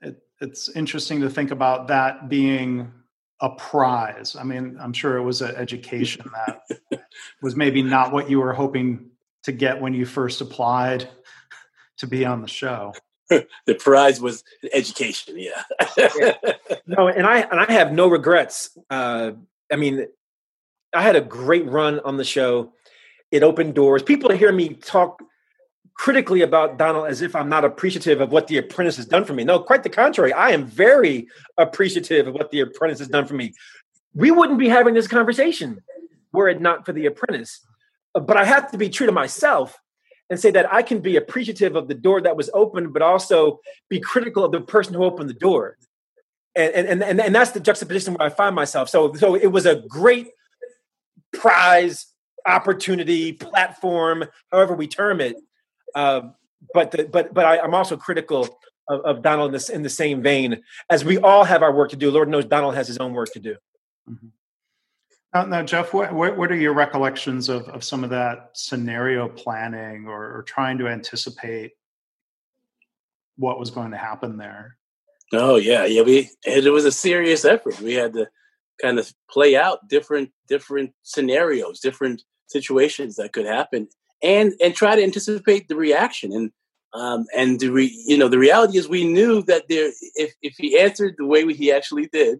It, 0.00 0.20
it's 0.40 0.68
interesting 0.70 1.20
to 1.20 1.30
think 1.30 1.52
about 1.52 1.88
that 1.88 2.28
being 2.28 2.92
a 3.40 3.50
prize. 3.50 4.36
I 4.36 4.42
mean, 4.42 4.76
I'm 4.80 4.92
sure 4.92 5.16
it 5.16 5.22
was 5.22 5.40
an 5.40 5.54
education 5.56 6.28
that 6.46 7.02
was 7.42 7.56
maybe 7.56 7.82
not 7.82 8.12
what 8.12 8.28
you 8.28 8.40
were 8.40 8.52
hoping 8.52 9.11
to 9.44 9.52
get 9.52 9.80
when 9.80 9.94
you 9.94 10.06
first 10.06 10.40
applied 10.40 11.08
to 11.98 12.06
be 12.06 12.24
on 12.24 12.42
the 12.42 12.48
show? 12.48 12.92
the 13.66 13.74
prize 13.74 14.20
was 14.20 14.44
education. 14.72 15.38
Yeah. 15.38 15.62
yeah. 15.96 16.34
No, 16.84 17.06
and 17.06 17.26
I 17.26 17.40
and 17.40 17.60
I 17.60 17.70
have 17.72 17.92
no 17.92 18.08
regrets. 18.08 18.76
Uh, 18.90 19.32
I 19.70 19.76
mean, 19.76 20.06
I 20.92 21.02
had 21.02 21.16
a 21.16 21.20
great 21.20 21.66
run 21.66 22.00
on 22.00 22.16
the 22.16 22.24
show. 22.24 22.72
It 23.30 23.42
opened 23.42 23.74
doors. 23.74 24.02
People 24.02 24.32
hear 24.32 24.52
me 24.52 24.74
talk 24.74 25.22
critically 25.94 26.42
about 26.42 26.78
Donald 26.78 27.08
as 27.08 27.22
if 27.22 27.36
I'm 27.36 27.48
not 27.48 27.64
appreciative 27.64 28.20
of 28.20 28.32
what 28.32 28.48
The 28.48 28.58
Apprentice 28.58 28.96
has 28.96 29.06
done 29.06 29.24
for 29.24 29.32
me. 29.32 29.44
No, 29.44 29.60
quite 29.60 29.82
the 29.82 29.88
contrary. 29.88 30.32
I 30.32 30.50
am 30.50 30.66
very 30.66 31.28
appreciative 31.56 32.26
of 32.26 32.34
what 32.34 32.50
The 32.50 32.60
Apprentice 32.60 32.98
has 32.98 33.08
done 33.08 33.26
for 33.26 33.34
me. 33.34 33.52
We 34.14 34.30
wouldn't 34.30 34.58
be 34.58 34.68
having 34.68 34.94
this 34.94 35.08
conversation 35.08 35.80
were 36.32 36.48
it 36.48 36.60
not 36.60 36.84
for 36.84 36.92
The 36.92 37.06
Apprentice 37.06 37.64
but 38.14 38.36
I 38.36 38.44
have 38.44 38.70
to 38.72 38.78
be 38.78 38.88
true 38.88 39.06
to 39.06 39.12
myself 39.12 39.78
and 40.30 40.38
say 40.40 40.50
that 40.50 40.72
I 40.72 40.82
can 40.82 41.00
be 41.00 41.16
appreciative 41.16 41.76
of 41.76 41.88
the 41.88 41.94
door 41.94 42.20
that 42.22 42.36
was 42.36 42.50
open, 42.54 42.92
but 42.92 43.02
also 43.02 43.60
be 43.88 44.00
critical 44.00 44.44
of 44.44 44.52
the 44.52 44.60
person 44.60 44.94
who 44.94 45.04
opened 45.04 45.28
the 45.28 45.34
door. 45.34 45.76
And, 46.54 46.86
and, 46.86 47.02
and, 47.02 47.20
and 47.20 47.34
that's 47.34 47.52
the 47.52 47.60
juxtaposition 47.60 48.14
where 48.14 48.26
I 48.26 48.30
find 48.30 48.54
myself. 48.54 48.88
So, 48.88 49.12
so 49.14 49.34
it 49.34 49.48
was 49.48 49.66
a 49.66 49.82
great 49.88 50.28
prize, 51.32 52.06
opportunity, 52.46 53.32
platform, 53.32 54.24
however 54.50 54.74
we 54.74 54.86
term 54.86 55.20
it. 55.20 55.36
Uh, 55.94 56.22
but, 56.74 56.90
the, 56.90 57.04
but, 57.04 57.34
but 57.34 57.44
I, 57.44 57.58
am 57.58 57.74
also 57.74 57.96
critical 57.96 58.58
of, 58.88 59.00
of 59.00 59.22
Donald 59.22 59.48
in, 59.48 59.52
this, 59.52 59.68
in 59.70 59.82
the 59.82 59.90
same 59.90 60.22
vein 60.22 60.62
as 60.90 61.04
we 61.04 61.18
all 61.18 61.44
have 61.44 61.62
our 61.62 61.74
work 61.74 61.90
to 61.90 61.96
do. 61.96 62.10
Lord 62.10 62.28
knows 62.28 62.44
Donald 62.44 62.74
has 62.74 62.86
his 62.86 62.98
own 62.98 63.12
work 63.12 63.32
to 63.32 63.40
do. 63.40 63.56
Mm-hmm. 64.08 64.28
Now, 65.34 65.44
now 65.44 65.62
Jeff, 65.62 65.94
what, 65.94 66.12
what 66.12 66.52
are 66.52 66.56
your 66.56 66.74
recollections 66.74 67.48
of, 67.48 67.68
of 67.68 67.82
some 67.82 68.04
of 68.04 68.10
that 68.10 68.50
scenario 68.52 69.28
planning 69.28 70.06
or, 70.06 70.36
or 70.36 70.42
trying 70.42 70.78
to 70.78 70.88
anticipate 70.88 71.72
what 73.36 73.58
was 73.58 73.70
going 73.70 73.92
to 73.92 73.96
happen 73.96 74.36
there? 74.36 74.76
Oh 75.32 75.56
yeah, 75.56 75.84
yeah. 75.86 76.02
We 76.02 76.30
it 76.44 76.70
was 76.70 76.84
a 76.84 76.92
serious 76.92 77.44
effort. 77.44 77.80
We 77.80 77.94
had 77.94 78.12
to 78.14 78.28
kind 78.80 78.98
of 78.98 79.12
play 79.30 79.56
out 79.56 79.88
different 79.88 80.30
different 80.46 80.92
scenarios, 81.02 81.80
different 81.80 82.22
situations 82.48 83.16
that 83.16 83.32
could 83.32 83.46
happen, 83.46 83.88
and 84.22 84.52
and 84.62 84.74
try 84.74 84.94
to 84.94 85.02
anticipate 85.02 85.68
the 85.68 85.76
reaction. 85.76 86.32
And 86.32 86.50
um, 86.92 87.24
and 87.34 87.62
re, 87.62 87.90
you 88.06 88.18
know 88.18 88.28
the 88.28 88.38
reality 88.38 88.76
is 88.76 88.88
we 88.88 89.10
knew 89.10 89.42
that 89.44 89.64
there 89.70 89.92
if 90.16 90.34
if 90.42 90.54
he 90.58 90.78
answered 90.78 91.14
the 91.16 91.26
way 91.26 91.50
he 91.54 91.72
actually 91.72 92.08
did, 92.12 92.38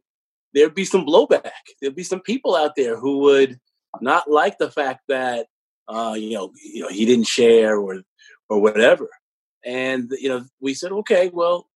there'd 0.55 0.75
be 0.75 0.85
some 0.85 1.07
blowback. 1.07 1.51
There'd 1.81 1.97
be 1.97 2.03
some 2.03 2.21
people 2.21 2.55
out 2.55 2.73
there 2.77 2.97
who 2.97 3.19
would 3.19 3.59
not 4.01 4.31
like 4.31 4.59
the 4.59 4.71
fact 4.71 5.03
that 5.09 5.47
uh, 5.89 6.15
you 6.17 6.35
know 6.35 6.53
you 6.63 6.83
know 6.83 6.89
he 6.89 7.05
didn't 7.05 7.27
share 7.27 7.79
or 7.79 8.03
or 8.49 8.61
whatever. 8.61 9.09
And 9.65 10.11
you 10.19 10.29
know 10.29 10.45
we 10.61 10.75
said, 10.75 10.93
okay, 10.93 11.31
well, 11.33 11.69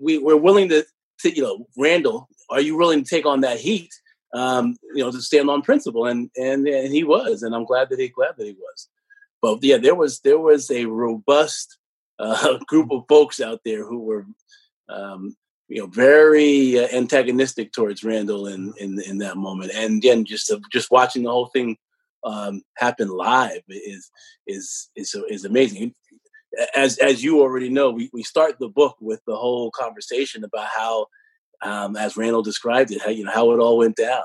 we 0.00 0.18
we're 0.18 0.36
willing 0.36 0.68
to, 0.70 0.84
to 1.20 1.34
you 1.34 1.42
know 1.42 1.66
Randall, 1.76 2.28
are 2.50 2.60
you 2.60 2.76
willing 2.76 3.04
to 3.04 3.10
take 3.10 3.26
on 3.26 3.40
that 3.42 3.60
heat? 3.60 3.90
Um, 4.32 4.76
you 4.94 5.02
know, 5.02 5.10
to 5.10 5.20
stand 5.20 5.50
on 5.50 5.62
principle, 5.62 6.06
and 6.06 6.30
and 6.36 6.66
and 6.66 6.92
he 6.92 7.02
was, 7.04 7.42
and 7.42 7.54
I'm 7.54 7.64
glad 7.64 7.90
that 7.90 7.98
he 7.98 8.08
glad 8.08 8.34
that 8.36 8.46
he 8.46 8.52
was. 8.52 8.88
But 9.42 9.58
yeah, 9.62 9.78
there 9.78 9.94
was 9.94 10.20
there 10.20 10.38
was 10.38 10.70
a 10.70 10.86
robust 10.86 11.78
uh, 12.18 12.58
group 12.68 12.92
of 12.92 13.04
folks 13.08 13.40
out 13.40 13.60
there 13.64 13.84
who 13.84 14.00
were 14.00 14.26
um, 14.88 15.36
you 15.70 15.80
know, 15.80 15.86
very 15.86 16.78
uh, 16.78 16.88
antagonistic 16.92 17.72
towards 17.72 18.02
Randall 18.02 18.48
in, 18.48 18.74
in 18.78 19.00
in 19.02 19.18
that 19.18 19.36
moment. 19.36 19.70
And 19.72 19.98
again, 19.98 20.24
just 20.24 20.52
just 20.72 20.90
watching 20.90 21.22
the 21.22 21.30
whole 21.30 21.46
thing 21.46 21.76
um, 22.24 22.62
happen 22.76 23.08
live 23.08 23.62
is 23.68 24.10
is 24.48 24.90
is 24.96 25.14
is 25.28 25.44
amazing. 25.44 25.94
As 26.74 26.98
as 26.98 27.22
you 27.22 27.40
already 27.40 27.68
know, 27.68 27.90
we, 27.90 28.10
we 28.12 28.24
start 28.24 28.58
the 28.58 28.68
book 28.68 28.96
with 29.00 29.20
the 29.26 29.36
whole 29.36 29.70
conversation 29.70 30.42
about 30.42 30.66
how, 30.76 31.06
um, 31.62 31.96
as 31.96 32.16
Randall 32.16 32.42
described 32.42 32.90
it, 32.90 33.00
how 33.00 33.10
you 33.10 33.24
know 33.24 33.30
how 33.30 33.52
it 33.52 33.60
all 33.60 33.78
went 33.78 33.94
down, 33.94 34.24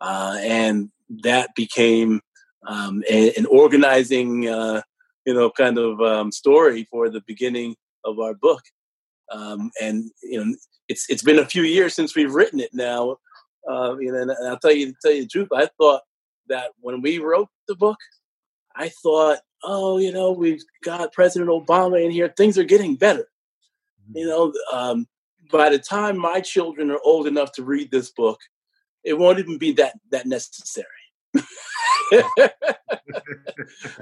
uh, 0.00 0.36
and 0.40 0.90
that 1.22 1.50
became 1.54 2.20
um, 2.66 3.04
a, 3.08 3.32
an 3.34 3.46
organizing, 3.46 4.48
uh, 4.48 4.82
you 5.24 5.34
know, 5.34 5.48
kind 5.48 5.78
of 5.78 6.00
um, 6.00 6.32
story 6.32 6.88
for 6.90 7.08
the 7.08 7.22
beginning 7.24 7.76
of 8.04 8.18
our 8.18 8.34
book. 8.34 8.62
Um, 9.30 9.70
and 9.80 10.10
you 10.22 10.44
know 10.44 10.54
it's 10.92 11.08
it's 11.08 11.22
been 11.22 11.38
a 11.38 11.46
few 11.46 11.62
years 11.62 11.94
since 11.94 12.14
we've 12.14 12.34
written 12.34 12.60
it 12.60 12.74
now. 12.74 13.16
Uh, 13.68 13.96
you 13.98 14.12
know, 14.12 14.20
and 14.20 14.48
I'll 14.48 14.58
tell 14.58 14.72
you 14.72 14.94
tell 15.00 15.12
you 15.12 15.22
the 15.22 15.28
truth. 15.28 15.48
I 15.54 15.68
thought 15.78 16.02
that 16.48 16.72
when 16.80 17.00
we 17.00 17.18
wrote 17.18 17.48
the 17.66 17.74
book, 17.74 17.98
I 18.76 18.90
thought, 19.02 19.38
oh, 19.64 19.98
you 19.98 20.12
know, 20.12 20.32
we've 20.32 20.62
got 20.84 21.12
President 21.12 21.50
Obama 21.50 22.04
in 22.04 22.10
here. 22.10 22.32
Things 22.36 22.58
are 22.58 22.64
getting 22.64 22.96
better. 22.96 23.26
Mm-hmm. 24.02 24.18
You 24.18 24.26
know, 24.26 24.52
um, 24.72 25.06
by 25.50 25.70
the 25.70 25.78
time 25.78 26.18
my 26.18 26.40
children 26.40 26.90
are 26.90 27.00
old 27.04 27.26
enough 27.26 27.52
to 27.52 27.64
read 27.64 27.90
this 27.90 28.10
book, 28.10 28.38
it 29.02 29.14
won't 29.14 29.38
even 29.38 29.56
be 29.56 29.72
that 29.72 29.94
that 30.10 30.26
necessary. 30.26 30.86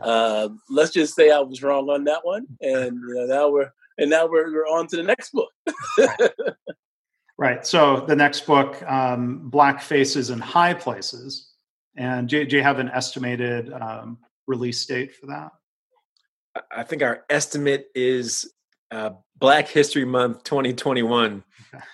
uh, 0.03 0.49
let's 0.71 0.91
just 0.91 1.15
say 1.15 1.31
I 1.31 1.39
was 1.39 1.63
wrong 1.63 1.89
on 1.89 2.05
that 2.05 2.25
one, 2.25 2.47
and 2.61 2.97
you 3.09 3.15
know, 3.15 3.27
now 3.27 3.49
we're 3.51 3.71
and 4.01 4.11
now 4.11 4.27
we're, 4.27 4.51
we're 4.53 4.67
on 4.67 4.87
to 4.89 4.97
the 4.97 5.03
next 5.03 5.33
book. 5.33 5.51
right. 7.39 7.65
So 7.67 8.05
the 8.09 8.17
next 8.17 8.47
book, 8.47 8.83
um, 8.91 9.49
Black 9.51 9.81
Faces 9.81 10.31
in 10.31 10.41
High 10.41 10.75
Places, 10.75 11.53
and 11.97 12.29
do, 12.29 12.45
do 12.45 12.57
you 12.57 12.63
have 12.63 12.79
an 12.79 12.89
estimated 12.89 13.73
um, 13.73 14.19
release 14.47 14.85
date 14.87 15.15
for 15.15 15.27
that? 15.27 15.51
I 16.75 16.83
think 16.83 17.03
our 17.03 17.25
estimate 17.29 17.87
is 17.95 18.51
uh, 18.91 19.11
Black 19.37 19.69
History 19.69 20.05
Month 20.05 20.45
2021. 20.45 21.45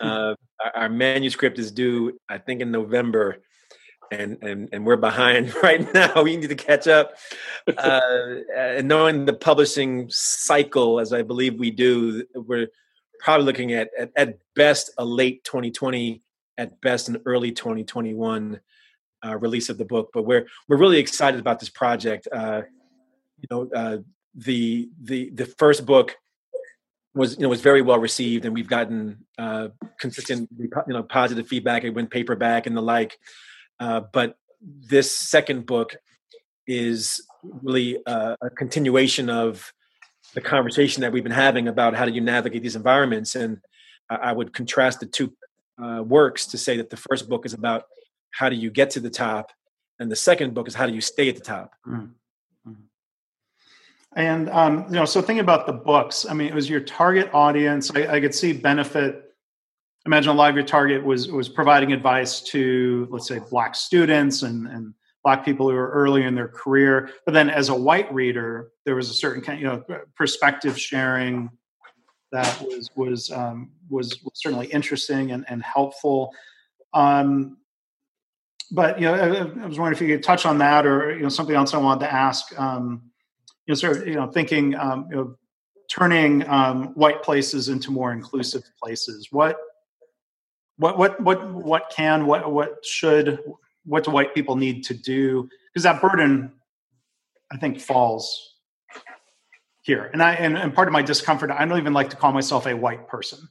Uh, 0.00 0.34
our, 0.64 0.72
our, 0.74 0.88
manuscript 0.88 1.58
is 1.58 1.70
due, 1.70 2.18
I 2.28 2.38
think, 2.38 2.62
in 2.62 2.70
November, 2.70 3.42
and 4.10 4.38
and 4.42 4.68
and 4.72 4.86
we're 4.86 4.96
behind 4.96 5.54
right 5.62 5.92
now. 5.94 6.22
We 6.22 6.36
need 6.36 6.48
to 6.48 6.54
catch 6.54 6.86
up. 6.86 7.14
Uh, 7.66 8.00
and 8.56 8.88
knowing 8.88 9.24
the 9.24 9.32
publishing 9.32 10.08
cycle, 10.10 11.00
as 11.00 11.12
I 11.12 11.22
believe 11.22 11.58
we 11.58 11.70
do, 11.70 12.24
we're 12.34 12.68
probably 13.20 13.46
looking 13.46 13.72
at, 13.72 13.90
at 13.98 14.10
at, 14.16 14.38
best 14.54 14.90
a 14.98 15.04
late 15.04 15.44
2020, 15.44 16.22
at 16.58 16.80
best 16.80 17.08
an 17.08 17.20
early 17.26 17.52
2021 17.52 18.60
uh, 19.24 19.36
release 19.38 19.68
of 19.68 19.78
the 19.78 19.84
book. 19.84 20.10
But 20.12 20.22
we're 20.22 20.46
we're 20.68 20.78
really 20.78 20.98
excited 20.98 21.40
about 21.40 21.60
this 21.60 21.70
project. 21.70 22.28
Uh, 22.32 22.62
you 23.38 23.48
know, 23.50 23.70
uh, 23.74 23.98
the 24.34 24.88
the 25.02 25.30
the 25.30 25.46
first 25.46 25.86
book 25.86 26.16
was 27.16 27.36
you 27.36 27.42
know 27.42 27.48
was 27.48 27.62
very 27.62 27.82
well 27.82 27.98
received, 27.98 28.44
and 28.44 28.54
we've 28.54 28.68
gotten 28.68 29.24
uh, 29.38 29.68
consistent 29.98 30.48
you 30.58 30.68
know 30.86 31.02
positive 31.02 31.48
feedback. 31.48 31.82
It 31.82 31.90
went 31.90 32.10
paperback 32.10 32.66
and 32.66 32.76
the 32.76 32.82
like. 32.82 33.18
Uh, 33.78 34.00
but 34.12 34.36
this 34.60 35.16
second 35.16 35.66
book 35.66 35.96
is 36.66 37.24
really 37.62 37.98
uh, 38.06 38.36
a 38.40 38.50
continuation 38.50 39.30
of 39.30 39.72
the 40.34 40.40
conversation 40.40 41.02
that 41.02 41.12
we've 41.12 41.22
been 41.22 41.32
having 41.32 41.68
about 41.68 41.94
how 41.94 42.04
do 42.04 42.12
you 42.12 42.20
navigate 42.20 42.62
these 42.62 42.76
environments. 42.76 43.34
And 43.34 43.60
I, 44.10 44.32
would 44.32 44.52
contrast 44.52 45.00
the 45.00 45.06
two 45.06 45.32
uh, 45.82 46.02
works 46.02 46.46
to 46.46 46.58
say 46.58 46.76
that 46.76 46.90
the 46.90 46.96
first 46.96 47.28
book 47.28 47.46
is 47.46 47.52
about 47.52 47.84
how 48.32 48.48
do 48.48 48.56
you 48.56 48.70
get 48.70 48.90
to 48.90 49.00
the 49.00 49.10
top, 49.10 49.50
and 49.98 50.10
the 50.10 50.16
second 50.16 50.54
book 50.54 50.68
is 50.68 50.74
how 50.74 50.86
do 50.86 50.94
you 50.94 51.00
stay 51.00 51.28
at 51.28 51.36
the 51.36 51.40
top. 51.40 51.72
Mm-hmm. 51.86 52.06
And 54.16 54.48
um, 54.48 54.86
you 54.88 54.94
know, 54.94 55.04
so 55.04 55.20
thinking 55.20 55.40
about 55.40 55.66
the 55.66 55.74
books, 55.74 56.24
I 56.28 56.32
mean, 56.32 56.48
it 56.48 56.54
was 56.54 56.70
your 56.70 56.80
target 56.80 57.30
audience. 57.34 57.90
I, 57.94 58.14
I 58.14 58.20
could 58.20 58.34
see 58.34 58.52
benefit. 58.54 59.25
Imagine 60.06 60.30
a 60.30 60.34
lot 60.34 60.50
of 60.50 60.56
your 60.56 60.64
target 60.64 61.04
was 61.04 61.28
was 61.28 61.48
providing 61.48 61.92
advice 61.92 62.40
to, 62.40 63.08
let's 63.10 63.26
say, 63.26 63.40
black 63.50 63.74
students 63.74 64.42
and 64.42 64.66
and 64.68 64.94
black 65.24 65.44
people 65.44 65.68
who 65.68 65.74
are 65.74 65.90
early 65.90 66.22
in 66.22 66.36
their 66.36 66.46
career. 66.46 67.10
But 67.24 67.34
then, 67.34 67.50
as 67.50 67.68
a 67.68 67.74
white 67.74 68.12
reader, 68.14 68.70
there 68.84 68.94
was 68.94 69.10
a 69.10 69.14
certain 69.14 69.42
kind, 69.42 69.60
you 69.60 69.66
know, 69.66 69.84
perspective 70.14 70.78
sharing 70.78 71.50
that 72.30 72.62
was 72.62 72.90
was 72.94 73.30
um, 73.30 73.72
was, 73.88 74.18
certainly 74.34 74.66
interesting 74.68 75.32
and, 75.32 75.44
and 75.48 75.62
helpful. 75.62 76.32
Um, 76.94 77.58
but 78.70 79.00
you 79.00 79.06
know, 79.06 79.14
I, 79.14 79.62
I, 79.62 79.66
was 79.66 79.78
wondering 79.78 79.92
if 79.94 80.00
you 80.00 80.08
could 80.08 80.22
touch 80.22 80.46
on 80.46 80.58
that, 80.58 80.86
or 80.86 81.14
you 81.16 81.22
know, 81.22 81.28
something 81.28 81.56
else 81.56 81.74
I 81.74 81.78
wanted 81.78 82.06
to 82.06 82.12
ask. 82.12 82.58
Um, 82.58 83.10
you 83.66 83.72
know, 83.72 83.74
sort 83.74 83.96
of, 83.98 84.06
you 84.06 84.14
know, 84.14 84.30
thinking, 84.30 84.76
um, 84.76 85.08
you 85.10 85.16
know, 85.16 85.36
turning 85.90 86.48
um, 86.48 86.88
white 86.94 87.22
places 87.22 87.68
into 87.68 87.90
more 87.90 88.12
inclusive 88.12 88.62
places. 88.80 89.28
What, 89.30 89.56
what, 90.78 90.98
what, 90.98 91.20
what, 91.20 91.52
what 91.52 91.92
can, 91.94 92.26
what, 92.26 92.52
what 92.52 92.84
should, 92.84 93.40
what 93.84 94.04
do 94.04 94.10
white 94.10 94.34
people 94.34 94.56
need 94.56 94.84
to 94.84 94.94
do? 94.94 95.48
Because 95.72 95.84
that 95.84 96.00
burden, 96.00 96.52
I 97.50 97.56
think, 97.56 97.80
falls 97.80 98.54
here. 99.82 100.10
And 100.12 100.22
I, 100.22 100.34
and, 100.34 100.56
and 100.56 100.74
part 100.74 100.88
of 100.88 100.92
my 100.92 101.02
discomfort, 101.02 101.50
I 101.50 101.64
don't 101.64 101.78
even 101.78 101.92
like 101.92 102.10
to 102.10 102.16
call 102.16 102.32
myself 102.32 102.66
a 102.66 102.74
white 102.74 103.08
person. 103.08 103.48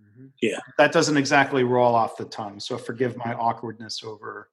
Mm-hmm. 0.00 0.26
Yeah, 0.40 0.58
that 0.78 0.92
doesn't 0.92 1.16
exactly 1.16 1.64
roll 1.64 1.94
off 1.94 2.16
the 2.16 2.24
tongue. 2.24 2.58
So 2.60 2.78
forgive 2.78 3.16
my 3.16 3.34
awkwardness 3.34 4.02
over 4.02 4.50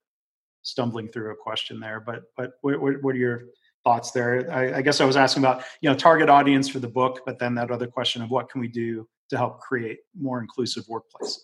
stumbling 0.63 1.07
through 1.07 1.31
a 1.31 1.35
question 1.35 1.79
there. 1.79 1.99
But, 1.99 2.23
but 2.37 2.53
what, 2.61 2.79
what 3.01 3.15
are 3.15 3.19
your 3.19 3.45
thoughts 3.83 4.11
there. 4.11 4.51
I, 4.51 4.77
I, 4.77 4.81
guess 4.81 5.01
I 5.01 5.05
was 5.05 5.17
asking 5.17 5.43
about 5.43 5.63
you 5.81 5.89
know 5.89 5.95
target 5.95 6.29
audience 6.29 6.69
for 6.69 6.79
the 6.79 6.87
book, 6.87 7.21
but 7.25 7.39
then 7.39 7.55
that 7.55 7.71
other 7.71 7.87
question 7.87 8.21
of 8.21 8.29
what 8.29 8.49
can 8.49 8.61
we 8.61 8.67
do 8.67 9.07
to 9.29 9.37
help 9.37 9.59
create 9.59 9.99
more 10.19 10.39
inclusive 10.39 10.85
workplaces. 10.85 11.39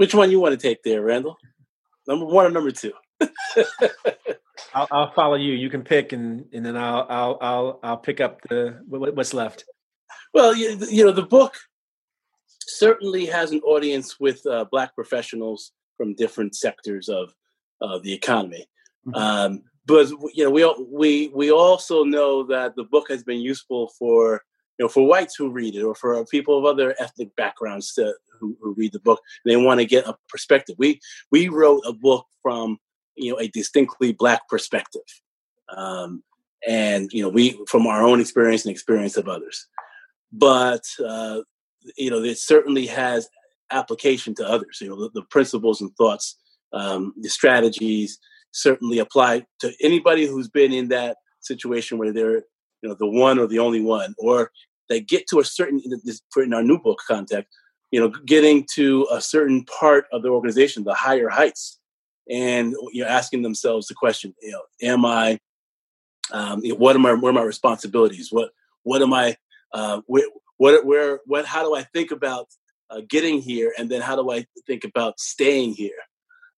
Which 0.00 0.14
one 0.14 0.30
you 0.30 0.40
want 0.40 0.58
to 0.58 0.68
take 0.68 0.82
there, 0.82 1.02
Randall? 1.02 1.36
Number 2.08 2.24
one 2.24 2.46
or 2.46 2.50
number 2.50 2.70
two? 2.70 2.94
I'll, 4.74 4.88
I'll, 4.90 5.12
follow 5.12 5.34
you. 5.34 5.52
You 5.52 5.68
can 5.68 5.82
pick, 5.82 6.14
and 6.14 6.46
and 6.54 6.64
then 6.64 6.74
I'll 6.74 7.06
I'll 7.10 7.38
I'll 7.42 7.80
I'll 7.82 7.96
pick 7.98 8.18
up 8.18 8.40
the 8.48 8.80
what's 8.88 9.34
left. 9.34 9.66
Well, 10.32 10.56
you, 10.56 10.78
you 10.90 11.04
know 11.04 11.12
the 11.12 11.20
book 11.20 11.54
certainly 12.66 13.26
has 13.26 13.52
an 13.52 13.60
audience 13.60 14.18
with 14.18 14.40
uh, 14.46 14.64
black 14.70 14.94
professionals 14.94 15.72
from 15.98 16.14
different 16.14 16.54
sectors 16.54 17.10
of 17.10 17.34
uh, 17.82 17.98
the 17.98 18.14
economy. 18.14 18.70
Mm-hmm. 19.06 19.22
Um, 19.22 19.62
but 19.84 20.08
you 20.32 20.44
know, 20.44 20.50
we 20.50 20.62
all, 20.62 20.82
we 20.90 21.28
we 21.34 21.52
also 21.52 22.04
know 22.04 22.44
that 22.44 22.74
the 22.74 22.84
book 22.84 23.10
has 23.10 23.22
been 23.22 23.40
useful 23.40 23.92
for 23.98 24.44
you 24.80 24.84
know 24.84 24.88
for 24.88 25.06
whites 25.06 25.36
who 25.36 25.50
read 25.50 25.74
it 25.74 25.82
or 25.82 25.94
for 25.94 26.24
people 26.24 26.56
of 26.56 26.64
other 26.64 26.94
ethnic 26.98 27.36
backgrounds 27.36 27.92
to, 27.92 28.14
who, 28.40 28.56
who 28.62 28.72
read 28.72 28.92
the 28.92 28.98
book. 29.00 29.20
They 29.44 29.56
want 29.56 29.78
to 29.78 29.84
get 29.84 30.08
a 30.08 30.16
perspective. 30.26 30.76
We 30.78 31.00
we 31.30 31.48
wrote 31.48 31.82
a 31.86 31.92
book 31.92 32.26
from 32.42 32.78
you 33.14 33.30
know 33.30 33.38
a 33.38 33.48
distinctly 33.48 34.14
black 34.14 34.48
perspective, 34.48 35.02
um, 35.76 36.22
and 36.66 37.12
you 37.12 37.22
know 37.22 37.28
we 37.28 37.62
from 37.68 37.86
our 37.86 38.02
own 38.02 38.22
experience 38.22 38.64
and 38.64 38.72
experience 38.72 39.18
of 39.18 39.28
others. 39.28 39.66
But 40.32 40.84
uh, 41.06 41.42
you 41.98 42.10
know, 42.10 42.22
it 42.22 42.38
certainly 42.38 42.86
has 42.86 43.28
application 43.70 44.34
to 44.36 44.48
others. 44.48 44.78
You 44.80 44.88
know, 44.88 44.96
the, 45.02 45.10
the 45.12 45.22
principles 45.24 45.82
and 45.82 45.94
thoughts, 45.96 46.38
um, 46.72 47.12
the 47.20 47.28
strategies, 47.28 48.18
certainly 48.52 48.98
apply 48.98 49.44
to 49.58 49.74
anybody 49.82 50.24
who's 50.24 50.48
been 50.48 50.72
in 50.72 50.88
that 50.88 51.18
situation 51.40 51.98
where 51.98 52.14
they're 52.14 52.44
you 52.82 52.88
know 52.88 52.94
the 52.94 53.06
one 53.06 53.38
or 53.38 53.46
the 53.46 53.58
only 53.58 53.82
one 53.82 54.14
or 54.18 54.50
they 54.90 55.00
get 55.00 55.26
to 55.28 55.40
a 55.40 55.44
certain 55.44 55.80
in 56.36 56.52
our 56.52 56.62
new 56.62 56.78
book 56.78 56.98
context 57.06 57.50
you 57.90 57.98
know 57.98 58.10
getting 58.26 58.66
to 58.74 59.06
a 59.10 59.20
certain 59.20 59.64
part 59.64 60.04
of 60.12 60.22
the 60.22 60.28
organization 60.28 60.84
the 60.84 60.94
higher 60.94 61.28
heights. 61.28 61.78
And 62.28 62.74
you 62.92 63.02
know 63.02 63.08
asking 63.08 63.42
themselves 63.42 63.86
the 63.86 63.94
question 63.94 64.34
you 64.42 64.52
know 64.52 64.62
am 64.82 65.04
i 65.04 65.40
um, 66.32 66.62
what 66.78 66.94
am 66.94 67.06
I, 67.06 67.14
what 67.14 67.30
are 67.30 67.32
my 67.32 67.42
responsibilities? 67.42 68.28
What 68.30 68.50
what 68.82 69.02
am 69.02 69.12
i 69.12 69.36
uh, 69.72 70.02
where, 70.06 70.28
what 70.58 70.84
where 70.84 71.20
what 71.26 71.44
how 71.44 71.62
do 71.62 71.74
i 71.74 71.82
think 71.82 72.10
about 72.12 72.48
uh, 72.90 73.00
getting 73.08 73.40
here? 73.40 73.72
And 73.78 73.90
then 73.90 74.00
how 74.00 74.16
do 74.16 74.30
i 74.30 74.46
think 74.66 74.84
about 74.84 75.18
staying 75.18 75.74
here? 75.74 76.02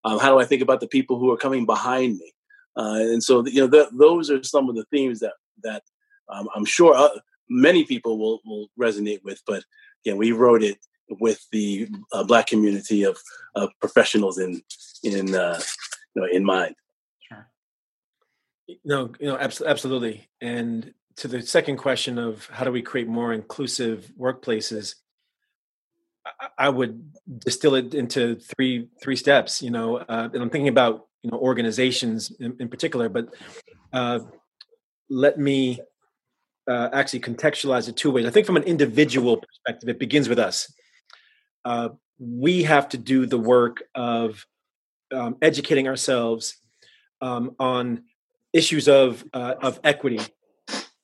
Um, 0.04 0.18
how 0.18 0.32
do 0.32 0.40
I 0.40 0.44
think 0.44 0.62
about 0.62 0.80
the 0.80 0.88
people 0.88 1.18
who 1.18 1.30
are 1.30 1.36
coming 1.36 1.64
behind 1.64 2.18
me? 2.18 2.32
Uh, 2.76 2.98
and 2.98 3.22
so, 3.22 3.46
you 3.46 3.66
know, 3.66 3.86
those 3.92 4.30
are 4.30 4.42
some 4.42 4.68
of 4.68 4.74
the 4.74 4.84
themes 4.90 5.20
that 5.20 5.34
that 5.62 5.82
um, 6.28 6.48
I'm 6.54 6.64
sure 6.64 6.94
uh, 6.94 7.08
many 7.52 7.84
people 7.84 8.18
will 8.18 8.40
will 8.44 8.68
resonate 8.80 9.22
with. 9.22 9.40
But 9.46 9.64
again, 10.04 10.16
we 10.16 10.32
wrote 10.32 10.62
it 10.62 10.78
with 11.20 11.46
the 11.52 11.88
uh, 12.12 12.24
black 12.24 12.46
community 12.46 13.04
of, 13.04 13.18
of 13.54 13.70
professionals 13.80 14.38
in 14.38 14.62
in 15.02 15.34
uh, 15.34 15.60
you 16.14 16.22
know 16.22 16.28
in 16.30 16.44
mind. 16.44 16.74
Sure. 17.28 17.48
No, 18.84 19.12
you 19.20 19.26
know, 19.26 19.36
absolutely. 19.36 20.28
And 20.40 20.94
to 21.16 21.28
the 21.28 21.42
second 21.42 21.76
question 21.76 22.18
of 22.18 22.46
how 22.46 22.64
do 22.64 22.72
we 22.72 22.82
create 22.82 23.08
more 23.08 23.32
inclusive 23.32 24.10
workplaces, 24.18 24.94
I 26.56 26.68
would 26.68 27.12
distill 27.38 27.74
it 27.74 27.94
into 27.94 28.36
three 28.36 28.88
three 29.02 29.16
steps. 29.16 29.62
You 29.62 29.70
know, 29.70 29.96
uh, 29.98 30.28
and 30.32 30.42
I'm 30.42 30.50
thinking 30.50 30.68
about 30.68 31.06
you 31.22 31.30
know 31.30 31.38
organizations 31.38 32.32
in, 32.40 32.56
in 32.60 32.68
particular, 32.68 33.08
but 33.08 33.34
uh, 33.92 34.20
let 35.10 35.38
me 35.38 35.80
uh, 36.68 36.88
actually 36.92 37.20
contextualize 37.20 37.88
it 37.88 37.96
two 37.96 38.10
ways. 38.10 38.26
I 38.26 38.30
think 38.30 38.46
from 38.46 38.56
an 38.56 38.62
individual 38.64 39.36
perspective, 39.36 39.88
it 39.88 39.98
begins 39.98 40.28
with 40.28 40.38
us. 40.38 40.72
Uh, 41.64 41.90
we 42.18 42.62
have 42.62 42.88
to 42.90 42.98
do 42.98 43.26
the 43.26 43.38
work 43.38 43.82
of 43.94 44.46
um, 45.12 45.36
educating 45.42 45.88
ourselves 45.88 46.56
um, 47.20 47.54
on 47.58 48.04
issues 48.52 48.88
of 48.88 49.24
uh, 49.32 49.54
of 49.60 49.80
equity, 49.84 50.20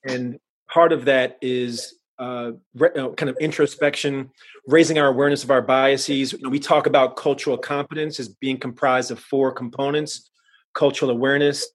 and 0.04 0.38
part 0.70 0.92
of 0.92 1.04
that 1.06 1.38
is 1.40 1.94
uh, 2.18 2.52
kind 2.78 3.28
of 3.28 3.36
introspection, 3.40 4.30
raising 4.66 4.98
our 4.98 5.06
awareness 5.08 5.44
of 5.44 5.50
our 5.50 5.62
biases. 5.62 6.32
You 6.32 6.40
know, 6.40 6.50
we 6.50 6.58
talk 6.58 6.86
about 6.86 7.16
cultural 7.16 7.58
competence 7.58 8.18
as 8.18 8.28
being 8.28 8.58
comprised 8.58 9.10
of 9.10 9.18
four 9.18 9.52
components 9.52 10.30
cultural 10.78 11.10
awareness, 11.10 11.68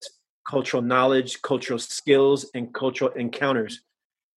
cultural 0.48 0.84
knowledge, 0.84 1.42
cultural 1.42 1.80
skills, 1.80 2.46
and 2.54 2.74
cultural 2.74 3.12
encounters. 3.12 3.82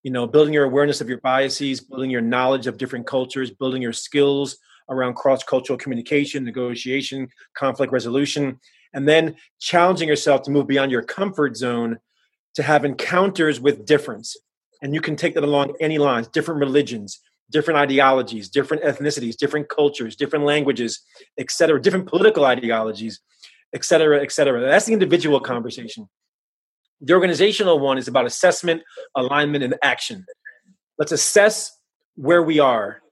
you 0.07 0.13
know, 0.13 0.25
building 0.25 0.55
your 0.55 0.63
awareness 0.63 1.01
of 1.01 1.09
your 1.09 1.19
biases, 1.19 1.81
building 1.81 2.11
your 2.11 2.21
knowledge 2.21 2.69
of 2.69 2.79
different 2.79 3.09
cultures, 3.09 3.51
building 3.51 3.83
your 3.83 3.93
skills 3.93 4.57
around 4.89 5.15
cross 5.15 5.43
cultural 5.43 5.77
communication, 5.77 6.45
negotiation, 6.45 7.29
conflict 7.57 7.93
resolution, 7.93 8.61
and 8.95 9.09
then 9.09 9.35
challenging 9.59 10.07
yourself 10.07 10.43
to 10.43 10.53
move 10.53 10.69
beyond 10.69 10.93
your 10.93 11.03
comfort 11.03 11.57
zone 11.57 11.99
to 12.55 12.63
have 12.63 12.85
encounters 12.85 13.61
with 13.61 13.85
difference. 13.85 14.37
And 14.81 14.95
you 14.95 15.01
can 15.01 15.17
take 15.17 15.35
that 15.35 15.43
along 15.43 15.75
any 15.81 15.99
lines, 15.99 16.29
different 16.29 16.61
religions, 16.61 17.19
different 17.51 17.79
ideologies, 17.79 18.49
different 18.49 18.85
ethnicities, 18.85 19.37
different 19.37 19.69
cultures, 19.69 20.15
different 20.15 20.45
languages, 20.45 21.01
et 21.37 21.51
cetera, 21.51 21.83
different 21.83 22.07
political 22.07 22.45
ideologies, 22.45 23.19
et 23.77 23.85
cetera, 23.85 24.16
et 24.22 24.33
cetera. 24.33 24.61
That's 24.61 24.87
the 24.87 24.93
individual 24.93 25.41
conversation. 25.41 26.09
The 27.01 27.12
organizational 27.12 27.79
one 27.79 27.99
is 27.99 28.09
about 28.09 28.27
assessment, 28.27 28.83
alignment, 29.14 29.62
and 29.62 29.74
action. 29.83 30.24
Let's 30.99 31.12
assess 31.12 31.57
where 32.14 32.43
we 32.43 32.59
are. 32.59 33.03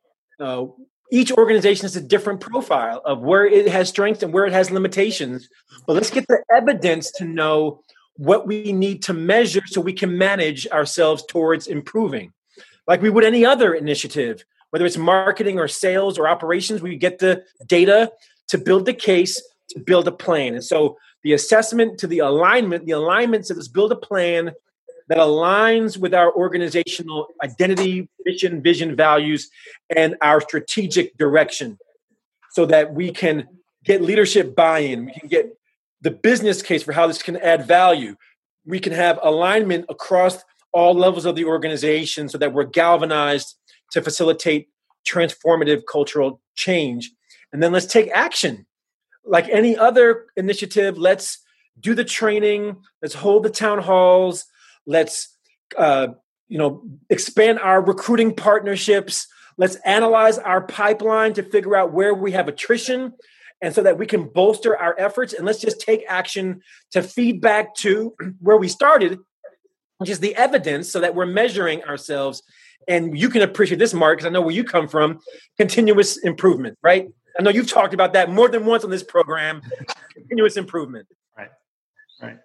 Uh, 0.41 0.67
each 1.13 1.31
organization 1.33 1.85
has 1.85 1.95
a 1.95 2.01
different 2.01 2.41
profile 2.41 3.01
of 3.05 3.21
where 3.21 3.47
it 3.47 3.69
has 3.69 3.91
strengths 3.91 4.23
and 4.23 4.33
where 4.33 4.47
it 4.47 4.53
has 4.53 4.71
limitations. 4.71 5.49
But 5.87 5.95
let's 5.95 6.11
get 6.11 6.27
the 6.27 6.43
evidence 6.51 7.13
to 7.19 7.25
know 7.25 7.83
what 8.17 8.47
we 8.47 8.73
need 8.73 9.03
to 9.05 9.13
measure 9.13 9.63
so 9.67 9.81
we 9.81 9.93
can 9.93 10.17
manage 10.17 10.67
ourselves 10.69 11.25
towards 11.27 11.67
improving 11.67 12.33
like 12.87 13.03
we 13.03 13.11
would 13.11 13.25
any 13.25 13.45
other 13.45 13.75
initiative, 13.75 14.45
whether 14.71 14.85
it's 14.85 14.97
marketing 14.97 15.59
or 15.59 15.69
sales 15.69 16.19
or 16.19 16.29
operations, 16.29 16.83
we 16.83 16.97
get 16.97 17.19
the 17.19 17.45
data 17.67 18.13
to 18.49 18.59
build 18.59 18.87
the 18.87 18.95
case, 18.95 19.43
to 19.71 19.81
build 19.81 20.09
a 20.09 20.13
plan. 20.13 20.55
And 20.55 20.65
so 20.65 20.99
the 21.23 21.33
assessment 21.33 21.99
to 22.01 22.07
the 22.07 22.19
alignment, 22.19 22.87
the 22.87 22.93
alignment 22.93 23.49
this 23.49 23.69
build 23.69 23.93
a 23.93 23.97
plan 23.97 24.53
that 25.09 25.19
aligns 25.19 25.99
with 25.99 26.15
our 26.15 26.33
organizational 26.33 27.29
identity, 27.43 28.09
mission, 28.25 28.63
vision, 28.63 28.97
values, 28.97 29.51
and 29.95 30.17
our 30.23 30.41
strategic 30.41 31.17
direction 31.19 31.79
so 32.53 32.65
that 32.67 32.95
we 32.95 33.11
can 33.11 33.47
get 33.85 34.01
leadership 34.01 34.55
buy 34.55 34.79
in. 34.79 35.07
We 35.07 35.13
can 35.13 35.29
get 35.29 35.59
the 36.01 36.11
business 36.11 36.63
case 36.63 36.83
for 36.83 36.93
how 36.93 37.07
this 37.07 37.23
can 37.23 37.37
add 37.37 37.67
value. 37.67 38.17
We 38.65 38.81
can 38.81 38.93
have 38.93 39.19
alignment 39.23 39.87
across 39.89 40.43
all 40.73 40.95
levels 40.95 41.25
of 41.25 41.37
the 41.37 41.45
organization 41.45 42.29
so 42.29 42.39
that 42.39 42.53
we're 42.53 42.65
galvanized 42.65 43.57
to 43.93 44.03
facilitate 44.03 44.69
transformative 45.07 45.83
cultural 45.91 46.41
change. 46.55 47.11
And 47.53 47.63
then 47.63 47.73
let's 47.73 47.87
take 47.87 48.11
action. 48.13 48.67
Like 49.25 49.49
any 49.49 49.77
other 49.77 50.27
initiative, 50.37 50.99
let's 50.99 51.39
do 51.81 51.95
the 51.95 52.05
training, 52.05 52.77
let's 53.03 53.15
hold 53.15 53.43
the 53.43 53.51
town 53.51 53.79
halls, 53.79 54.47
let's 54.87 55.37
uh, 55.77 56.09
you 56.49 56.59
know 56.59 56.83
expand 57.11 57.59
our 57.61 57.83
recruiting 57.83 58.35
partnerships, 58.35 59.27
let's 59.57 59.77
analyze 59.77 60.39
our 60.39 60.63
pipeline 60.67 61.33
to 61.35 61.43
figure 61.43 61.77
out 61.77 61.93
where 61.93 62.15
we 62.15 62.33
have 62.33 62.49
attrition 62.49 63.13
and 63.63 63.75
so 63.75 63.83
that 63.83 63.99
we 63.99 64.07
can 64.07 64.29
bolster 64.29 64.77
our 64.77 64.95
efforts 64.99 65.33
and 65.33 65.47
let's 65.47 65.61
just 65.61 65.81
take 65.81 66.05
action 66.09 66.61
to 66.91 67.03
feed 67.03 67.41
back 67.41 67.75
to 67.77 68.15
where 68.41 68.57
we 68.57 68.69
started 68.69 69.19
which 69.99 70.11
is 70.11 70.21
the 70.21 70.35
evidence 70.37 70.91
so 70.91 71.01
that 71.01 71.15
we're 71.15 71.27
measuring 71.27 71.83
ourselves. 71.85 72.43
And 72.87 73.19
you 73.19 73.31
can 73.31 73.43
appreciate 73.43 73.79
this, 73.79 73.95
Mark, 73.95 74.19
because 74.19 74.27
I 74.27 74.33
know 74.33 74.43
where 74.43 74.55
you 74.55 74.65
come 74.65 74.89
from 74.89 75.21
continuous 75.57 76.19
improvement, 76.19 76.79
right? 76.83 77.09
I 77.39 77.43
know 77.43 77.51
you've 77.51 77.71
talked 77.71 77.95
about 77.95 78.13
that 78.13 78.31
more 78.31 78.49
than 78.49 78.65
once 78.65 78.85
on 78.85 78.91
this 78.91 79.03
program 79.03 79.63
continuous 80.15 80.57
improvement. 80.57 81.07
Right, 81.37 81.51
right. 82.23 82.39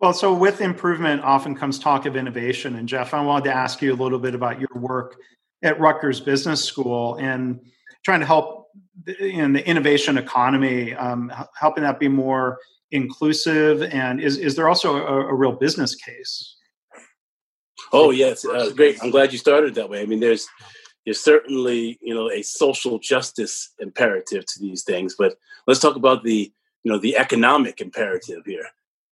Well, 0.00 0.12
so 0.12 0.32
with 0.32 0.60
improvement 0.60 1.22
often 1.22 1.54
comes 1.54 1.78
talk 1.78 2.06
of 2.06 2.16
innovation. 2.16 2.76
And 2.76 2.88
Jeff, 2.88 3.12
I 3.12 3.20
wanted 3.20 3.44
to 3.46 3.54
ask 3.54 3.82
you 3.82 3.92
a 3.92 3.96
little 3.96 4.18
bit 4.18 4.34
about 4.34 4.58
your 4.60 4.68
work 4.76 5.16
at 5.62 5.78
Rutgers 5.78 6.20
Business 6.20 6.64
School 6.64 7.16
and 7.16 7.60
trying 8.04 8.20
to 8.20 8.26
help 8.26 8.68
in 9.18 9.52
the 9.52 9.66
innovation 9.66 10.16
economy, 10.16 10.94
um, 10.94 11.32
helping 11.54 11.82
that 11.82 11.98
be 11.98 12.08
more 12.08 12.58
inclusive 12.92 13.82
and 13.82 14.20
is, 14.20 14.36
is 14.36 14.56
there 14.56 14.68
also 14.68 14.96
a, 14.96 15.28
a 15.28 15.34
real 15.34 15.52
business 15.52 15.94
case 15.94 16.56
oh 17.92 18.10
yes 18.10 18.44
uh, 18.44 18.70
great 18.74 18.98
i'm 19.02 19.10
glad 19.10 19.32
you 19.32 19.38
started 19.38 19.74
that 19.74 19.88
way 19.88 20.02
i 20.02 20.06
mean 20.06 20.18
there's 20.18 20.48
there's 21.04 21.20
certainly 21.20 21.98
you 22.00 22.14
know 22.14 22.30
a 22.30 22.42
social 22.42 22.98
justice 22.98 23.70
imperative 23.78 24.44
to 24.46 24.60
these 24.60 24.82
things 24.82 25.14
but 25.18 25.36
let's 25.66 25.80
talk 25.80 25.96
about 25.96 26.24
the 26.24 26.52
you 26.82 26.92
know 26.92 26.98
the 26.98 27.16
economic 27.16 27.80
imperative 27.80 28.44
here. 28.44 28.66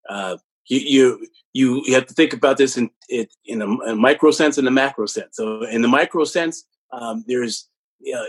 Uh, 0.09 0.37
you, 0.67 1.27
you 1.53 1.83
you 1.87 1.95
have 1.95 2.07
to 2.07 2.15
think 2.15 2.33
about 2.33 2.59
this 2.59 2.77
in 2.77 2.91
it 3.09 3.35
in 3.45 3.63
a, 3.63 3.67
a, 3.67 3.97
micro 3.97 4.31
sense 4.31 4.59
and 4.59 4.69
a 4.69 4.71
macro 4.71 5.07
sense. 5.07 5.37
So 5.37 5.63
in 5.63 5.83
the 5.83 5.89
micro 5.89 6.25
sense 6.25 6.65
um, 6.93 7.25
there's 7.27 7.69
you 8.01 8.15
know, 8.15 8.25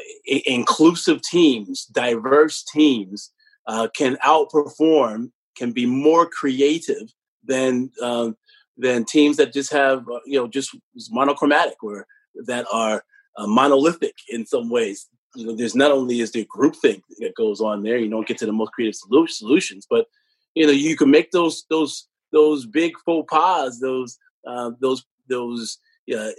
inclusive 0.46 1.22
teams 1.22 1.86
diverse 1.86 2.64
teams 2.64 3.32
uh, 3.68 3.88
can 3.96 4.18
outperform 4.26 5.32
can 5.58 5.72
be 5.72 5.86
more 5.86 6.26
creative 6.26 7.14
than 7.44 7.92
uh, 8.02 8.32
than 8.78 9.06
teams 9.06 9.38
that 9.38 9.54
just 9.54 9.72
have 9.72 10.08
uh, 10.10 10.20
you 10.26 10.40
know 10.40 10.48
just 10.48 10.76
monochromatic 11.12 11.82
or 11.84 12.08
that 12.46 12.66
are 12.72 13.04
uh, 13.38 13.48
monolithic 13.48 14.16
in 14.30 14.46
some 14.46 14.70
ways. 14.70 15.08
You 15.36 15.48
know, 15.48 15.56
there's 15.56 15.76
not 15.76 15.92
only 15.92 16.20
is 16.20 16.32
there 16.32 16.46
groupthink 16.46 17.04
that 17.20 17.36
goes 17.36 17.62
on 17.62 17.84
there. 17.84 17.98
You 17.98 18.10
don't 18.10 18.28
get 18.28 18.38
to 18.40 18.46
the 18.46 18.52
most 18.52 18.72
creative 18.72 19.00
solutions, 19.28 19.86
but 19.90 20.08
you 20.56 20.66
know 20.66 20.72
you 20.72 20.96
can 20.96 21.12
make 21.12 21.32
those 21.32 21.66
those 21.70 22.08
those 22.32 22.66
big 22.66 22.94
faux 23.06 23.28
pas, 23.32 23.80
those 23.80 24.18
uh, 24.48 24.72
those 24.80 25.06
those. 25.28 25.78
Uh, 26.14 26.32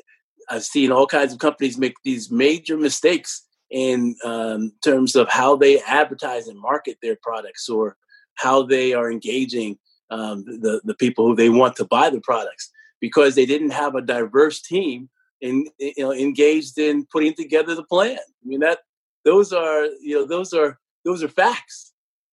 I've 0.48 0.64
seen 0.64 0.90
all 0.90 1.06
kinds 1.06 1.32
of 1.32 1.38
companies 1.38 1.78
make 1.78 1.94
these 2.02 2.30
major 2.30 2.76
mistakes 2.76 3.46
in 3.70 4.16
um, 4.24 4.72
terms 4.82 5.14
of 5.14 5.28
how 5.28 5.54
they 5.54 5.80
advertise 5.82 6.48
and 6.48 6.58
market 6.58 6.98
their 7.00 7.16
products 7.22 7.68
or 7.68 7.96
how 8.34 8.62
they 8.64 8.92
are 8.92 9.10
engaging 9.10 9.78
um, 10.10 10.44
the 10.44 10.80
the 10.84 10.94
people 10.94 11.26
who 11.26 11.36
they 11.36 11.50
want 11.50 11.76
to 11.76 11.84
buy 11.84 12.10
the 12.10 12.20
products 12.20 12.70
because 13.00 13.34
they 13.34 13.46
didn't 13.46 13.70
have 13.70 13.94
a 13.94 14.02
diverse 14.02 14.60
team 14.60 15.08
in 15.40 15.66
you 15.78 15.94
know 15.98 16.12
engaged 16.12 16.78
in 16.78 17.06
putting 17.12 17.34
together 17.34 17.74
the 17.74 17.84
plan. 17.84 18.18
I 18.18 18.46
mean 18.46 18.60
that 18.60 18.80
those 19.24 19.52
are 19.52 19.84
you 20.00 20.14
know 20.16 20.26
those 20.26 20.52
are 20.52 20.78
those 21.04 21.22
are 21.22 21.28
facts. 21.28 21.92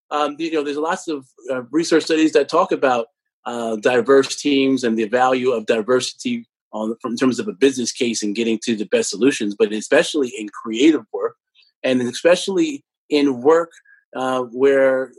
Um, 0.10 0.36
you 0.39 0.51
know, 0.53 0.64
there's 0.64 0.78
lots 0.78 1.08
of 1.08 1.28
uh, 1.51 1.64
research 1.64 2.03
studies 2.03 2.32
that 2.34 2.47
talk 2.47 2.72
about 2.72 3.08
uh, 3.45 3.76
diverse 3.78 4.36
teams 4.36 4.84
and 4.84 4.97
the 4.97 5.08
value 5.08 5.51
of 5.51 5.66
diversity 5.66 6.47
on 6.72 6.95
from 7.01 7.12
in 7.12 7.18
terms 7.18 7.39
of 7.39 7.47
a 7.47 7.53
business 7.53 7.91
case 7.91 8.24
and 8.24 8.36
getting 8.36 8.60
to 8.64 8.76
the 8.76 8.86
best 8.86 9.10
solutions, 9.10 9.55
but 9.58 9.72
especially 9.72 10.30
in 10.38 10.49
creative 10.49 11.05
work 11.14 11.36
and 11.84 12.01
especially 12.01 12.84
in 13.10 13.41
work 13.41 13.72
uh, 14.16 14.41
where 14.41 15.12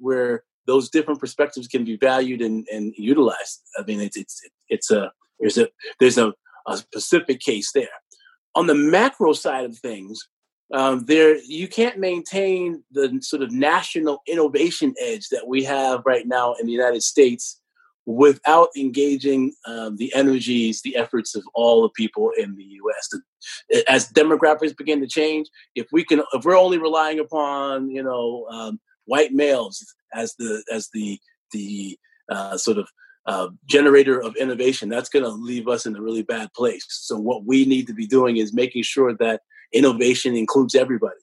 where 0.00 0.44
those 0.66 0.90
different 0.90 1.20
perspectives 1.20 1.68
can 1.68 1.84
be 1.84 1.96
valued 1.96 2.40
and, 2.42 2.66
and 2.72 2.92
utilized. 2.96 3.62
I 3.78 3.82
mean, 3.82 4.00
it's 4.00 4.16
it's 4.16 4.40
it's 4.68 4.90
a 4.90 5.12
there's 5.38 5.58
a 5.58 5.68
there's 6.00 6.18
a, 6.18 6.32
a 6.66 6.76
specific 6.76 7.40
case 7.40 7.72
there. 7.72 7.88
On 8.54 8.66
the 8.66 8.74
macro 8.74 9.32
side 9.32 9.64
of 9.64 9.78
things, 9.78 10.28
um, 10.72 11.04
there 11.04 11.36
you 11.44 11.68
can't 11.68 11.98
maintain 11.98 12.82
the 12.90 13.18
sort 13.22 13.42
of 13.42 13.52
national 13.52 14.22
innovation 14.26 14.94
edge 15.00 15.28
that 15.28 15.46
we 15.46 15.62
have 15.64 16.02
right 16.04 16.26
now 16.26 16.54
in 16.54 16.66
the 16.66 16.72
United 16.72 17.02
States 17.02 17.60
without 18.06 18.68
engaging 18.76 19.52
um, 19.66 19.96
the 19.96 20.12
energies, 20.14 20.80
the 20.82 20.96
efforts 20.96 21.34
of 21.34 21.42
all 21.54 21.82
the 21.82 21.90
people 21.90 22.30
in 22.38 22.56
the 22.56 22.64
U.S. 22.64 23.08
As 23.88 24.10
demographics 24.10 24.76
begin 24.76 25.00
to 25.00 25.08
change, 25.08 25.48
if 25.74 25.86
we 25.92 26.04
can, 26.04 26.22
if 26.32 26.44
we're 26.44 26.58
only 26.58 26.78
relying 26.78 27.20
upon 27.20 27.90
you 27.90 28.02
know 28.02 28.46
um, 28.50 28.80
white 29.04 29.32
males 29.32 29.84
as 30.14 30.34
the 30.38 30.64
as 30.72 30.88
the 30.92 31.18
the 31.52 31.98
uh, 32.30 32.56
sort 32.56 32.78
of 32.78 32.88
uh, 33.26 33.48
generator 33.66 34.20
of 34.20 34.36
innovation, 34.36 34.88
that's 34.88 35.08
going 35.08 35.24
to 35.24 35.30
leave 35.30 35.68
us 35.68 35.86
in 35.86 35.96
a 35.96 36.00
really 36.00 36.22
bad 36.22 36.52
place. 36.54 36.84
So 36.88 37.18
what 37.18 37.44
we 37.44 37.64
need 37.64 37.86
to 37.88 37.94
be 37.94 38.06
doing 38.06 38.36
is 38.36 38.54
making 38.54 38.84
sure 38.84 39.14
that 39.14 39.42
innovation 39.72 40.36
includes 40.36 40.74
everybody. 40.74 41.16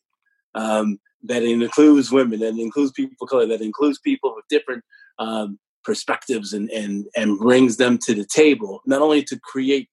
Um, 0.55 0.99
that 1.25 1.41
it 1.41 1.49
includes 1.49 2.11
women, 2.11 2.41
that 2.41 2.57
includes 2.57 2.91
people 2.91 3.15
of 3.21 3.29
color, 3.29 3.47
that 3.47 3.61
includes 3.61 3.97
people 3.99 4.33
with 4.35 4.45
different 4.49 4.83
um, 5.17 5.57
perspectives 5.83 6.53
and 6.53 6.69
and 6.71 7.05
and 7.15 7.37
brings 7.37 7.77
them 7.77 7.97
to 7.97 8.13
the 8.13 8.25
table 8.25 8.81
not 8.85 9.01
only 9.01 9.23
to 9.23 9.39
create 9.39 9.89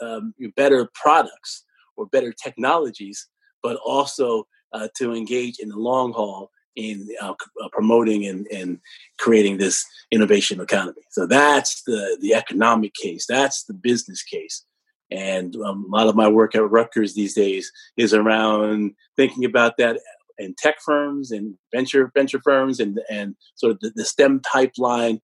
um, 0.00 0.34
better 0.56 0.90
products 0.94 1.64
or 1.96 2.06
better 2.06 2.32
technologies 2.32 3.28
but 3.62 3.76
also 3.84 4.44
uh, 4.72 4.88
to 4.96 5.14
engage 5.14 5.58
in 5.58 5.68
the 5.68 5.76
long 5.76 6.12
haul 6.12 6.50
in 6.76 7.08
uh, 7.20 7.32
uh, 7.32 7.68
promoting 7.72 8.26
and, 8.26 8.46
and 8.48 8.78
creating 9.18 9.56
this 9.56 9.84
innovation 10.10 10.60
economy. 10.60 11.02
So 11.10 11.26
that's 11.26 11.82
the 11.82 12.18
the 12.20 12.34
economic 12.34 12.94
case. 12.94 13.26
That's 13.26 13.64
the 13.64 13.74
business 13.74 14.22
case. 14.22 14.64
And 15.10 15.54
um, 15.56 15.86
a 15.92 15.96
lot 15.96 16.08
of 16.08 16.16
my 16.16 16.28
work 16.28 16.54
at 16.54 16.70
Rutgers 16.70 17.14
these 17.14 17.34
days 17.34 17.70
is 17.96 18.12
around 18.12 18.92
thinking 19.16 19.44
about 19.44 19.76
that 19.78 20.00
in 20.38 20.54
tech 20.58 20.76
firms 20.84 21.30
and 21.30 21.54
venture 21.74 22.10
venture 22.14 22.40
firms 22.44 22.80
and 22.80 23.00
and 23.10 23.36
sort 23.54 23.72
of 23.72 23.80
the, 23.80 23.92
the 23.94 24.04
STEM 24.04 24.40
pipeline 24.40 25.20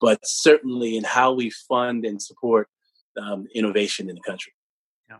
but 0.00 0.20
certainly 0.24 0.96
in 0.96 1.04
how 1.04 1.32
we 1.32 1.50
fund 1.50 2.04
and 2.04 2.22
support 2.22 2.68
um, 3.20 3.46
innovation 3.54 4.08
in 4.08 4.14
the 4.14 4.20
country. 4.20 4.52
Yeah, 5.08 5.16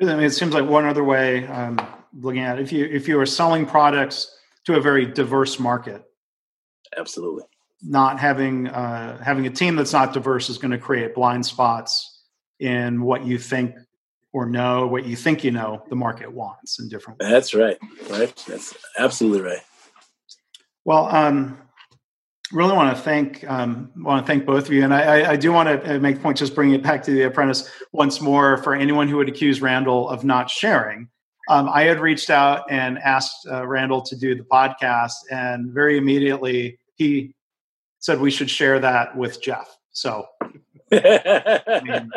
I 0.00 0.16
mean, 0.16 0.24
it 0.24 0.30
seems 0.30 0.54
like 0.54 0.68
one 0.68 0.84
other 0.84 1.04
way 1.04 1.46
um, 1.46 1.78
looking 2.12 2.42
at 2.42 2.58
it, 2.58 2.62
if 2.62 2.72
you 2.72 2.84
if 2.84 3.08
you 3.08 3.18
are 3.20 3.26
selling 3.26 3.66
products 3.66 4.37
to 4.68 4.76
a 4.76 4.80
very 4.82 5.06
diverse 5.06 5.58
market, 5.58 6.02
absolutely, 6.96 7.44
not 7.82 8.20
having 8.20 8.68
uh, 8.68 9.16
having 9.22 9.46
a 9.46 9.50
team 9.50 9.76
that's 9.76 9.94
not 9.94 10.12
diverse 10.12 10.50
is 10.50 10.58
going 10.58 10.72
to 10.72 10.78
create 10.78 11.14
blind 11.14 11.44
spots 11.44 12.22
in 12.60 13.00
what 13.00 13.24
you 13.24 13.38
think 13.38 13.74
or 14.34 14.44
know, 14.44 14.86
what 14.86 15.06
you 15.06 15.16
think 15.16 15.42
you 15.42 15.50
know 15.50 15.82
the 15.88 15.96
market 15.96 16.30
wants 16.30 16.78
in 16.80 16.88
different 16.90 17.18
ways. 17.18 17.30
That's 17.30 17.54
right, 17.54 17.78
right. 18.10 18.44
That's 18.46 18.74
absolutely 18.98 19.40
right. 19.40 19.60
Well, 20.84 21.06
um, 21.06 21.56
really 22.52 22.74
want 22.74 22.94
to 22.94 23.02
thank 23.02 23.48
um, 23.50 23.90
want 23.96 24.24
to 24.24 24.30
thank 24.30 24.44
both 24.44 24.66
of 24.66 24.72
you, 24.74 24.84
and 24.84 24.92
I, 24.92 25.30
I 25.30 25.36
do 25.36 25.50
want 25.50 25.70
to 25.70 25.96
uh, 25.96 25.98
make 25.98 26.16
a 26.16 26.20
point 26.20 26.36
just 26.36 26.54
bringing 26.54 26.74
it 26.74 26.82
back 26.82 27.02
to 27.04 27.10
the 27.10 27.22
apprentice 27.22 27.70
once 27.92 28.20
more 28.20 28.58
for 28.58 28.74
anyone 28.74 29.08
who 29.08 29.16
would 29.16 29.30
accuse 29.30 29.62
Randall 29.62 30.10
of 30.10 30.24
not 30.24 30.50
sharing. 30.50 31.08
Um, 31.48 31.68
I 31.72 31.82
had 31.82 32.00
reached 32.00 32.30
out 32.30 32.70
and 32.70 32.98
asked 32.98 33.46
uh, 33.50 33.66
Randall 33.66 34.02
to 34.02 34.16
do 34.16 34.34
the 34.34 34.44
podcast, 34.44 35.14
and 35.30 35.72
very 35.72 35.96
immediately 35.96 36.78
he 36.96 37.34
said 38.00 38.20
we 38.20 38.30
should 38.30 38.50
share 38.50 38.78
that 38.80 39.16
with 39.16 39.42
Jeff. 39.42 39.76
So. 39.92 40.26
I 40.90 41.82
mean, 41.84 42.10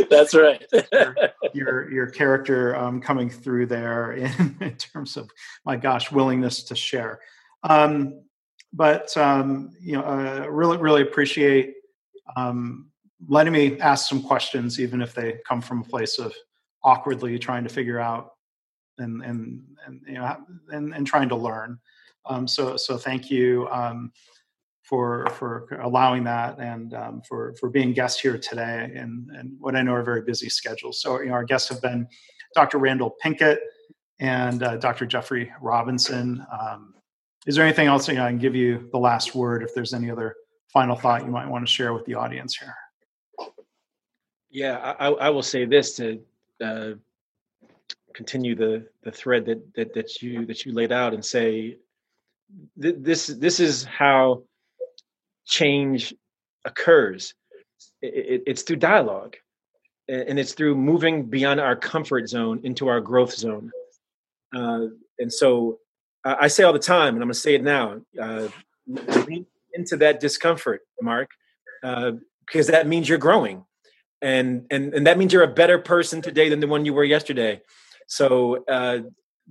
That's 0.10 0.32
right. 0.34 0.64
your, 0.92 1.16
your, 1.52 1.92
your 1.92 2.06
character 2.06 2.76
um, 2.76 3.00
coming 3.00 3.28
through 3.28 3.66
there 3.66 4.12
in, 4.12 4.56
in, 4.60 4.76
terms 4.76 5.16
of 5.16 5.28
my 5.64 5.76
gosh 5.76 6.12
willingness 6.12 6.62
to 6.64 6.76
share. 6.76 7.18
Um, 7.64 8.22
but 8.72 9.16
um, 9.16 9.70
you 9.80 9.94
know, 9.94 10.02
uh, 10.02 10.46
really, 10.48 10.76
really 10.76 11.02
appreciate 11.02 11.74
um, 12.36 12.90
letting 13.28 13.52
me 13.52 13.78
ask 13.80 14.08
some 14.08 14.22
questions, 14.22 14.80
even 14.80 15.00
if 15.00 15.14
they 15.14 15.38
come 15.46 15.60
from 15.60 15.80
a 15.80 15.84
place 15.84 16.18
of 16.18 16.34
awkwardly 16.84 17.38
trying 17.38 17.64
to 17.64 17.70
figure 17.70 17.98
out 17.98 18.32
and 18.98 19.22
and 19.22 19.62
and 19.86 20.00
you 20.06 20.14
know 20.14 20.36
and, 20.70 20.94
and 20.94 21.06
trying 21.06 21.28
to 21.28 21.36
learn. 21.36 21.78
Um, 22.26 22.46
so 22.46 22.76
so 22.76 22.96
thank 22.96 23.30
you 23.30 23.68
um, 23.70 24.12
for 24.82 25.26
for 25.38 25.66
allowing 25.82 26.24
that 26.24 26.58
and 26.58 26.94
um, 26.94 27.22
for 27.28 27.54
for 27.58 27.70
being 27.70 27.92
guests 27.92 28.20
here 28.20 28.38
today 28.38 28.92
and 28.94 29.30
and 29.30 29.56
what 29.58 29.74
I 29.74 29.82
know 29.82 29.94
are 29.94 30.02
very 30.02 30.22
busy 30.22 30.48
schedules. 30.48 31.00
So 31.00 31.20
you 31.20 31.28
know 31.28 31.34
our 31.34 31.44
guests 31.44 31.68
have 31.70 31.82
been 31.82 32.06
Dr. 32.54 32.78
Randall 32.78 33.16
Pinkett 33.22 33.58
and 34.20 34.62
uh, 34.62 34.76
Dr. 34.76 35.06
Jeffrey 35.06 35.52
Robinson. 35.60 36.46
Um, 36.52 36.94
is 37.46 37.56
there 37.56 37.64
anything 37.64 37.88
else 37.88 38.08
you 38.08 38.14
know, 38.14 38.24
I 38.24 38.30
can 38.30 38.38
give 38.38 38.54
you 38.54 38.88
the 38.92 38.98
last 38.98 39.34
word 39.34 39.62
if 39.62 39.74
there's 39.74 39.92
any 39.92 40.10
other 40.10 40.34
final 40.72 40.96
thought 40.96 41.24
you 41.24 41.30
might 41.30 41.48
want 41.48 41.66
to 41.66 41.70
share 41.70 41.92
with 41.92 42.04
the 42.06 42.14
audience 42.14 42.56
here? 42.56 42.74
Yeah, 44.50 44.94
I, 44.98 45.08
I 45.08 45.30
will 45.30 45.42
say 45.42 45.64
this 45.64 45.96
to 45.96 46.20
uh, 46.64 46.94
continue 48.14 48.54
the 48.54 48.86
the 49.02 49.10
thread 49.10 49.44
that, 49.46 49.60
that 49.74 49.94
that 49.94 50.22
you 50.22 50.46
that 50.46 50.64
you 50.64 50.72
laid 50.72 50.92
out 50.92 51.14
and 51.14 51.24
say 51.24 51.76
th- 52.80 52.96
this 52.98 53.26
this 53.26 53.60
is 53.60 53.84
how 53.84 54.42
change 55.46 56.14
occurs. 56.64 57.34
It, 58.00 58.14
it, 58.14 58.42
it's 58.46 58.62
through 58.62 58.76
dialogue, 58.76 59.36
and 60.08 60.38
it's 60.38 60.52
through 60.52 60.74
moving 60.76 61.24
beyond 61.24 61.60
our 61.60 61.76
comfort 61.76 62.28
zone 62.28 62.60
into 62.64 62.88
our 62.88 63.00
growth 63.00 63.34
zone. 63.34 63.70
Uh, 64.54 64.86
and 65.18 65.32
so 65.32 65.78
I 66.24 66.48
say 66.48 66.62
all 66.62 66.72
the 66.72 66.78
time, 66.78 67.14
and 67.14 67.22
I'm 67.22 67.28
going 67.28 67.34
to 67.34 67.34
say 67.34 67.54
it 67.54 67.62
now. 67.62 68.00
Uh, 68.20 68.48
into 69.74 69.96
that 69.96 70.20
discomfort, 70.20 70.82
Mark, 71.02 71.30
uh, 71.82 72.12
because 72.46 72.68
that 72.68 72.86
means 72.86 73.08
you're 73.08 73.18
growing, 73.18 73.64
and 74.24 74.66
and 74.70 74.94
and 74.94 75.06
that 75.06 75.18
means 75.18 75.32
you're 75.32 75.42
a 75.42 75.54
better 75.62 75.78
person 75.78 76.22
today 76.22 76.48
than 76.48 76.60
the 76.60 76.66
one 76.66 76.84
you 76.84 76.94
were 76.94 77.04
yesterday. 77.04 77.60
So 78.06 78.64
uh, 78.66 79.00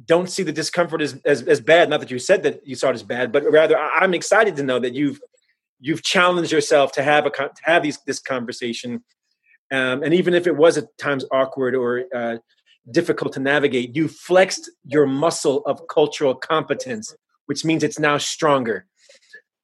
don't 0.06 0.30
see 0.30 0.44
the 0.44 0.52
discomfort 0.52 1.02
as, 1.02 1.22
as 1.26 1.44
as 1.44 1.62
bad. 1.62 1.90
Not 1.90 2.00
that 2.00 2.12
you 2.12 2.20
said 2.20 2.44
that 2.44 2.66
you 2.66 2.76
saw 2.76 2.90
it 2.90 2.96
as 2.96 3.04
bad, 3.04 3.32
but 3.32 3.44
rather 3.50 3.78
I'm 3.78 4.14
excited 4.14 4.56
to 4.56 4.64
know 4.64 4.80
that 4.80 4.94
you've 4.94 5.22
you've 5.80 6.02
challenged 6.02 6.52
yourself 6.52 6.92
to 6.94 7.04
have 7.04 7.26
a 7.26 7.30
to 7.30 7.52
have 7.64 7.84
these 7.84 8.00
this 8.08 8.20
conversation, 8.20 9.04
um, 9.72 10.02
and 10.04 10.14
even 10.14 10.34
if 10.34 10.48
it 10.48 10.56
was 10.58 10.78
at 10.78 10.86
times 10.98 11.24
awkward 11.32 11.76
or 11.76 12.06
uh, 12.16 12.38
difficult 12.92 13.34
to 13.34 13.40
navigate, 13.40 13.96
you 13.96 14.08
flexed 14.08 14.72
your 14.86 15.06
muscle 15.06 15.64
of 15.66 15.88
cultural 15.88 16.34
competence, 16.34 17.16
which 17.46 17.64
means 17.64 17.84
it's 17.84 18.00
now 18.00 18.18
stronger. 18.18 18.88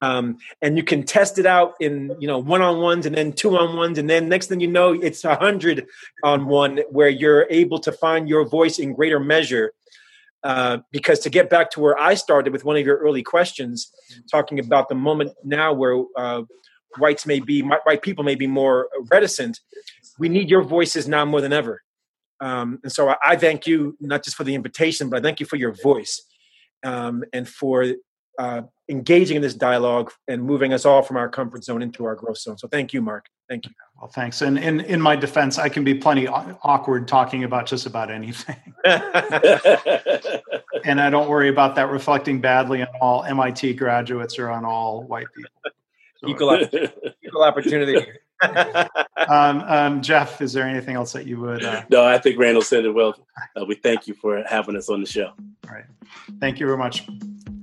Um, 0.02 0.38
and 0.62 0.78
you 0.78 0.82
can 0.82 1.02
test 1.02 1.38
it 1.38 1.44
out 1.44 1.74
in 1.78 2.16
you 2.18 2.26
know 2.26 2.38
one 2.38 2.62
on 2.62 2.80
ones 2.80 3.04
and 3.04 3.14
then 3.14 3.32
two 3.32 3.56
on 3.58 3.76
ones 3.76 3.98
and 3.98 4.08
then 4.08 4.30
next 4.30 4.46
thing 4.46 4.60
you 4.60 4.66
know 4.66 4.92
it's 4.92 5.24
a 5.26 5.34
hundred 5.34 5.86
on 6.24 6.46
one 6.46 6.78
where 6.90 7.10
you're 7.10 7.46
able 7.50 7.78
to 7.80 7.92
find 7.92 8.26
your 8.26 8.48
voice 8.48 8.78
in 8.78 8.94
greater 8.94 9.20
measure. 9.20 9.72
Uh, 10.42 10.78
because 10.90 11.18
to 11.18 11.28
get 11.28 11.50
back 11.50 11.70
to 11.70 11.80
where 11.80 12.00
i 12.00 12.14
started 12.14 12.50
with 12.50 12.64
one 12.64 12.74
of 12.74 12.86
your 12.86 12.96
early 12.96 13.22
questions 13.22 13.92
talking 14.30 14.58
about 14.58 14.88
the 14.88 14.94
moment 14.94 15.30
now 15.44 15.70
where 15.70 16.02
uh, 16.16 16.40
whites 16.96 17.26
may 17.26 17.40
be 17.40 17.60
white 17.60 18.00
people 18.00 18.24
may 18.24 18.34
be 18.34 18.46
more 18.46 18.88
reticent 19.10 19.60
we 20.20 20.28
need 20.28 20.50
your 20.50 20.62
voices 20.62 21.08
now 21.08 21.24
more 21.24 21.40
than 21.40 21.52
ever. 21.52 21.82
Um, 22.40 22.78
and 22.84 22.92
so 22.92 23.08
I, 23.08 23.16
I, 23.24 23.36
thank 23.36 23.66
you 23.66 23.96
not 24.00 24.22
just 24.22 24.36
for 24.36 24.44
the 24.44 24.54
invitation, 24.54 25.10
but 25.10 25.18
I 25.18 25.22
thank 25.22 25.40
you 25.40 25.46
for 25.46 25.56
your 25.56 25.72
voice 25.72 26.22
um, 26.84 27.24
and 27.32 27.48
for 27.48 27.94
uh, 28.38 28.62
engaging 28.88 29.36
in 29.36 29.42
this 29.42 29.54
dialogue 29.54 30.10
and 30.28 30.42
moving 30.42 30.72
us 30.72 30.84
all 30.84 31.02
from 31.02 31.16
our 31.16 31.28
comfort 31.28 31.64
zone 31.64 31.82
into 31.82 32.04
our 32.04 32.14
growth 32.14 32.38
zone. 32.38 32.58
So 32.58 32.68
thank 32.68 32.92
you, 32.92 33.02
Mark. 33.02 33.26
Thank 33.48 33.66
you. 33.66 33.72
Well, 34.00 34.08
thanks. 34.08 34.40
And 34.42 34.58
in, 34.58 34.80
in 34.80 35.00
my 35.00 35.14
defense, 35.16 35.58
I 35.58 35.68
can 35.68 35.84
be 35.84 35.94
plenty 35.94 36.26
awkward 36.26 37.06
talking 37.06 37.44
about 37.44 37.66
just 37.66 37.86
about 37.86 38.10
anything. 38.10 38.56
and 40.84 41.00
I 41.00 41.10
don't 41.10 41.28
worry 41.28 41.48
about 41.48 41.74
that 41.76 41.90
reflecting 41.90 42.40
badly 42.40 42.82
on 42.82 42.88
all 43.00 43.24
MIT 43.24 43.74
graduates 43.74 44.38
or 44.38 44.48
on 44.50 44.64
all 44.64 45.02
white 45.02 45.26
people. 45.36 45.50
So, 46.16 46.28
equal, 46.28 46.58
equal 47.24 47.42
opportunity. 47.42 48.06
um, 49.28 49.60
um, 49.60 50.02
Jeff, 50.02 50.40
is 50.40 50.52
there 50.52 50.66
anything 50.66 50.96
else 50.96 51.12
that 51.12 51.26
you 51.26 51.38
would? 51.40 51.64
Uh... 51.64 51.82
No, 51.90 52.04
I 52.04 52.18
think 52.18 52.38
Randall 52.38 52.62
said 52.62 52.84
it 52.84 52.90
well. 52.90 53.14
Uh, 53.54 53.64
we 53.66 53.74
thank 53.74 54.06
you 54.06 54.14
for 54.14 54.42
having 54.48 54.76
us 54.76 54.88
on 54.88 55.00
the 55.00 55.06
show. 55.06 55.32
All 55.68 55.74
right. 55.74 55.84
Thank 56.40 56.58
you 56.58 56.66
very 56.66 56.78
much. 56.78 57.06